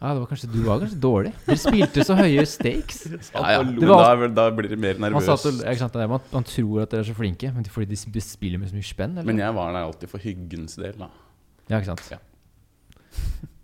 Ja, 0.00 0.14
det 0.16 0.22
var 0.22 0.30
kanskje, 0.30 0.48
Du 0.48 0.60
var 0.64 0.78
kanskje 0.80 0.96
dårlig. 1.02 1.30
Dere 1.44 1.60
spilte 1.60 2.04
så 2.08 2.14
høye 2.16 2.46
stakes. 2.48 3.02
Ja, 3.34 3.42
ja. 3.52 3.60
Var- 3.60 4.16
da, 4.16 4.28
da 4.38 4.46
blir 4.56 4.70
dere 4.70 4.80
mer 4.80 4.96
Man, 5.02 5.12
nervøs. 5.12 5.44
er, 5.44 6.06
man, 6.08 6.22
man 6.32 6.46
tror 6.48 6.86
at 6.86 6.94
dere 6.94 7.04
er 7.04 7.10
så 7.10 7.16
flinke, 7.18 7.52
men 7.52 7.68
fordi 7.68 7.90
de 7.92 8.22
spiller 8.24 8.62
med 8.62 8.72
så 8.72 8.78
mye 8.78 8.88
spenn? 8.88 9.18
Eller? 9.18 9.28
Men 9.28 9.42
jeg 9.44 9.54
var 9.58 9.76
der 9.76 9.84
alltid 9.84 10.08
for 10.14 10.24
hyggens 10.24 10.78
del, 10.80 10.96
da. 10.96 11.10
ja, 11.68 11.76
ikke 11.82 11.90
sant? 11.92 12.06
Ja. 12.14 12.22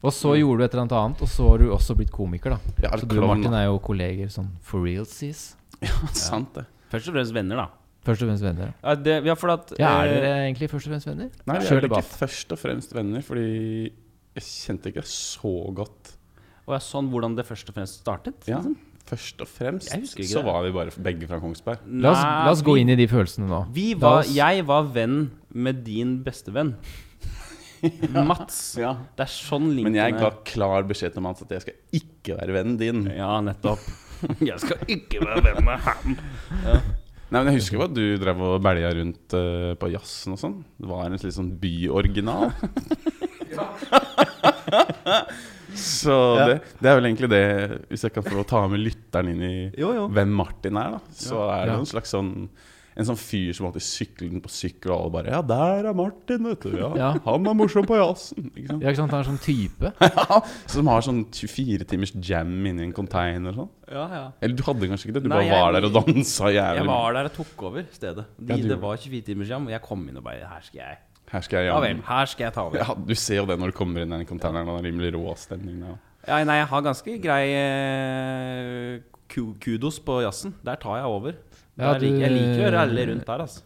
Og 0.07 0.13
så 0.15 0.35
gjorde 0.39 0.61
du 0.61 0.65
et 0.67 0.75
eller 0.75 0.85
annet 0.85 0.93
annet, 1.01 1.23
og 1.25 1.29
så 1.33 1.47
har 1.51 1.59
du 1.59 1.71
også 1.75 1.97
blitt 1.99 2.13
komiker, 2.15 2.55
da. 2.55 2.75
Jeg 2.85 2.91
er 2.93 3.01
Så 3.03 3.09
du 3.11 3.17
og 3.21 3.29
Martin 3.33 3.55
er 3.59 3.65
jo 3.67 3.79
kolleger 3.83 4.29
sånn 4.31 4.51
for 4.63 4.85
realsies. 4.87 5.55
Ja, 5.83 5.93
sant 6.15 6.53
det. 6.55 6.67
Først 6.93 7.09
og 7.11 7.17
fremst 7.17 7.35
venner, 7.35 7.57
da. 7.65 7.67
Først 8.07 8.23
og 8.23 8.29
fremst 8.31 8.45
venner. 8.47 8.71
Ja, 8.85 8.95
det, 8.95 9.17
ja, 9.27 9.35
for 9.35 9.51
at, 9.57 9.73
Ja, 9.81 9.97
er 10.05 10.13
eh, 10.13 10.21
dere 10.23 10.35
egentlig 10.47 10.69
først 10.71 10.87
og 10.87 10.93
fremst 10.95 11.09
venner? 11.11 11.31
Nei, 11.49 11.57
vi 11.59 11.67
er 11.67 11.81
vel 11.81 11.89
ikke 11.91 12.05
først 12.21 12.53
og 12.55 12.61
fremst 12.63 12.95
venner, 12.95 13.25
fordi 13.27 13.47
jeg 14.37 14.45
kjente 14.47 14.93
ikke 14.93 15.03
så 15.11 15.55
godt. 15.75 16.13
Og 16.69 16.77
ja, 16.77 16.79
sånn 16.83 17.09
hvordan 17.11 17.35
det 17.39 17.47
først 17.49 17.69
og 17.73 17.75
fremst 17.81 17.99
startet? 18.05 18.47
Ja, 18.47 18.61
liksom. 18.61 18.77
Først 19.07 19.43
og 19.43 19.47
fremst 19.47 19.91
Jeg 19.93 20.07
så 20.27 20.41
det. 20.41 20.45
var 20.47 20.65
vi 20.65 20.71
bare 20.75 20.91
begge 21.03 21.27
fra 21.31 21.39
Kongsberg. 21.39 21.83
La 22.03 22.11
oss, 22.11 22.23
la 22.23 22.51
oss 22.51 22.63
gå 22.67 22.75
vi- 22.75 22.81
inn 22.83 22.91
i 22.91 22.97
de 22.99 23.07
følelsene 23.07 23.47
nå. 23.51 23.61
Vi 23.75 23.93
var, 23.95 24.25
jeg 24.27 24.65
var 24.67 24.83
venn 24.83 25.31
med 25.55 25.85
din 25.87 26.17
bestevenn. 26.27 26.73
Mats. 28.31 28.59
Ja. 28.81 28.95
Det 29.17 29.25
er 29.27 29.33
sånn 29.33 29.69
linken 29.73 29.93
Men 29.93 29.99
jeg 30.01 30.15
er. 30.15 30.21
ga 30.21 30.31
klar 30.49 30.87
beskjed 30.89 31.13
til 31.17 31.23
Mats 31.27 31.43
at 31.45 31.51
jeg 31.57 31.65
skal 31.67 31.75
ikke 32.01 32.37
være 32.41 32.53
vennen 32.57 32.77
din. 32.81 33.05
Ja, 33.17 33.37
nettopp. 33.45 33.83
Jeg 34.41 34.57
skal 34.63 34.79
ikke 34.89 35.21
være 35.21 35.43
venn 35.45 35.65
med 35.67 35.83
ham. 35.85 36.15
Nei, 36.65 37.41
men 37.43 37.51
Jeg 37.51 37.59
husker 37.59 37.77
jo 37.77 37.83
at 37.85 37.93
du 37.93 38.05
drev 38.23 38.39
og 38.47 38.63
belja 38.65 38.89
rundt 38.97 39.35
uh, 39.37 39.75
på 39.77 39.91
jazzen 39.93 40.33
og 40.33 40.41
sånn. 40.41 40.55
Det 40.81 40.89
var 40.89 41.05
en 41.05 41.19
litt 41.19 41.35
sånn 41.37 41.51
byoriginal. 41.61 42.49
Så 45.77 46.15
Ja. 46.39 46.47
det, 46.49 46.57
det 46.81 46.89
er 46.89 46.97
vel 46.97 47.09
egentlig 47.11 47.29
det, 47.29 47.43
hvis 47.91 48.07
jeg 48.07 48.15
kan 48.15 48.25
få 48.25 48.45
ta 48.49 48.63
med 48.71 48.81
lytteren 48.81 49.29
inn 49.35 49.43
i 49.45 49.55
Jo, 49.77 49.91
jo. 49.93 50.07
hvem 50.09 50.33
Martin 50.39 50.79
er, 50.81 50.97
da. 50.97 51.01
Så 51.13 51.43
er 51.53 51.67
det 51.69 51.75
Ja. 51.75 51.79
en 51.83 51.91
slags 51.91 52.15
sånn 52.15 52.49
en 52.97 53.05
sånn 53.05 53.19
fyr 53.21 53.53
som 53.53 53.67
alltid 53.69 53.85
sykler 53.85 54.31
den 54.33 54.41
på 54.41 54.49
sykkel, 54.49 54.91
og 54.95 55.01
alle 55.03 55.13
bare 55.13 55.31
'Ja, 55.31 55.41
der 55.43 55.89
er 55.91 55.95
Martin, 55.95 56.45
vet 56.49 56.61
du. 56.61 56.71
Ja, 56.79 56.95
Ja. 56.97 57.11
Han 57.27 57.47
er 57.47 57.53
morsom 57.55 57.85
på 57.85 57.97
jazzen.' 57.97 58.51
Ikke 58.57 58.69
sant? 58.69 58.83
Ja, 58.83 58.89
ikke 58.89 58.97
sant? 58.97 59.11
Han 59.11 59.21
er 59.21 59.29
sånn 59.29 59.43
type. 59.45 59.93
Ja, 60.01 60.41
Som 60.67 60.87
har 60.87 61.01
sånn 61.03 61.25
24 61.31 61.85
timers 61.85 62.13
jam 62.17 62.55
inni 62.67 62.83
en 62.85 62.93
container 62.93 63.51
og 63.51 63.55
sånn. 63.57 63.69
Ja, 63.93 64.07
ja. 64.09 64.33
Eller 64.41 64.57
du 64.57 64.63
hadde 64.63 64.89
kanskje 64.89 65.07
ikke 65.11 65.15
det? 65.21 65.23
Du 65.25 65.29
Nei, 65.29 65.37
bare 65.37 65.51
var 65.61 65.73
jeg- 65.73 65.83
der 65.83 65.87
og 65.89 66.07
dansa 66.07 66.45
jævlig. 66.49 66.77
Jeg 66.81 66.87
var 66.87 67.13
der 67.13 67.25
og 67.25 67.33
tok 67.35 67.63
over 67.63 67.85
stedet. 67.93 68.25
De, 68.41 68.55
Ja, 68.57 68.69
det 68.69 68.81
var 68.81 68.97
24 68.97 69.23
timers 69.27 69.49
jam, 69.49 69.67
og 69.67 69.71
jeg 69.71 69.83
kom 69.83 70.09
inn 70.09 70.17
og 70.17 70.25
bare 70.25 70.41
Her 70.49 70.61
skal 70.63 70.79
jeg 70.81 70.97
Her 71.33 71.41
skal 71.43 71.57
jeg 71.59 71.67
Ja 71.67 71.81
vel, 71.81 72.01
her 72.07 72.25
skal 72.27 72.45
jeg 72.45 72.53
ta 72.55 72.61
over. 72.63 72.77
Ja, 72.79 72.95
du 72.95 73.15
ser 73.15 73.37
jo 73.37 73.47
det 73.47 73.59
når 73.59 73.67
du 73.73 73.73
kommer 73.77 74.01
inn 74.03 74.13
i 74.13 74.17
den 74.17 74.27
containeren. 74.27 74.69
Og 74.69 74.79
er 74.79 74.89
rimelig 74.91 75.13
rå 75.15 75.35
stemning. 75.37 75.81
Ja. 75.83 75.97
Ja, 76.29 76.45
nei, 76.45 76.55
jeg 76.59 76.67
har 76.67 76.83
ganske 76.83 77.23
grei 77.23 77.45
eh, 77.55 79.01
kudos 79.29 79.99
på 80.01 80.21
jazzen. 80.23 80.55
Der 80.65 80.77
tar 80.77 80.97
jeg 81.01 81.05
over. 81.07 81.33
Ja, 81.79 81.95
du, 82.01 82.07
jeg 82.07 82.31
liker 82.33 82.69
å 82.69 82.75
ralle 82.79 83.07
rundt 83.11 83.27
der, 83.29 83.43
altså. 83.47 83.63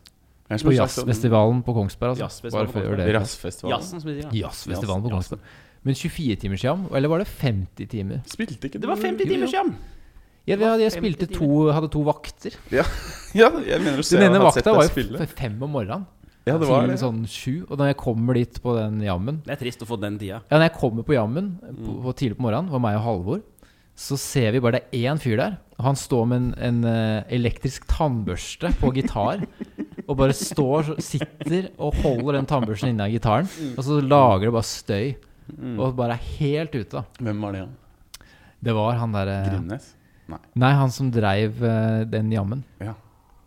På 0.51 0.73
jazzfestivalen 0.75 1.61
på 1.63 1.75
Kongsberg, 1.77 2.17
altså. 2.17 2.25
Jazzfestivalen 2.27 2.67
Bare 2.67 2.75
på 2.75 2.81
Kongsberg. 2.81 3.07
det. 3.07 3.15
Jazzfestival. 3.15 3.71
Jazzen, 3.77 4.01
som 4.03 4.11
vi 4.11 4.15
sier. 4.19 4.33
Jazzfestivalen 4.41 5.05
på 5.05 5.13
Kongsberg. 5.15 5.41
Men 5.87 5.95
24-timersjam, 5.97 6.83
eller 6.95 7.09
var 7.09 7.23
det 7.23 7.29
50 7.31 7.87
timer? 7.89 8.19
Spilte 8.29 8.67
ikke 8.69 8.81
Det 8.83 8.89
var 8.91 8.99
50 9.01 9.23
Jo, 9.25 9.29
jo. 9.29 9.35
timers 9.37 9.55
jam! 9.55 9.71
Ja, 10.51 10.57
jeg 10.81 10.91
spilte 10.93 11.29
to, 11.31 11.47
hadde 11.71 11.89
to 11.93 12.03
vakter. 12.03 12.57
Ja, 12.75 12.83
jeg 13.39 13.79
mener 13.85 14.01
å 14.01 14.05
se 14.05 14.19
Den 14.19 14.33
ene 14.33 14.41
vakta 14.43 14.73
var 14.75 14.89
jo 14.89 15.27
fem 15.31 15.61
om 15.63 15.71
morgenen. 15.77 16.09
Ja, 16.49 16.57
det 16.59 16.67
var 16.67 16.83
til 16.83 16.91
det. 16.95 16.99
sånn 16.99 17.21
sju. 17.29 17.55
Og 17.69 17.77
når 17.79 17.93
jeg 17.93 17.97
kommer 18.01 18.35
dit 18.35 18.57
på 18.65 18.73
den 18.75 18.99
jammen 19.05 19.43
Det 19.45 19.53
er 19.55 19.61
trist 19.61 19.83
å 19.85 19.87
få 19.87 19.99
den 20.01 20.17
tida. 20.19 20.41
Ja, 20.51 20.57
når 20.59 20.67
jeg 20.71 20.75
kommer 20.81 21.05
på 21.07 21.15
jammen 21.15 21.53
Mm. 21.61 21.81
på, 21.87 21.97
på 22.09 22.15
tidlig 22.17 22.39
på 22.41 22.47
morgenen, 22.49 22.67
det 22.67 22.75
var 22.75 22.83
meg 22.83 22.97
og 22.99 23.05
Halvor, 23.07 23.43
så 23.95 24.17
ser 24.19 24.51
vi 24.57 24.61
bare 24.65 24.81
det 24.81 24.89
er 24.97 25.13
én 25.13 25.21
fyr 25.21 25.37
der. 25.39 25.59
Han 25.85 25.99
står 25.99 26.27
med 26.31 26.41
en, 26.41 26.51
en 26.69 26.85
eh, 26.91 27.25
elektrisk 27.37 27.87
tannbørste 27.91 28.73
på 28.81 28.93
gitar. 28.97 29.45
og 30.09 30.17
bare 30.19 30.35
står, 30.37 30.95
sitter 31.03 31.71
og 31.79 31.99
holder 32.03 32.41
den 32.41 32.49
tannbørsten 32.51 32.93
inni 32.93 33.11
gitaren. 33.15 33.49
Mm. 33.51 33.75
Og 33.77 33.87
så 33.87 34.01
lager 34.03 34.49
det 34.49 34.55
bare 34.57 34.71
støy. 34.71 35.13
Og 35.51 35.95
bare 35.99 36.15
er 36.17 36.27
helt 36.39 36.75
ute. 36.75 37.05
Hvem 37.19 37.41
var 37.43 37.57
det? 37.57 37.65
han? 37.67 37.77
Det 38.61 38.75
var 38.77 38.99
han 39.01 39.15
derre 39.17 39.39
Grimnes? 39.49 39.95
Nei, 40.31 40.71
han 40.79 40.93
som 40.95 41.09
dreiv 41.11 41.63
eh, 41.65 42.03
den 42.07 42.31
jammen. 42.31 42.63
Ja. 42.79 42.95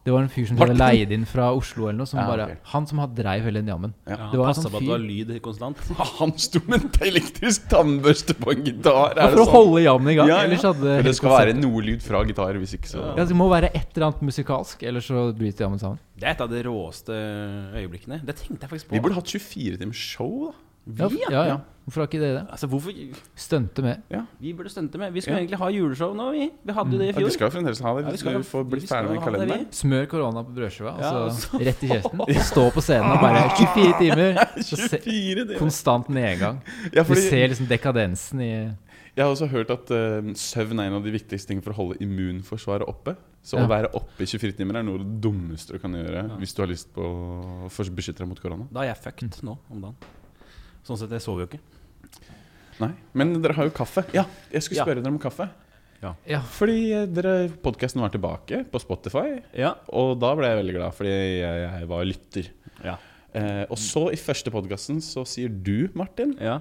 Det 0.03 0.11
var 0.11 0.19
en 0.25 0.27
fyr 0.27 0.45
som 0.49 0.57
de 0.57 0.65
hadde 0.65 0.75
leid 0.75 1.11
inn 1.15 1.21
fra 1.25 1.45
Oslo 1.55 1.85
eller 1.87 1.95
noe. 2.01 2.05
Som 2.09 2.19
Ja, 2.19 2.25
bare, 2.27 2.43
okay. 2.49 2.57
Han 2.73 2.85
som 2.89 2.99
hadde 2.99 3.15
dreiv 3.23 3.45
hele 3.47 3.61
den 3.61 3.69
jammen. 3.71 3.93
Ja. 4.05 4.17
Det 4.33 4.37
var 4.41 4.49
Passa 4.49 4.63
sånn 4.65 4.73
på 4.73 4.77
at 4.81 4.83
det 4.83 4.89
var 4.91 5.03
lyd 5.03 5.29
konstant. 5.45 5.77
Han 6.19 6.33
sto 6.43 6.59
med 6.67 6.83
en 6.83 6.91
elektrisk 7.07 7.69
tannbørste 7.71 8.35
på 8.35 8.51
en 8.51 8.65
gitar. 8.67 9.15
Ja, 9.15 9.23
Er 9.23 9.29
for 9.31 9.37
det 9.39 9.43
å 9.43 9.47
sånn? 9.47 9.53
holde 9.55 9.83
jammen 9.85 10.11
i 10.11 10.15
gang. 10.19 10.27
Ja, 10.27 10.41
ja. 10.41 10.49
Ellers 10.49 10.65
hadde 10.67 10.83
Men 10.97 11.07
det 11.07 11.15
skal 11.15 11.29
konseptet- 11.29 11.55
være 11.55 11.61
noe 11.63 11.81
lyd 11.87 12.03
fra 12.03 12.23
gitar, 12.27 12.59
hvis 12.59 12.75
ikke 12.75 12.91
så 12.91 13.05
Ja, 13.17 13.23
Det 13.31 13.35
må 13.39 13.47
være 13.49 13.71
et 13.73 13.95
eller 13.95 14.07
annet 14.09 14.21
musikalsk, 14.27 14.83
ellers 14.83 15.07
så 15.07 15.23
bryter 15.39 15.63
jammen 15.69 15.79
sammen. 15.79 15.99
Det 16.19 16.27
er 16.27 16.31
et 16.35 16.41
av 16.41 16.49
de 16.51 16.63
råeste 16.67 17.15
øyeblikkene. 17.79 18.19
Det 18.25 18.35
tenkte 18.43 18.59
jeg 18.67 18.69
faktisk 18.75 18.89
på. 18.89 18.97
Vi 18.97 18.99
burde 19.07 19.15
hatt 19.15 19.31
24 19.39 19.77
timers 19.79 20.03
show, 20.03 20.51
da. 20.51 20.53
Ja, 20.99 21.07
Vi, 21.07 21.21
ja, 21.31 21.43
ja. 21.47 21.57
Hvorfor 21.83 21.99
har 21.99 22.07
ikke 22.07 22.19
dere 22.21 22.35
det? 22.39 22.43
Altså, 22.55 22.67
hvorfor 22.71 22.93
Stunte 23.35 23.81
med. 23.83 23.97
Vi 24.39 24.53
burde 24.55 24.69
stunte 24.71 24.97
med. 24.97 25.11
Vi 25.11 25.19
skulle 25.21 25.35
Ja. 25.35 25.43
egentlig 25.43 25.57
ha 25.59 25.67
juleshow 25.69 26.13
nå, 26.15 26.31
vi. 26.31 26.45
Vi 26.65 26.71
hadde 26.73 26.91
jo 26.93 26.97
det 26.97 27.03
i 27.03 27.07
Ja, 27.11 27.17
fjor. 27.17 27.25
vi 27.25 27.31
skal 27.35 27.49
jo 27.49 27.53
fremdeles 27.57 27.81
ha 27.83 27.93
det. 27.97 28.03
Ja, 28.05 28.09
vi 28.09 28.15
får 28.15 28.17
skal- 28.19 28.43
skal 28.43 28.43
få 28.43 28.69
bli 28.69 28.79
ferdig 28.79 29.09
med 29.11 29.21
kalenderen. 29.23 29.65
Smør 29.71 30.05
korona 30.07 30.43
på 30.43 30.53
brødskiva, 30.55 30.93
Ja, 31.01 31.11
altså 31.27 31.59
rett 31.59 31.83
i 31.83 31.87
kjeften. 31.87 32.19
Stå 32.39 32.71
på 32.71 32.81
scenen 32.81 33.11
og 33.11 33.19
bare 33.19 33.49
24 33.59 33.93
timer! 33.99 34.33
24 34.63 35.45
timer. 35.47 35.59
konstant 35.59 36.07
nedgang. 36.09 36.61
Ja, 36.93 37.03
Du 37.03 37.13
fordi 37.13 37.29
ser 37.29 37.47
liksom 37.49 37.67
dekadensen 37.67 38.39
i 38.41 38.51
Jeg 39.15 39.25
har 39.25 39.31
også 39.35 39.47
hørt 39.49 39.69
at 39.69 39.91
uh, 39.91 40.23
søvn 40.33 40.79
er 40.79 40.87
en 40.87 40.93
av 40.93 41.03
de 41.03 41.11
viktigste 41.11 41.47
tingene 41.51 41.61
for 41.63 41.71
å 41.73 41.75
holde 41.75 41.97
immunforsvaret 42.01 42.87
oppe. 42.87 43.15
Så 43.43 43.57
Ja. 43.59 43.65
å 43.65 43.69
være 43.69 43.91
oppe 43.93 44.21
i 44.21 44.25
24 44.25 44.53
timer 44.57 44.77
er 44.79 44.83
noe 44.83 44.95
av 44.95 45.03
det 45.03 45.21
dummeste 45.21 45.73
du 45.73 45.79
kan 45.79 45.91
gjøre 45.91 46.29
Ja. 46.29 46.35
hvis 46.39 46.55
du 46.55 46.61
har 46.63 46.67
lyst 46.71 46.93
på 46.95 47.01
å 47.03 47.69
beskytte 47.93 48.19
deg 48.23 48.27
mot 48.29 48.39
korona. 48.41 48.65
Da 48.71 48.79
er 48.81 48.93
jeg 48.95 49.03
fucked 49.03 49.43
nå 49.43 49.57
om 49.69 49.81
dagen. 49.81 49.95
Sånn 50.83 50.99
sett, 50.99 51.11
jeg 51.15 51.23
sover 51.23 51.45
jo 51.45 51.51
ikke. 51.51 51.59
Nei, 52.81 52.91
Men 53.13 53.35
dere 53.41 53.53
har 53.55 53.69
jo 53.69 53.73
kaffe. 53.75 54.03
Ja, 54.15 54.25
jeg 54.51 54.63
skulle 54.65 54.81
Ja. 54.81 54.85
spørre 54.87 55.01
dere 55.03 55.13
om 55.13 55.19
kaffe. 55.19 55.49
Ja. 56.27 56.41
Fordi 56.41 56.91
eh, 56.91 57.05
dere 57.07 57.47
podkasten 57.63 58.01
var 58.03 58.09
tilbake 58.11 58.65
på 58.69 58.81
Spotify, 58.81 59.41
Ja. 59.55 59.75
og 59.87 60.19
da 60.19 60.33
ble 60.35 60.49
jeg 60.49 60.59
veldig 60.59 60.73
glad, 60.75 60.93
fordi 60.97 61.13
jeg, 61.39 61.61
jeg 61.63 61.87
var 61.87 62.03
lytter. 62.03 62.49
Ja. 62.83 62.97
Eh, 63.33 63.65
og 63.69 63.77
så 63.79 64.11
i 64.11 64.19
første 64.19 64.51
podkasten 64.51 64.99
så 65.01 65.23
sier 65.25 65.49
du, 65.49 65.87
Martin 65.95 66.35
Ja. 66.39 66.59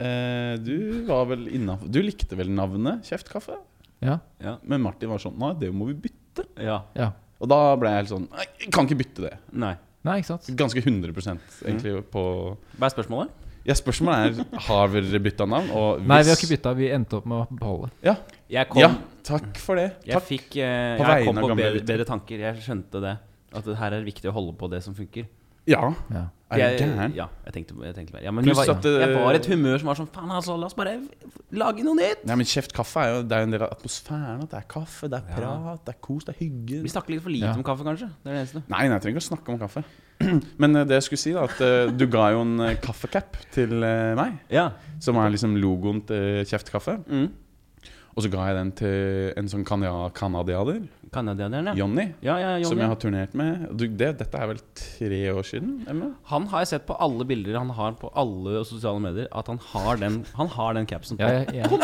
eh, 0.00 0.56
Du 0.58 1.06
var 1.06 1.24
vel 1.30 1.46
innafor 1.48 1.88
Du 1.90 2.02
likte 2.02 2.36
vel 2.36 2.50
navnet 2.52 3.06
Kjeftkaffe? 3.08 3.56
Ja. 4.02 4.18
Ja. 4.38 4.58
Men 4.62 4.82
Martin 4.82 5.08
var 5.08 5.18
sånn 5.18 5.38
Nei, 5.38 5.54
det 5.54 5.72
må 5.72 5.86
vi 5.86 5.94
bytte. 5.94 6.44
ja. 6.60 6.82
ja. 6.94 7.12
Og 7.40 7.48
da 7.48 7.74
ble 7.80 7.88
jeg 7.88 8.02
helt 8.02 8.12
sånn 8.12 8.28
Nei, 8.34 8.44
jeg 8.58 8.70
kan 8.70 8.84
ikke 8.86 8.98
bytte 9.00 9.22
det. 9.30 9.38
Nei. 9.52 9.76
Nei, 10.04 10.18
ikke 10.20 10.26
sant? 10.34 10.50
Ganske 10.56 10.82
100% 10.82 11.40
mm. 11.64 12.02
på 12.10 12.24
Hva 12.76 12.86
er 12.90 12.94
spørsmålet? 12.94 13.30
Ja, 13.66 13.74
spørsmålet 13.76 14.38
er 14.40 14.60
Har 14.66 14.88
dere 14.88 15.20
bytta 15.20 15.46
navn. 15.46 15.70
Og 15.76 15.98
hvis 16.00 16.08
Nei, 16.08 16.20
vi 16.24 16.30
har 16.32 16.36
ikke 16.40 16.50
bytta. 16.56 16.74
Vi 16.78 16.88
endte 16.96 17.18
opp 17.20 17.26
med 17.26 17.42
å 17.42 17.58
beholde. 17.60 17.90
Ja, 18.06 18.14
Jeg 18.48 18.68
kom, 18.70 18.80
ja 18.80 18.94
takk 19.22 19.58
for 19.60 19.76
det. 19.76 19.88
jeg 20.04 20.14
Takk. 20.16 20.24
fikk 20.26 20.46
uh, 20.56 20.96
På 20.96 21.04
Jeg 21.04 21.10
vegne 21.10 21.26
kom 21.26 21.36
av 21.38 21.42
på 21.44 21.48
gamle 21.52 21.66
bedre, 21.66 21.84
bedre 21.92 22.04
tanker. 22.08 22.38
Jeg 22.40 22.62
skjønte 22.64 23.02
det. 23.04 23.18
At 23.52 23.64
det 23.66 23.76
her 23.76 23.92
er 23.98 24.02
viktig 24.06 24.30
å 24.30 24.32
holde 24.32 24.54
på 24.56 24.70
det 24.70 24.82
som 24.82 24.94
funker. 24.94 25.26
Ja, 25.68 25.92
Ja. 26.10 26.22
er 26.50 26.78
du 26.78 26.82
gæren? 26.84 27.12
Ja, 27.14 27.26
jeg 27.44 27.52
tenkte, 27.52 27.76
jeg 27.84 27.94
tenkte 27.94 28.14
mer. 28.14 28.22
Ja, 28.24 28.30
men 28.32 28.44
jeg 28.48 28.56
var, 28.56 28.70
at, 28.72 28.84
eh, 28.88 28.96
jeg 29.04 29.14
var 29.14 29.34
et 29.36 29.46
humør 29.46 29.78
som 29.78 29.86
var 29.90 29.94
sånn 30.00 30.08
Faen, 30.10 30.30
altså, 30.34 30.56
la 30.58 30.66
oss 30.66 30.74
bare 30.74 30.94
lage 31.52 31.84
noe 31.84 31.94
nytt! 31.94 32.24
Nei, 32.26 32.34
men 32.40 32.46
Kjeft 32.48 32.72
kaffe 32.74 32.96
er 33.04 33.12
jo 33.12 33.22
Det 33.28 33.36
er 33.36 33.40
jo 33.44 33.46
en 33.46 33.50
del 33.54 33.62
av 33.62 33.70
atmosfæren. 33.76 34.42
At 34.42 34.50
det 34.50 34.58
er 34.58 34.66
kaffe, 34.66 35.08
det 35.12 35.20
er 35.20 35.28
Ja. 35.28 35.36
prat, 35.36 35.84
det 35.84 35.94
er 35.94 35.98
kos, 36.00 36.24
det 36.24 36.34
er 36.34 36.38
hygge. 36.40 36.82
Vi 36.82 36.88
snakker 36.88 37.10
litt 37.10 37.22
for 37.22 37.30
lite 37.30 37.44
Ja. 37.46 37.54
om 37.54 37.62
kaffe, 37.62 37.84
kanskje. 37.84 38.08
Det 38.24 38.32
er 38.32 38.34
det 38.34 38.40
eneste. 38.48 38.62
Nei, 38.68 38.88
nei, 38.88 38.96
jeg 38.98 39.02
trenger 39.02 39.20
ikke 39.20 39.26
å 39.28 39.30
snakke 39.36 39.48
om 39.52 39.58
kaffe. 39.60 39.84
Men 40.62 40.76
eh, 40.76 40.84
det 40.88 40.98
jeg 41.00 41.06
skulle 41.08 41.22
si, 41.24 41.32
da 41.36 41.46
at 41.48 41.60
eh, 41.64 41.92
du 41.96 42.06
ga 42.12 42.30
jo 42.34 42.42
en 42.44 42.56
eh, 42.66 42.74
kaffecap 42.82 43.38
til 43.54 43.72
meg. 43.80 44.40
Ja. 44.52 44.70
Som 45.00 45.16
er 45.20 45.32
liksom 45.32 45.54
logoen 45.60 46.02
til 46.08 46.42
Kjeftkaffe. 46.50 46.98
Mm. 47.08 47.30
Og 48.10 48.24
så 48.24 48.28
ga 48.32 48.48
jeg 48.50 48.56
den 48.58 48.70
til 48.76 49.28
en 49.38 49.46
sånn 49.48 49.62
canadiader. 49.64 50.80
canadianer, 51.14 51.70
ja. 51.70 51.74
Jonny, 51.78 52.08
Ja, 52.26 52.34
ja, 52.42 52.48
Johnny. 52.58 52.66
som 52.68 52.80
jeg 52.82 52.90
har 52.90 52.98
turnert 53.00 53.36
med. 53.38 53.68
Du, 53.78 53.86
det, 53.86 54.10
dette 54.18 54.36
er 54.36 54.50
vel 54.50 54.58
tre 54.76 55.20
år 55.32 55.46
siden? 55.46 55.76
Emma? 55.88 56.10
Han 56.32 56.48
har 56.50 56.64
jeg 56.66 56.72
sett 56.74 56.86
på 56.90 56.96
alle 57.00 57.24
bilder 57.24 57.56
han 57.56 57.70
har 57.78 57.94
på 58.02 58.10
alle 58.18 58.64
sosiale 58.66 59.00
medier, 59.00 59.30
at 59.30 59.46
han 59.48 59.62
har 59.70 60.02
den, 60.02 60.20
han 60.36 60.50
har 60.58 60.74
den 60.76 60.90
capsen 60.90 61.16
på. 61.22 61.22
Ja, 61.22 61.46
ja, 61.54 61.62
jeg, 61.70 61.80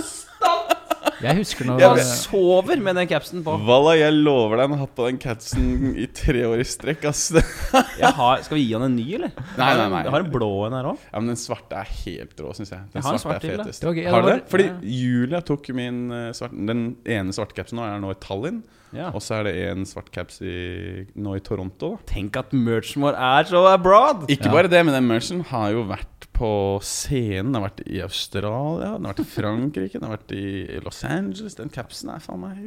jeg 1.26 1.38
husker 1.40 1.68
når 1.68 1.82
Han 1.84 2.00
sover 2.06 2.82
med 2.82 2.98
den 3.00 3.08
capsen 3.10 3.42
på. 3.46 3.56
Valla, 3.66 3.94
jeg 3.98 4.14
lover 4.16 4.56
deg, 4.56 4.68
han 4.68 4.76
har 4.76 4.82
hatt 4.86 4.94
på 4.98 5.08
den 5.08 5.20
capsen 5.22 5.94
i 5.98 6.06
tre 6.16 6.44
år 6.48 6.62
i 6.62 6.66
strekk. 6.68 7.06
Ass. 7.10 7.28
Jeg 8.02 8.12
har, 8.16 8.42
skal 8.44 8.58
vi 8.58 8.64
gi 8.66 8.72
han 8.76 8.84
en 8.86 8.96
ny, 8.96 9.04
eller? 9.18 9.32
Nei, 9.56 9.70
nei, 9.78 9.86
nei. 9.92 10.02
Jeg 10.06 10.12
har 10.14 10.24
en 10.24 10.32
blå 10.32 10.50
en 10.66 10.76
her 10.76 10.88
òg. 10.92 11.02
Ja, 11.08 11.20
men 11.22 11.32
den 11.32 11.40
svarte 11.40 11.80
er 11.80 11.90
helt 12.04 12.40
rå, 12.42 12.52
syns 12.56 12.72
jeg. 12.74 12.86
Den 12.92 13.00
Jeg 13.00 13.06
har 13.06 13.16
en 13.16 13.22
svarte 13.22 13.40
svart 13.40 13.46
er 13.48 13.62
fetest. 13.64 13.86
Har 13.86 14.24
du 14.24 14.28
det 14.28 14.34
det? 14.34 14.48
Fordi 14.52 14.66
ja. 14.68 14.76
Julia 14.96 15.40
tok 15.46 15.70
min 15.76 16.00
svarte 16.36 16.66
Den 16.70 16.82
ene 17.16 17.36
svarte 17.36 17.56
capsen 17.56 17.80
nå 17.80 17.86
er 17.86 18.02
nå 18.02 18.12
i 18.12 18.18
Tallinn. 18.22 18.62
Ja. 18.94 19.10
Og 19.10 19.20
så 19.20 19.40
er 19.40 19.44
det 19.48 19.54
en 19.70 19.84
svart 19.84 20.10
caps 20.14 20.40
i, 20.42 21.06
nå 21.16 21.34
i 21.36 21.40
Toronto. 21.40 21.96
Da. 21.96 22.02
Tenk 22.14 22.36
at 22.36 22.52
merchen 22.52 23.02
vår 23.02 23.14
er 23.18 23.44
så 23.50 23.64
abroad! 23.72 24.26
Ikke 24.28 24.46
Ja. 24.46 24.52
bare 24.52 24.68
det, 24.68 24.84
men 24.86 24.94
den 24.94 25.08
merchen 25.08 25.42
har 25.44 25.70
jo 25.72 25.84
vært 25.84 26.26
på 26.32 26.78
scenen. 26.84 27.52
Den 27.52 27.62
har 27.62 27.70
vært 27.70 27.82
i 27.88 28.00
Australia, 28.04 28.92
den 28.96 29.04
har 29.04 29.14
vært 29.14 29.24
i 29.24 29.30
Frankrike, 29.30 29.92
den 29.98 30.02
har 30.08 30.16
vært 30.16 30.32
i 30.36 30.80
Los 30.84 31.02
Angeles. 31.04 31.54
Den 31.56 31.68
capsen 31.70 32.10
er 32.14 32.20
faen 32.20 32.40
meg 32.40 32.58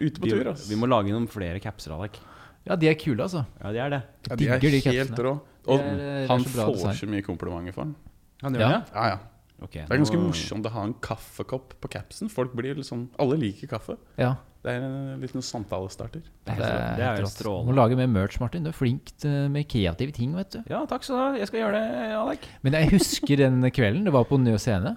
ute 0.00 0.18
på 0.20 0.24
Vi, 0.24 0.30
tur. 0.30 0.44
Altså. 0.52 0.68
vi 0.68 0.76
må 0.80 0.88
lage 0.88 1.12
noen 1.12 1.28
flere 1.30 1.60
capser, 1.60 1.92
Alek. 1.92 2.18
Ja, 2.66 2.76
de 2.76 2.88
er 2.90 2.94
kule, 3.00 3.22
altså. 3.22 3.46
Ja, 3.62 3.72
de 3.72 3.78
er 3.78 3.90
det. 3.90 4.02
ja, 4.28 4.36
de 4.36 4.48
er 4.48 4.58
digger 4.60 4.80
de 4.90 4.98
helt 4.98 5.18
rå. 5.24 5.40
Og 5.68 5.80
er, 5.80 6.22
eh, 6.22 6.26
han 6.28 6.40
så 6.40 6.48
får 6.66 6.74
design. 6.74 6.94
så 6.96 7.06
mye 7.08 7.22
komplimenter 7.22 7.72
for 7.74 7.84
den. 7.84 7.94
Han 8.42 8.54
Ja. 8.54 8.60
gjør 8.60 8.72
det? 8.84 8.92
Ja, 8.94 9.06
ja. 9.08 9.18
Okay, 9.60 9.80
Det 9.82 9.90
er 9.90 9.98
ganske 9.98 10.14
nå- 10.14 10.28
morsomt 10.28 10.64
å 10.66 10.70
ha 10.70 10.82
en 10.84 10.94
kaffekopp 10.94 11.72
på 11.80 11.88
capsen. 11.90 12.28
Folk 12.30 12.52
blir 12.54 12.76
liksom 12.76 13.08
Alle 13.18 13.36
liker 13.36 13.66
kaffe. 13.66 13.96
Ja, 14.16 14.36
Det 14.68 14.74
er 14.76 14.84
en 14.84 15.20
liten 15.24 15.44
samtalestarter. 15.44 16.20
Det 16.44 16.54
er, 16.54 16.58
det 16.98 17.04
er, 17.06 17.22
er 17.22 17.28
strålende. 17.32 17.70
må 17.70 17.76
lage 17.78 17.96
mer 17.96 18.08
merch, 18.12 18.36
Martin. 18.42 18.66
Du 18.66 18.68
er 18.70 18.76
flink 18.76 19.10
med 19.24 19.64
kreative 19.72 20.12
ting, 20.12 20.34
vet 20.36 20.52
du. 20.58 20.60
Ja, 20.68 20.82
takk 20.90 21.06
skal 21.06 21.16
du 21.16 21.22
ha. 21.22 21.28
Jeg 21.40 21.48
skal 21.48 21.62
gjøre 21.62 21.80
det, 21.80 22.12
Alek. 22.18 22.44
Men 22.66 22.76
jeg 22.76 22.90
husker 22.92 23.40
den 23.40 23.62
kvelden 23.72 24.04
det 24.04 24.12
var 24.12 24.28
på 24.28 24.36
Njø 24.42 24.58
scene, 24.60 24.96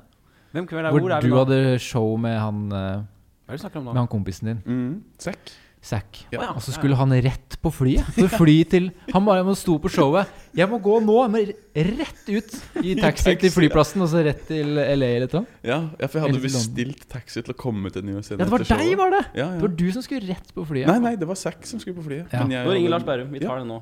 Hvem 0.52 0.66
kveld 0.68 0.84
er 0.84 0.92
hvor 0.92 1.00
hvor 1.06 1.12
er 1.16 1.22
vi 1.24 1.30
du 1.30 1.36
nå? 1.38 1.44
hadde 1.46 1.80
show 1.80 2.18
med 2.20 2.36
han, 2.36 2.58
eh, 2.76 3.04
Hva 3.48 3.54
er 3.54 3.56
det 3.56 3.60
du 3.62 3.64
snakker 3.64 3.80
om 3.80 3.86
nå? 3.88 3.94
med 3.96 4.02
han 4.04 4.10
kompisen 4.12 4.50
din. 4.52 4.60
Mm. 4.68 5.04
Sekk. 5.24 5.54
Zack. 5.82 6.28
Ja. 6.30 6.52
Og 6.54 6.62
så 6.62 6.76
skulle 6.76 6.94
han 6.94 7.10
rett 7.26 7.56
på 7.62 7.72
flyet. 7.74 8.06
Så 8.14 8.28
fly 8.30 8.60
til 8.70 8.92
Han 9.16 9.26
bare 9.26 9.42
må 9.46 9.56
sto 9.58 9.80
på 9.82 9.90
showet. 9.90 10.30
'Jeg 10.54 10.70
må 10.70 10.78
gå 10.78 11.00
nå!' 11.02 11.24
Men 11.34 11.50
rett 11.74 12.30
ut 12.30 12.54
i 12.86 12.94
taxi 13.00 13.34
til 13.42 13.50
flyplassen, 13.50 14.04
og 14.06 14.12
så 14.12 14.22
rett 14.22 14.44
til 14.46 14.76
LA 14.78 15.10
eller 15.18 15.34
noe. 15.34 15.48
Ja, 15.66 15.80
ja, 15.98 16.06
for 16.06 16.20
jeg 16.20 16.28
hadde 16.28 16.44
bestilt 16.44 17.08
taxi 17.10 17.42
til 17.42 17.56
å 17.56 17.58
komme 17.58 17.90
til 17.90 18.06
New 18.06 18.22
Zealand. 18.22 18.46
Ja, 18.46 18.46
det 18.46 18.54
var 18.54 18.78
deg, 18.78 18.94
var 19.00 19.10
det! 19.16 19.24
Ja, 19.34 19.50
Det 19.56 19.62
var 19.66 19.74
du 19.82 19.88
som 19.92 20.06
skulle 20.06 20.22
rett 20.30 20.54
på 20.54 20.68
flyet. 20.70 20.86
Nei, 20.86 21.00
nei, 21.00 21.16
det 21.18 21.28
var 21.28 21.36
Zack 21.36 21.66
som 21.66 21.82
skulle 21.82 21.98
på 21.98 22.06
flyet. 22.06 22.30
Ja. 22.30 22.46
Men 22.46 22.52
jeg 22.52 22.68
Nå 22.70 22.78
ringer 22.78 22.90
Lars 22.94 23.04
Bærum. 23.04 23.34
Vi 23.34 23.40
tar 23.42 23.58
Ja, 23.58 23.66
det 23.66 23.68
nå. 23.68 23.82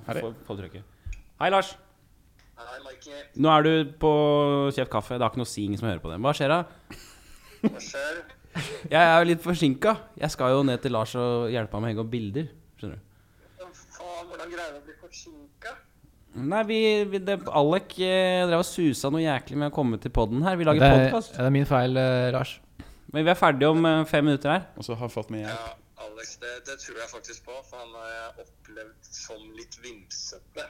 Hei, 1.39 1.49
Lars. 1.51 1.75
Hei, 2.55 2.79
Mikey. 2.87 3.21
Nå 3.43 3.51
er 3.57 3.63
du 3.63 3.91
på 3.99 4.09
Kjeft 4.71 4.91
kaffe. 4.91 5.19
Det 5.19 5.23
har 5.23 5.31
ikke 5.31 5.43
noe 5.43 5.51
si 5.51 5.65
ingen 5.67 5.79
som 5.79 5.87
hører 5.91 5.99
på 5.99 6.11
det. 6.11 6.19
Hva 6.23 6.31
skjer 6.35 6.47
da? 6.47 6.63
Hva 7.67 7.79
skjer? 7.83 8.23
Jeg 8.93 8.99
er 9.01 9.19
jo 9.21 9.27
litt 9.29 9.43
forsinka. 9.43 9.93
Jeg 10.21 10.33
skal 10.33 10.55
jo 10.55 10.63
ned 10.67 10.81
til 10.83 10.93
Lars 10.95 11.13
og 11.19 11.49
hjelpe 11.53 11.77
ham 11.77 11.85
med 11.85 11.89
å 11.89 11.93
henge 11.93 12.03
opp 12.05 12.11
bilder. 12.13 12.47
Skjønner 12.79 12.99
du. 12.99 13.05
Faen, 13.95 14.29
hvordan 14.29 14.51
greier 14.53 14.73
du 14.75 14.79
å 14.79 14.85
bli 14.87 14.95
forsinka? 15.01 15.75
Nei, 16.39 16.61
vi, 16.69 16.79
vi 17.09 17.19
det, 17.25 17.39
Alek 17.57 17.95
eh, 18.05 18.45
drev 18.47 18.61
og 18.61 18.67
susa 18.69 19.09
noe 19.11 19.23
jæklig 19.23 19.57
med 19.59 19.71
å 19.71 19.75
komme 19.75 19.97
til 20.01 20.13
poden 20.13 20.43
her. 20.45 20.55
Vi 20.59 20.63
Det 20.65 20.69
lager 20.71 20.85
er, 20.85 21.05
podkast. 21.07 21.33
det 21.35 21.45
er 21.47 21.53
min 21.55 21.67
feil, 21.69 21.97
eh, 21.99 22.29
Lars. 22.35 22.55
Men 23.09 23.25
vi 23.25 23.31
er 23.33 23.39
ferdige 23.39 23.71
om 23.73 23.85
eh, 23.89 24.03
fem 24.09 24.27
minutter 24.29 24.53
her. 24.53 24.67
Og 24.77 24.85
så 24.85 24.95
har 24.95 25.09
jeg 25.09 25.15
fått 25.17 25.31
med 25.33 25.43
hjelp. 25.43 25.65
Ja, 25.65 26.05
Alex, 26.05 26.35
det, 26.43 26.53
det 26.69 26.77
tror 26.83 27.01
jeg 27.01 27.09
faktisk 27.11 27.47
på, 27.49 27.57
for 27.67 27.81
han 27.81 27.95
har 27.97 28.11
jeg 28.13 28.45
opplevd 28.45 29.09
som 29.09 29.41
litt 29.57 29.75
vimsete. 29.83 30.67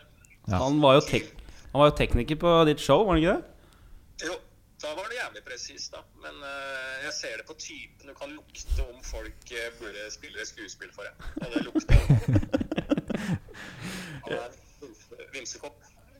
Ja. 0.48 0.62
Han, 0.64 0.80
var 0.82 0.98
jo 0.98 1.04
tek 1.06 1.28
han 1.70 1.84
var 1.84 1.92
jo 1.92 1.98
tekniker 2.00 2.40
på 2.42 2.52
ditt 2.66 2.82
show, 2.82 3.04
var 3.06 3.20
han 3.20 3.22
ikke 3.22 3.36
det? 3.36 4.30
Jo, 4.30 4.38
da 4.82 4.93
var 4.95 5.09
det 5.11 5.17
jævlig 5.19 5.41
presist, 5.45 5.91
da. 5.95 6.01
Men 6.23 6.36
uh, 6.43 6.95
jeg 7.05 7.13
ser 7.17 7.38
det 7.41 7.45
på 7.49 7.55
typen. 7.59 8.07
Du 8.09 8.15
kan 8.17 8.32
lukte 8.36 8.86
om 8.88 8.99
folk 9.03 9.51
uh, 9.51 9.67
burde 9.82 10.05
spille 10.13 10.45
skuespill 10.47 10.91
for 10.95 11.03
deg. 11.07 11.13
Og 11.43 11.47
det 11.53 11.61
lukter 11.67 11.95
er 14.30 14.49
vimsekopp. 15.34 15.77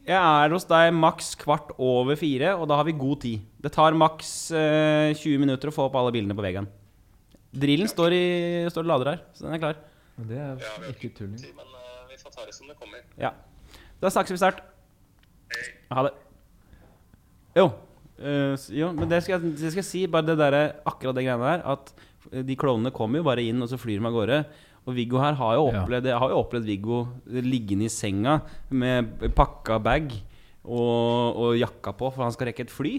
Jeg 0.10 0.18
er 0.18 0.54
hos 0.56 0.66
deg 0.66 0.90
maks 0.96 1.34
kvart 1.38 1.72
over 1.78 2.18
fire, 2.18 2.56
og 2.58 2.66
da 2.72 2.80
har 2.80 2.88
vi 2.88 2.96
god 2.98 3.20
tid. 3.26 3.44
Det 3.62 3.72
tar 3.76 3.98
maks 3.98 4.30
uh, 4.56 5.12
20 5.14 5.42
minutter 5.44 5.70
å 5.70 5.76
få 5.76 5.86
opp 5.90 5.98
alle 6.00 6.14
bildene 6.16 6.38
på 6.38 6.46
veggen. 6.46 6.68
Drillen 7.50 7.90
står, 7.90 8.14
i, 8.14 8.26
står 8.70 8.86
lader 8.90 9.14
her, 9.14 9.22
så 9.34 9.48
den 9.48 9.56
er 9.58 9.62
klar. 9.64 9.78
Det 10.20 10.38
er 10.38 10.60
Ja, 10.62 10.74
ikke 10.92 11.10
tulling. 11.18 11.40
men 11.56 11.70
eh, 11.80 12.02
vi 12.12 12.18
får 12.20 12.34
ta 12.36 12.44
det 12.46 12.54
som 12.54 12.68
det 12.70 12.76
kommer. 12.78 13.02
Ja. 13.18 13.32
Da 14.04 14.12
snakkes 14.14 14.36
vi 14.36 14.38
snart. 14.42 14.60
Ha 15.90 16.04
det. 16.06 16.12
Jo. 17.58 17.70
S- 18.56 18.70
jo, 18.76 18.92
men 18.94 19.08
det 19.10 19.22
skal, 19.24 19.40
jeg, 19.40 19.54
det 19.56 19.72
skal 19.72 19.82
jeg 19.84 19.90
si, 19.90 20.06
bare 20.08 20.26
det 20.28 20.38
der, 20.42 20.58
akkurat 20.86 21.16
det 21.16 21.24
greiene 21.28 21.52
der, 21.54 21.64
at 21.76 21.94
eh, 22.34 22.42
de 22.44 22.56
klovnene 22.60 22.92
kommer 22.96 23.20
jo 23.22 23.28
bare 23.30 23.44
inn, 23.48 23.62
og 23.64 23.70
så 23.72 23.80
flyr 23.80 24.00
de 24.02 24.06
av 24.10 24.14
gårde. 24.18 24.40
Og 24.88 24.96
Viggo 24.96 25.20
her 25.22 25.36
har 25.38 25.56
jo 25.56 25.68
opplevd, 25.84 26.06
jeg 26.10 26.18
har 26.24 26.30
jo 26.34 26.40
opplevd 26.42 26.66
Viggo 26.66 27.00
liggende 27.30 27.86
i 27.86 27.92
senga 27.94 28.40
med 28.72 29.12
pakka 29.38 29.78
bag 29.84 30.12
og, 30.64 31.36
og 31.40 31.58
jakka 31.60 31.94
på, 31.98 32.10
for 32.16 32.24
han 32.26 32.34
skal 32.36 32.50
rekke 32.50 32.66
et 32.66 32.74
fly. 32.74 32.94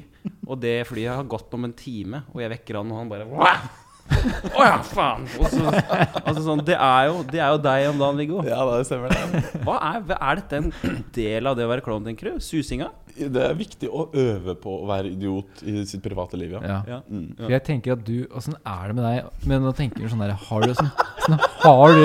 Og 0.47 0.61
det 0.63 0.77
flyet 0.89 1.15
har 1.17 1.25
gått 1.31 1.53
om 1.57 1.65
en 1.67 1.75
time, 1.77 2.23
og 2.35 2.41
jeg 2.45 2.53
vekker 2.55 2.79
han, 2.81 2.93
og 2.93 3.01
han 3.03 3.11
bare 3.13 3.27
Wah! 3.31 3.65
Å 4.59 4.65
ja, 4.67 4.77
faen! 4.85 5.25
Og 5.41 5.47
så, 5.53 5.71
altså 6.25 6.43
sånn, 6.45 6.63
det, 6.67 6.75
er 6.77 7.07
jo, 7.11 7.21
det 7.31 7.41
er 7.41 7.53
jo 7.55 7.61
deg 7.65 7.87
om 7.93 8.01
dagen, 8.03 8.19
Viggo. 8.21 8.41
Ja, 8.47 8.59
det 8.69 8.87
stemmer 8.89 9.13
det. 9.15 9.43
Hva 9.65 9.77
er, 9.91 10.03
er 10.17 10.41
dette 10.41 10.59
en 10.61 10.73
del 11.15 11.47
av 11.51 11.57
det 11.59 11.65
å 11.67 11.71
være 11.71 11.85
klovn, 11.87 12.05
tenker 12.09 12.33
du? 12.33 12.41
Susinga? 12.45 12.91
Det 13.21 13.43
er 13.45 13.57
viktig 13.59 13.89
å 13.91 14.07
øve 14.17 14.55
på 14.61 14.75
å 14.83 14.89
være 14.89 15.11
idiot 15.13 15.63
i 15.69 15.83
sitt 15.89 16.03
private 16.05 16.39
liv, 16.41 16.55
ja. 16.57 16.61
Ja. 16.65 16.79
Ja. 16.97 16.99
Mm. 17.11 17.31
For 17.39 17.53
jeg 17.55 17.65
tenker 17.67 17.97
at 17.97 18.05
du 18.07 18.15
Åssen 18.39 18.55
er 18.61 18.91
det 18.93 18.97
med 18.99 19.05
deg? 19.05 19.47
Men 19.51 19.65
nå 19.67 19.73
tenker 19.77 20.01
du 20.05 20.09
sånn 20.13 20.23
der 20.23 20.33
Har 20.47 20.65
du 20.65 20.73
sånn, 20.79 20.89
sånn 21.27 21.41
Har 21.65 21.97
du 21.99 22.05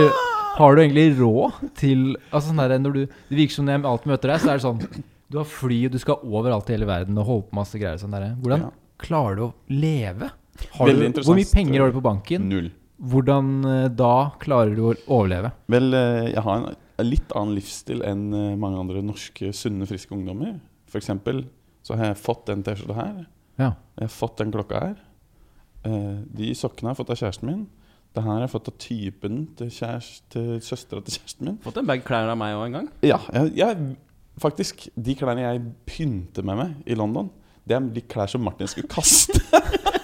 Har 0.57 0.75
du 0.75 0.81
egentlig 0.81 1.05
råd 1.19 1.61
til 1.79 2.01
Altså 2.31 2.49
sånn 2.49 2.59
der 2.63 2.73
når 2.81 2.97
du 2.97 3.01
Det 3.05 3.37
virker 3.37 3.55
som 3.59 3.67
når 3.69 3.77
jeg 3.77 3.85
alltid 3.91 4.11
møter 4.11 4.33
deg, 4.33 4.41
så 4.43 4.49
er 4.51 4.59
det 4.59 4.65
sånn 4.65 5.05
Du 5.31 5.37
har 5.39 5.47
fly, 5.49 5.79
og 5.87 5.93
du 5.95 5.99
skal 6.01 6.25
overalt 6.25 6.69
i 6.73 6.75
hele 6.75 6.89
verden 6.89 7.21
og 7.21 7.29
holde 7.29 7.47
på 7.51 7.57
masse 7.61 7.79
greier. 7.81 8.01
Sånn 8.01 8.13
der. 8.17 8.27
Hvordan 8.41 8.65
Ja. 8.67 8.73
klarer 9.05 9.39
du 9.39 9.45
å 9.47 9.53
leve? 9.71 10.31
Har 10.77 10.89
du, 10.91 11.21
hvor 11.21 11.35
mye 11.37 11.51
penger 11.51 11.81
har 11.83 11.91
du 11.91 11.97
på 11.99 12.03
banken? 12.05 12.49
Null. 12.51 12.69
Hvordan 13.11 13.49
eh, 13.67 13.87
da 13.91 14.13
klarer 14.39 14.75
du 14.75 14.81
å 14.87 14.93
overleve? 15.11 15.51
Vel, 15.71 15.89
eh, 15.97 16.29
jeg 16.31 16.43
har 16.45 16.61
en 16.63 17.09
litt 17.09 17.33
annen 17.35 17.55
livsstil 17.57 18.03
enn 18.07 18.25
eh, 18.33 18.53
mange 18.59 18.79
andre 18.79 19.01
norske 19.03 19.51
sunne, 19.55 19.87
friske 19.89 20.15
ungdommer. 20.15 20.55
For 20.91 21.01
eksempel 21.01 21.43
så 21.85 21.97
har 21.99 22.13
jeg 22.13 22.21
fått 22.23 22.45
den 22.47 22.63
T-skjorta 22.65 22.95
her. 22.97 23.17
Ja. 23.59 23.73
Jeg 23.99 24.07
har 24.07 24.13
fått 24.15 24.39
den 24.39 24.53
klokka 24.55 24.79
her. 24.87 24.95
Eh, 25.85 26.21
De 26.39 26.53
sokkene 26.57 26.89
har 26.89 26.95
jeg 26.95 27.01
fått 27.03 27.11
av 27.15 27.19
kjæresten 27.19 27.51
min. 27.51 27.65
Det 28.15 28.23
her 28.23 28.31
har 28.31 28.45
jeg 28.45 28.53
fått 28.53 28.69
av 28.71 28.77
typen 28.79 29.41
til, 29.59 29.71
til 30.31 30.51
søstera 30.63 31.03
til 31.03 31.17
kjæresten 31.17 31.49
min. 31.49 31.57
Fått 31.67 31.81
en 31.81 31.89
bag 31.89 32.03
klær 32.07 32.31
av 32.31 32.39
meg 32.39 32.55
òg 32.55 32.69
en 32.69 32.77
gang. 32.79 32.87
Ja, 33.03 33.19
jeg, 33.35 33.51
jeg, 33.59 33.89
faktisk, 34.39 34.87
de 34.95 35.17
klærne 35.19 35.43
jeg 35.43 35.65
pynter 35.89 36.47
med 36.47 36.61
meg 36.61 36.87
i 36.87 36.95
London, 36.95 37.27
det 37.67 37.75
er 37.75 37.91
de 37.91 38.03
klær 38.07 38.31
som 38.31 38.43
Martin 38.45 38.71
skulle 38.71 38.87
kaste. 38.87 39.35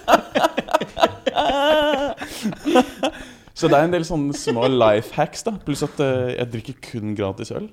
Så 3.58 3.68
det 3.68 3.76
er 3.76 3.84
en 3.84 3.92
del 3.92 4.04
sånne 4.08 4.32
små 4.36 4.64
life 4.70 5.12
hacks, 5.16 5.42
da. 5.46 5.52
Pluss 5.66 5.82
at 5.84 6.00
eh, 6.02 6.30
jeg 6.38 6.46
drikker 6.54 6.76
kun 6.88 7.06
gratis 7.18 7.50
øl. 7.54 7.66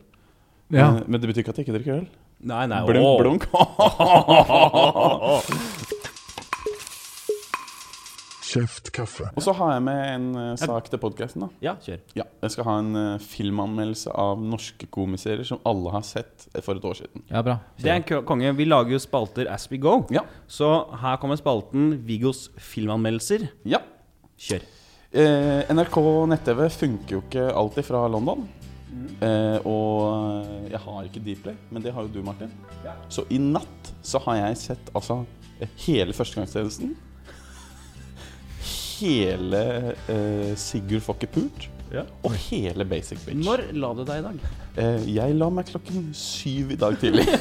Ja. 0.70 0.91
Men, 0.91 1.03
men 1.07 1.17
det 1.22 1.28
betyr 1.32 1.41
ikke 1.45 1.53
at 1.55 1.59
jeg 1.61 1.65
ikke 1.70 1.78
drikker 1.80 1.95
øl. 2.01 2.07
Nei, 2.49 2.65
nei, 2.72 2.80
Blunk, 2.88 3.20
blunk. 3.20 3.43
Kjeft 8.50 8.89
kaffe. 8.95 9.28
Og 9.38 9.43
så 9.45 9.54
har 9.54 9.76
jeg 9.76 9.84
med 9.86 10.00
en 10.10 10.28
uh, 10.34 10.54
sak 10.58 10.88
til 10.89 11.00
podkasten. 11.02 11.45
Ja, 11.62 11.76
kjør. 11.86 12.00
Ja, 12.18 12.26
jeg 12.41 12.54
skal 12.56 12.66
ha 12.66 12.78
en 12.82 12.95
uh, 12.97 13.22
filmanmeldelse 13.22 14.14
av 14.18 14.41
norske 14.41 14.88
komiserier 14.89 15.45
som 15.45 15.62
alle 15.70 15.93
har 15.93 16.06
sett 16.08 16.47
eh, 16.56 16.64
for 16.66 16.80
et 16.80 16.88
år 16.89 16.97
siden. 16.97 17.26
ja, 17.30 17.43
bra. 17.45 17.60
Det 17.78 17.91
er 17.93 18.00
en 18.00 18.26
konge. 18.26 18.54
Vi 18.58 18.66
lager 18.66 18.95
jo 18.95 19.02
spalter 19.04 19.50
as 19.54 19.68
we 19.70 19.78
go. 19.82 20.00
Ja. 20.14 20.24
Så 20.50 20.70
her 21.02 21.20
kommer 21.22 21.38
spalten 21.38 21.91
Viggos 22.08 22.47
filmanmeldelser. 22.72 23.45
Ja. 23.70 23.84
Kjør. 24.39 24.66
Uh, 25.14 25.70
NRK 25.74 26.00
nett-TV 26.34 26.64
funker 26.74 27.18
jo 27.20 27.22
ikke 27.28 27.50
alltid 27.54 27.86
fra 27.86 28.02
London. 28.10 28.47
Uh, 29.20 29.60
og 29.70 30.72
jeg 30.72 30.82
har 30.82 31.06
ikke 31.06 31.22
Dplay, 31.22 31.60
men 31.70 31.86
det 31.86 31.93
har 31.93 32.08
jo 32.08 32.16
du, 32.18 32.24
Martin. 32.26 32.50
Så 33.14 33.28
i 33.30 33.38
natt 33.38 33.93
så 34.02 34.22
har 34.26 34.41
jeg 34.41 34.58
sett 34.64 34.91
altså 34.95 35.22
hele 35.86 36.16
førstegangstjenesten. 36.16 36.95
Hele 39.00 39.64
eh, 40.12 40.54
Sigurd 40.60 41.06
får 41.06 41.20
ikke 41.20 41.34
pult. 41.39 41.68
Ja. 41.89 42.04
Og 42.28 42.36
hele 42.50 42.86
Basic 42.86 43.22
Bitch. 43.26 43.39
Når 43.41 43.64
la 43.74 43.93
du 43.97 44.04
deg 44.06 44.22
i 44.22 44.26
dag? 44.28 44.43
Eh, 44.78 45.08
jeg 45.16 45.38
la 45.39 45.47
meg 45.54 45.72
klokken 45.72 46.12
syv 46.18 46.76
i 46.76 46.80
dag 46.80 47.00
tidlig. 47.02 47.26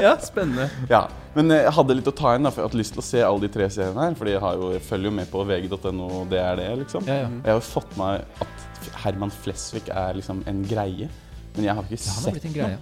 Ja, 0.00 0.14
spennende. 0.20 0.70
ja, 0.88 1.08
Men 1.34 1.50
eh, 1.52 1.62
jeg 1.66 1.72
hadde 1.76 1.96
litt 1.98 2.08
å 2.08 2.14
ta 2.16 2.34
inn, 2.36 2.46
da, 2.46 2.50
for 2.52 2.62
jeg 2.62 2.70
hadde 2.70 2.78
lyst 2.80 2.94
til 2.96 3.02
å 3.02 3.04
se 3.04 3.20
alle 3.20 3.44
de 3.44 3.50
tre 3.52 3.66
seriene 3.72 4.06
her. 4.06 4.14
Fordi 4.18 4.32
jeg, 4.32 4.40
har 4.40 4.56
jo, 4.56 4.70
jeg 4.74 4.84
følger 4.86 5.10
jo 5.10 5.12
med 5.18 5.28
på 5.30 5.42
vg.no, 5.44 6.06
og 6.22 6.30
det 6.32 6.40
er 6.40 6.56
det, 6.60 6.68
liksom. 6.84 7.04
Ja, 7.08 7.18
ja. 7.24 7.28
Jeg 7.34 7.52
har 7.52 7.58
jo 7.58 7.66
fått 7.66 7.92
meg 8.00 8.40
at 8.46 8.88
Herman 9.04 9.34
Flesvig 9.44 9.90
er 9.92 10.16
liksom 10.16 10.40
en 10.50 10.64
greie. 10.70 11.10
Men 11.56 11.68
jeg 11.68 11.76
har 11.76 11.84
ikke 11.84 12.00
sett 12.00 12.48
greie. 12.54 12.80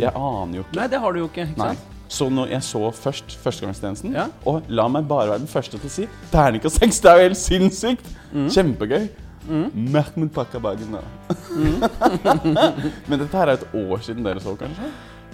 Jeg 0.00 0.10
aner 0.10 0.58
jo 0.58 0.66
ikke. 0.66 0.78
Nei, 0.80 0.88
det 0.90 1.00
har 1.02 1.14
du 1.14 1.22
jo 1.22 1.30
ikke. 1.30 1.46
ikke 1.52 1.62
Nei. 1.62 1.99
Så 2.10 2.26
når 2.32 2.50
jeg 2.50 2.64
så 2.66 2.80
først 2.90 3.36
Førstegangstjenesten, 3.38 4.12
Ja. 4.16 4.26
og 4.46 4.66
la 4.68 4.88
meg 4.90 5.06
bare 5.08 5.28
være 5.30 5.44
den 5.44 5.50
første 5.50 5.78
til 5.78 5.86
å 5.86 5.92
si 5.94 6.06
Terningkast 6.32 6.80
seks, 6.82 6.98
det 7.04 7.10
er 7.10 7.20
jo 7.20 7.28
helt 7.28 7.38
sinnssykt! 7.38 8.08
Mm. 8.32 8.48
Kjempegøy. 8.50 9.08
Merk 9.74 10.16
min 10.18 10.28
Pakkabagen, 10.30 10.92
da. 10.94 11.00
Mm. 11.54 11.80
Men 13.08 13.22
dette 13.22 13.36
her 13.38 13.48
er 13.50 13.56
et 13.58 13.74
år 13.74 14.02
siden 14.04 14.26
dere 14.26 14.42
så, 14.42 14.54
kanskje? 14.58 14.90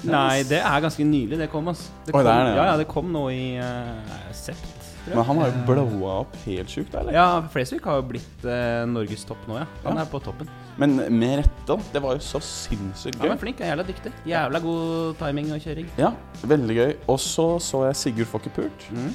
Nei, 0.06 0.42
det 0.46 0.60
er 0.60 0.84
ganske 0.84 1.04
nylig 1.08 1.38
det 1.40 1.48
kom, 1.52 1.68
Altså. 1.72 1.88
Det 2.06 2.14
Oi, 2.14 2.22
det 2.22 2.28
det, 2.28 2.36
ja. 2.36 2.54
ja, 2.56 2.66
ja, 2.70 2.76
det 2.80 2.86
kom 2.90 3.08
nå 3.12 3.24
i 3.32 3.56
uh, 3.56 4.30
sept. 4.36 4.60
tror 4.76 5.10
jeg. 5.10 5.16
Men 5.16 5.24
han 5.30 5.40
har 5.40 5.50
jo 5.50 5.64
blowa 5.72 6.14
opp 6.26 6.36
helt 6.44 6.72
sjukt, 6.72 6.94
eller? 6.94 7.16
Ja, 7.16 7.26
Flesvig 7.52 7.80
har 7.84 8.02
jo 8.02 8.06
blitt 8.12 8.46
uh, 8.46 8.84
Norges 8.92 9.24
topp 9.28 9.48
nå, 9.48 9.58
ja. 9.62 9.66
Han 9.88 10.00
er 10.02 10.08
på 10.12 10.20
toppen. 10.24 10.50
Men 10.78 10.96
med 11.18 11.38
rette. 11.40 11.76
Det 11.92 12.02
var 12.04 12.18
jo 12.18 12.20
så 12.24 12.40
sinnssykt 12.44 13.16
Han 13.20 13.30
gøy. 13.30 13.32
er 13.34 13.40
flink, 13.40 13.60
er 13.60 13.70
jævla 13.72 13.86
dyktig. 13.88 14.12
Jævla 14.28 14.60
god 14.60 15.14
timing 15.22 15.52
og 15.56 15.60
kjøring. 15.64 15.88
Ja, 15.98 16.10
veldig 16.42 16.76
gøy. 16.76 16.92
Og 17.08 17.18
så 17.20 17.46
så 17.64 17.86
jeg 17.86 17.96
Sigurd 17.96 18.26
får 18.32 18.44
ikke 18.44 18.54
pult. 18.60 18.86
Mm. 18.92 19.14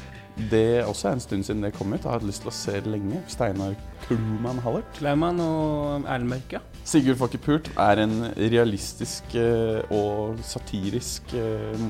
Det 0.49 0.61
er 0.79 0.85
også 0.87 1.11
en 1.11 1.19
stund 1.19 1.43
siden 1.45 1.61
det 1.61 1.73
kom 1.75 1.91
ut. 1.93 1.99
Jeg 1.99 2.07
har 2.09 2.17
hatt 2.17 2.25
lyst 2.25 2.41
til 2.41 2.49
å 2.49 2.55
se 2.55 2.71
det 2.81 2.89
lenge. 2.89 3.21
Steinar 3.29 3.75
Krumman 4.07 4.61
Hallert. 4.63 4.89
Klaumann 4.97 5.39
og 5.43 6.07
Erlend 6.07 6.29
Mørke. 6.31 6.57
ja. 6.57 6.61
Sigurd 6.83 7.19
får 7.19 7.29
ikke 7.29 7.43
pult 7.45 7.67
er 7.77 7.99
en 8.01 8.15
realistisk 8.39 9.35
eh, 9.37 9.83
og 9.93 10.39
satirisk 10.41 11.35
eh, 11.37 11.83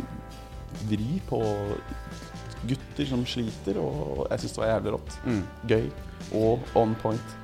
vri 0.90 1.22
på 1.30 1.40
gutter 2.68 3.08
som 3.10 3.24
sliter, 3.26 3.80
og 3.82 4.28
jeg 4.30 4.44
syns 4.44 4.58
det 4.58 4.62
var 4.66 4.74
jævlig 4.74 4.94
rått. 4.98 5.16
Mm. 5.26 5.42
Gøy 5.72 5.88
og 6.42 6.76
on 6.78 6.94
point. 7.02 7.38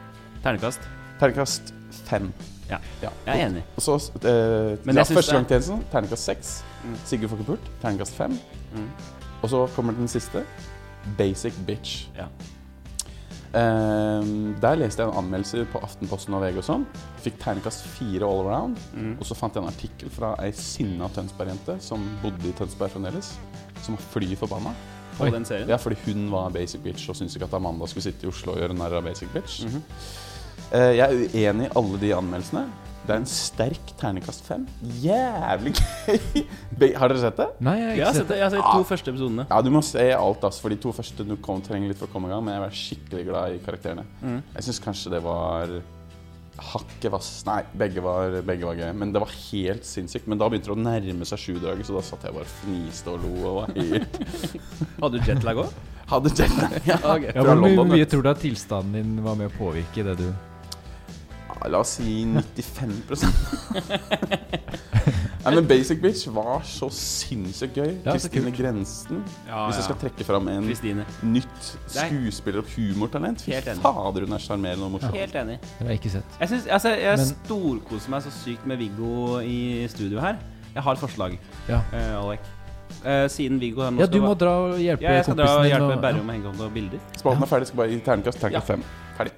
Ternekast. 0.43 0.83
Terningkast 1.21 1.73
fem. 1.91 2.31
Ja. 2.69 2.77
Ja. 3.01 3.09
Jeg 3.25 3.39
er 3.41 3.47
enig. 3.47 3.63
Og 3.75 3.81
så 3.81 3.95
eh, 3.95 4.77
Men 4.85 4.95
ja, 4.95 5.03
jeg 5.03 5.07
første 5.15 5.31
det- 5.31 5.37
gang 5.37 5.47
tjenesten, 5.47 5.83
terningkast 5.91 6.23
seks. 6.23 6.63
Mm. 6.83 6.95
Sigurd 7.05 7.29
får 7.29 7.37
ikke 7.37 7.45
pult, 7.53 7.71
terningkast 7.81 8.15
fem. 8.15 8.39
Mm. 8.75 8.89
Og 9.41 9.49
så 9.49 9.67
kommer 9.75 9.93
den 9.93 10.07
siste. 10.07 10.43
Basic 11.17 11.53
bitch. 11.67 12.07
Ja. 12.17 12.25
Um, 13.53 14.55
der 14.61 14.75
leste 14.75 15.01
jeg 15.01 15.09
en 15.09 15.17
anmeldelse 15.17 15.65
på 15.71 15.79
Aftenposten 15.79 16.33
og 16.35 16.41
VG 16.43 16.57
og 16.59 16.65
sånn. 16.67 16.83
Fikk 17.23 17.39
terningkast 17.39 17.85
fire 17.95 18.27
all 18.27 18.43
around. 18.45 18.77
Mm. 18.93 19.15
Og 19.19 19.25
så 19.25 19.37
fant 19.39 19.55
jeg 19.55 19.63
en 19.63 19.69
artikkel 19.71 20.09
fra 20.13 20.33
ei 20.43 20.51
sinna 20.51 21.07
Tønsberg-jente 21.15 21.77
som 21.81 22.03
bodde 22.21 22.49
i 22.51 22.51
Tønsberg 22.51 22.91
fremdeles. 22.91 23.31
Som 23.85 23.95
var 23.95 24.03
fly 24.11 24.35
forbanna. 24.35 24.75
På 25.17 25.31
den 25.33 25.45
serien. 25.45 25.69
Ja, 25.71 25.79
fordi 25.81 25.95
hun 26.05 26.27
var 26.29 26.51
basic 26.53 26.83
bitch 26.83 27.07
og 27.09 27.15
syntes 27.15 27.33
ikke 27.35 27.47
at 27.47 27.53
Amanda 27.57 27.87
skulle 27.89 28.03
sitte 28.05 28.27
i 28.27 28.29
Oslo 28.29 28.51
og 28.53 28.59
gjøre 28.61 28.75
narr 28.77 28.99
av 28.99 29.07
basic 29.07 29.31
bitch. 29.33 29.63
Mm 29.65 29.81
Eh, 29.81 30.36
jeg 30.71 31.05
er 31.05 31.15
uenig 31.15 31.69
i 31.69 31.73
alle 31.79 32.01
de 32.01 32.13
anmeldelsene. 32.17 32.65
Det 33.07 33.13
er 33.15 33.21
en 33.21 33.29
sterk 33.31 33.91
ternekast 33.95 34.43
fem. 34.43 34.65
Jævlig 34.99 35.71
gøy! 35.77 36.41
Har 36.99 37.07
dere 37.07 37.21
sett 37.21 37.37
det? 37.39 37.45
Nei, 37.63 37.77
jeg 37.79 37.87
har 37.87 37.93
Jeg 37.93 37.99
ikke 38.01 38.07
har 38.09 38.17
sett 38.17 38.31
det. 38.31 38.37
Jeg 38.37 38.43
har 38.43 38.51
sett 38.51 38.65
de 38.65 38.71
to 38.81 38.87
første 38.89 39.13
episodene. 39.13 39.45
Ja, 39.47 39.59
du 39.63 39.69
må 39.71 39.81
se 39.87 40.07
alt, 40.11 40.43
ass, 40.43 40.57
for 40.59 40.75
de 40.75 40.79
to 40.83 40.91
første 40.95 41.23
du 41.23 41.37
kom, 41.39 41.61
trenger 41.63 41.93
litt 41.93 42.01
for 42.01 42.09
å 42.09 42.11
komme 42.11 42.27
i 42.27 42.33
gang. 42.33 42.43
Men 42.43 42.57
jeg 42.57 42.63
var 42.65 42.75
skikkelig 42.81 43.27
glad 43.29 43.55
i 43.55 43.61
karakterene. 43.63 44.03
Mm. 44.19 44.41
Jeg 44.57 44.67
syns 44.67 44.81
kanskje 44.83 45.13
det 45.15 45.21
var 45.23 45.77
hakket 46.57 47.11
vass 47.13 47.29
Nei, 47.45 47.59
begge 47.77 48.01
var, 48.03 48.39
begge 48.45 48.67
var 48.67 48.79
gøy. 48.81 48.89
Men 48.97 49.13
det 49.15 49.21
var 49.23 49.31
helt 49.37 49.87
sinnssykt. 49.87 50.27
Men 50.27 50.41
da 50.41 50.49
begynte 50.51 50.67
det 50.71 50.75
å 50.75 50.81
nærme 50.81 51.29
seg 51.29 51.43
sjudraget, 51.45 51.87
så 51.87 51.95
da 51.95 52.03
satt 52.09 52.27
jeg 52.27 52.35
bare 52.35 52.49
og 52.49 52.55
fniste 52.65 53.13
og 53.13 53.23
lo 53.23 53.33
og 53.37 53.61
var 53.61 53.71
helt 53.77 54.19
Hadde 55.03 55.13
du 55.15 55.31
jetlag 55.31 55.63
òg? 55.63 55.71
Hadde 56.11 56.35
jetlag. 56.35 56.77
Ja. 56.87 56.99
Ok. 57.15 57.29
Ja, 57.31 57.47
Hvor 57.47 57.87
mye, 57.87 58.03
tror 58.09 58.27
du 58.27 58.29
at 58.33 58.43
tilstanden 58.43 58.99
din 58.99 59.23
var 59.23 59.39
med 59.39 59.51
å 59.51 59.55
påvirke 59.55 60.03
det 60.07 60.19
du 60.19 60.27
Ja, 60.27 60.56
La 61.65 61.79
oss 61.81 61.97
si 61.97 62.23
95 62.25 63.25
Nei, 65.47 65.53
men 65.55 65.67
Basic 65.69 66.01
Bitch 66.03 66.25
var 66.35 66.59
så 66.67 66.89
sinnssykt 66.91 67.77
gøy. 67.79 67.91
Kristine 68.03 68.49
ja, 68.51 68.55
Grensen. 68.57 69.21
Ja, 69.47 69.61
Hvis 69.69 69.77
jeg 69.79 69.85
skal 69.85 69.99
trekke 70.01 70.25
fram 70.27 70.49
en 70.51 70.65
Christine. 70.67 71.05
nytt 71.23 71.69
skuespiller 71.87 72.59
og 72.65 72.73
humortalent 72.73 73.45
Fy 73.45 73.53
fader, 73.79 74.25
hun 74.27 74.35
er 74.35 74.43
sjarmerende 74.43 74.83
og 74.89 74.91
morsom. 74.97 75.15
Helt 75.15 75.37
enig. 75.39 75.55
Det 75.63 75.85
har 75.85 75.93
jeg 75.93 76.01
ikke 76.01 76.13
sett. 76.17 76.35
Jeg, 76.41 76.51
synes, 76.51 76.67
altså, 76.67 76.89
jeg 76.99 77.17
Men- 77.21 77.31
storkoser 77.31 78.09
meg 78.11 78.21
så 78.27 78.35
sykt 78.41 78.67
med 78.67 78.77
Viggo 78.83 79.39
i 79.39 79.87
studio 79.87 80.19
her. 80.19 80.35
Jeg 80.75 80.83
har 80.83 80.91
et 80.91 80.99
forslag, 80.99 81.39
Ja. 81.69 81.79
uh, 81.93 82.25
Alek. 82.25 82.39
Uh, 83.05 83.27
siden 83.31 83.59
Viggo 83.61 83.83
Ja, 83.83 84.05
du 84.05 84.21
må 84.21 84.33
dra 84.37 84.51
og 84.67 84.77
hjelpe 84.79 85.03
ja, 85.03 85.11
jeg 85.19 85.23
skal 85.23 85.35
dra 85.37 85.57
og 85.59 85.65
hjelpe 85.65 85.93
og- 85.95 86.01
Berrum 86.01 86.25
med 86.25 86.35
å 86.35 86.37
henge 86.39 86.47
opp 86.51 86.57
noen 86.59 86.73
bilder. 86.73 86.99
Spalten 87.17 87.43
er 87.43 87.47
ferdig, 87.47 87.67
skal 87.67 87.77
bare 87.77 87.89
gi 87.95 87.99
terningkast. 88.03 88.39
Terningkast 88.39 88.67
fem. 88.67 88.83
Ferdig. 89.17 89.33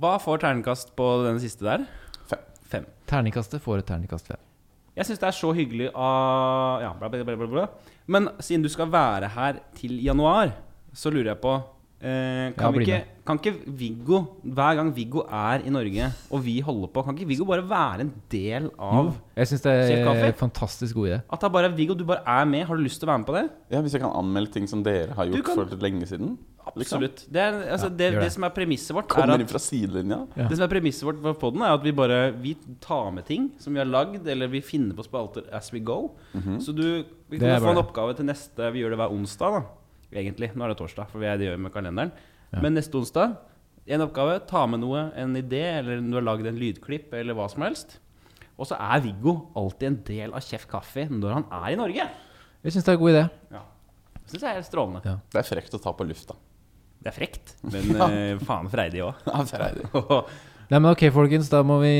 Hva 0.00 0.16
får 0.18 0.40
terningkast 0.42 0.94
på 0.98 1.06
den 1.26 1.38
siste 1.42 1.66
der? 1.66 1.84
Fem. 2.30 2.40
Fem. 2.72 2.86
Terningkastet 3.10 3.62
får 3.62 3.82
et 3.82 3.86
terningkast 3.92 4.26
fem. 4.32 4.40
Jeg 4.94 5.06
syns 5.08 5.20
det 5.22 5.28
er 5.28 5.34
så 5.36 5.50
hyggelig 5.54 5.88
av 5.94 6.82
Ja, 6.82 6.90
bla, 6.98 7.08
bla, 7.10 7.22
bla, 7.26 7.36
bla, 7.38 7.46
bla. 7.50 7.66
Men 8.10 8.28
siden 8.42 8.62
du 8.62 8.70
skal 8.70 8.90
være 8.90 9.30
her 9.34 9.60
til 9.78 9.96
januar, 10.04 10.52
så 10.94 11.10
lurer 11.10 11.32
jeg 11.32 11.40
på 11.42 11.54
eh, 12.04 12.52
kan, 12.54 12.74
ja, 12.76 12.82
ikke, 12.84 12.98
kan 13.26 13.40
ikke 13.40 13.54
Viggo, 13.80 14.20
hver 14.44 14.76
gang 14.78 14.90
Viggo 14.94 15.24
er 15.26 15.64
i 15.66 15.72
Norge, 15.74 16.10
og 16.30 16.42
vi 16.46 16.58
holder 16.62 16.90
på, 16.94 17.02
kan 17.06 17.16
ikke 17.18 17.30
Viggo 17.32 17.46
bare 17.48 17.64
være 17.70 18.04
en 18.06 18.12
del 18.30 18.68
av 18.78 18.98
Jo, 19.00 19.14
jeg 19.40 19.50
syns 19.50 19.64
det 19.66 19.74
er 19.74 20.24
en 20.28 20.38
fantastisk 20.42 20.94
god 20.98 21.08
idé. 21.10 21.20
At 21.26 21.40
det 21.42 21.48
er 21.50 21.54
bare 21.58 21.72
Viggo, 21.74 21.94
du 21.98 22.04
bare 22.06 22.22
er 22.26 22.44
med. 22.50 22.66
Har 22.68 22.78
du 22.78 22.82
lyst 22.86 23.00
til 23.02 23.08
å 23.08 23.12
være 23.14 23.22
med 23.24 23.30
på 23.30 23.38
det? 23.38 23.46
Ja, 23.74 23.80
Hvis 23.82 23.94
jeg 23.98 24.02
kan 24.04 24.14
anmelde 24.14 24.54
ting 24.58 24.66
som 24.70 24.82
dere 24.86 25.14
har 25.14 25.30
gjort 25.30 25.46
kan- 25.46 25.62
for 25.62 25.86
lenge 25.86 26.06
siden? 26.10 26.36
Absolutt. 26.66 27.24
Det, 27.28 27.40
er, 27.40 27.56
altså, 27.74 27.88
Ja, 27.90 27.96
det, 27.98 28.10
det 28.14 28.20
det. 28.24 28.32
som 28.32 28.44
er 28.46 28.52
premisset 28.56 28.94
vårt, 28.96 29.04
er 29.10 29.14
Kommer 29.14 29.34
at 29.34 29.44
inn 29.44 29.50
fra 29.50 29.60
sidelinja? 29.60 30.18
Ja. 30.36 30.46
Det 30.48 30.56
som 30.58 30.64
er 30.64 30.72
premisset 30.72 31.04
vårt 31.06 31.38
på 31.40 31.50
den, 31.52 31.62
er 31.62 31.74
at 31.76 31.82
vi 31.84 31.92
bare 31.92 32.18
Vi 32.40 32.54
tar 32.80 33.10
med 33.12 33.26
ting 33.28 33.50
som 33.60 33.74
vi 33.76 33.82
har 33.82 33.88
lagd, 33.88 34.26
eller 34.26 34.48
vi 34.48 34.60
finner 34.64 34.96
på 34.96 35.04
spalter 35.04 35.44
as 35.52 35.72
we 35.72 35.80
go. 35.80 36.12
Mhm. 36.32 36.60
Så 36.64 36.74
du 36.74 37.04
Vi 37.30 37.38
kan 37.38 37.60
få 37.60 37.74
en 37.74 37.82
oppgave 37.84 38.16
til 38.16 38.24
neste 38.26 38.72
Vi 38.72 38.80
gjør 38.82 38.90
det 38.96 39.00
hver 39.02 39.12
onsdag, 39.12 39.58
da. 39.60 39.64
Egentlig. 40.20 40.54
Nå 40.54 40.64
er 40.64 40.68
det 40.74 40.78
torsdag, 40.78 41.08
for 41.10 41.18
vi 41.18 41.26
er 41.26 41.36
det 41.36 41.48
gjør 41.50 41.58
med 41.58 41.72
kalenderen. 41.74 42.12
Ja. 42.52 42.60
Men 42.62 42.74
neste 42.74 42.94
onsdag, 42.94 43.36
en 43.86 44.00
oppgave. 44.00 44.38
Ta 44.46 44.64
med 44.66 44.80
noe, 44.80 45.10
en 45.16 45.34
idé, 45.36 45.78
eller 45.80 46.00
du 46.00 46.14
har 46.14 46.22
lagd 46.22 46.46
en 46.46 46.56
lydklipp, 46.56 47.12
eller 47.12 47.34
hva 47.34 47.48
som 47.50 47.62
helst. 47.66 47.98
Og 48.56 48.68
så 48.70 48.76
er 48.78 49.00
Viggo 49.02 49.48
alltid 49.58 49.88
en 49.88 49.96
del 50.06 50.32
av 50.32 50.40
Kjeft 50.46 50.68
Kaffe 50.70 51.08
når 51.10 51.32
han 51.40 51.44
er 51.50 51.72
i 51.72 51.78
Norge. 51.80 52.04
Jeg 52.62 52.72
syns 52.72 52.84
det 52.86 52.92
er 52.92 52.96
en 52.96 53.02
god 53.02 53.10
idé. 53.10 53.24
Det 54.24 54.30
syns 54.32 54.44
jeg 54.46 54.56
er 54.56 54.62
strålende. 54.64 55.00
Ja. 55.04 55.16
Det 55.34 55.40
er 55.42 55.48
frekt 55.48 55.74
å 55.74 55.80
ta 55.82 55.92
på 55.92 56.06
lufta. 56.06 56.36
Det 57.04 57.10
er 57.12 57.16
frekt, 57.18 57.54
men 57.68 57.90
eh, 58.00 58.38
faen 58.48 58.70
freidig 58.72 59.02
òg. 59.04 59.18
Ja, 59.28 59.42
freidig. 59.44 59.84
Nei, 60.70 60.78
men 60.80 60.86
ok, 60.94 61.02
folkens, 61.12 61.50
da 61.52 61.60
må 61.66 61.76
vi 61.82 61.90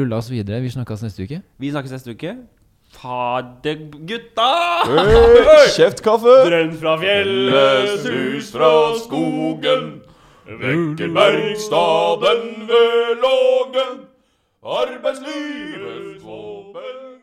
rulle 0.00 0.16
oss 0.16 0.30
videre. 0.32 0.62
Vi 0.64 0.70
snakkes 0.72 1.04
neste 1.04 1.26
uke. 1.26 1.42
Vi 1.60 1.72
snakkes 1.74 1.92
neste 1.92 2.14
uke. 2.16 2.32
Ta 2.94 3.42
det, 3.64 3.74
gutta! 4.08 4.48
Kjeft 5.74 6.00
kaffe! 6.06 6.38
Drøm 6.48 6.72
fra 6.80 6.94
fjellet, 7.02 7.92
sus 8.06 8.48
fra 8.54 8.70
skogen. 9.02 9.98
Vekker 10.48 11.12
Bergstaden 11.12 12.42
ved 12.70 13.20
lågen. 13.20 13.94
Arbeidslivets 14.64 16.24
våpen. 16.24 17.13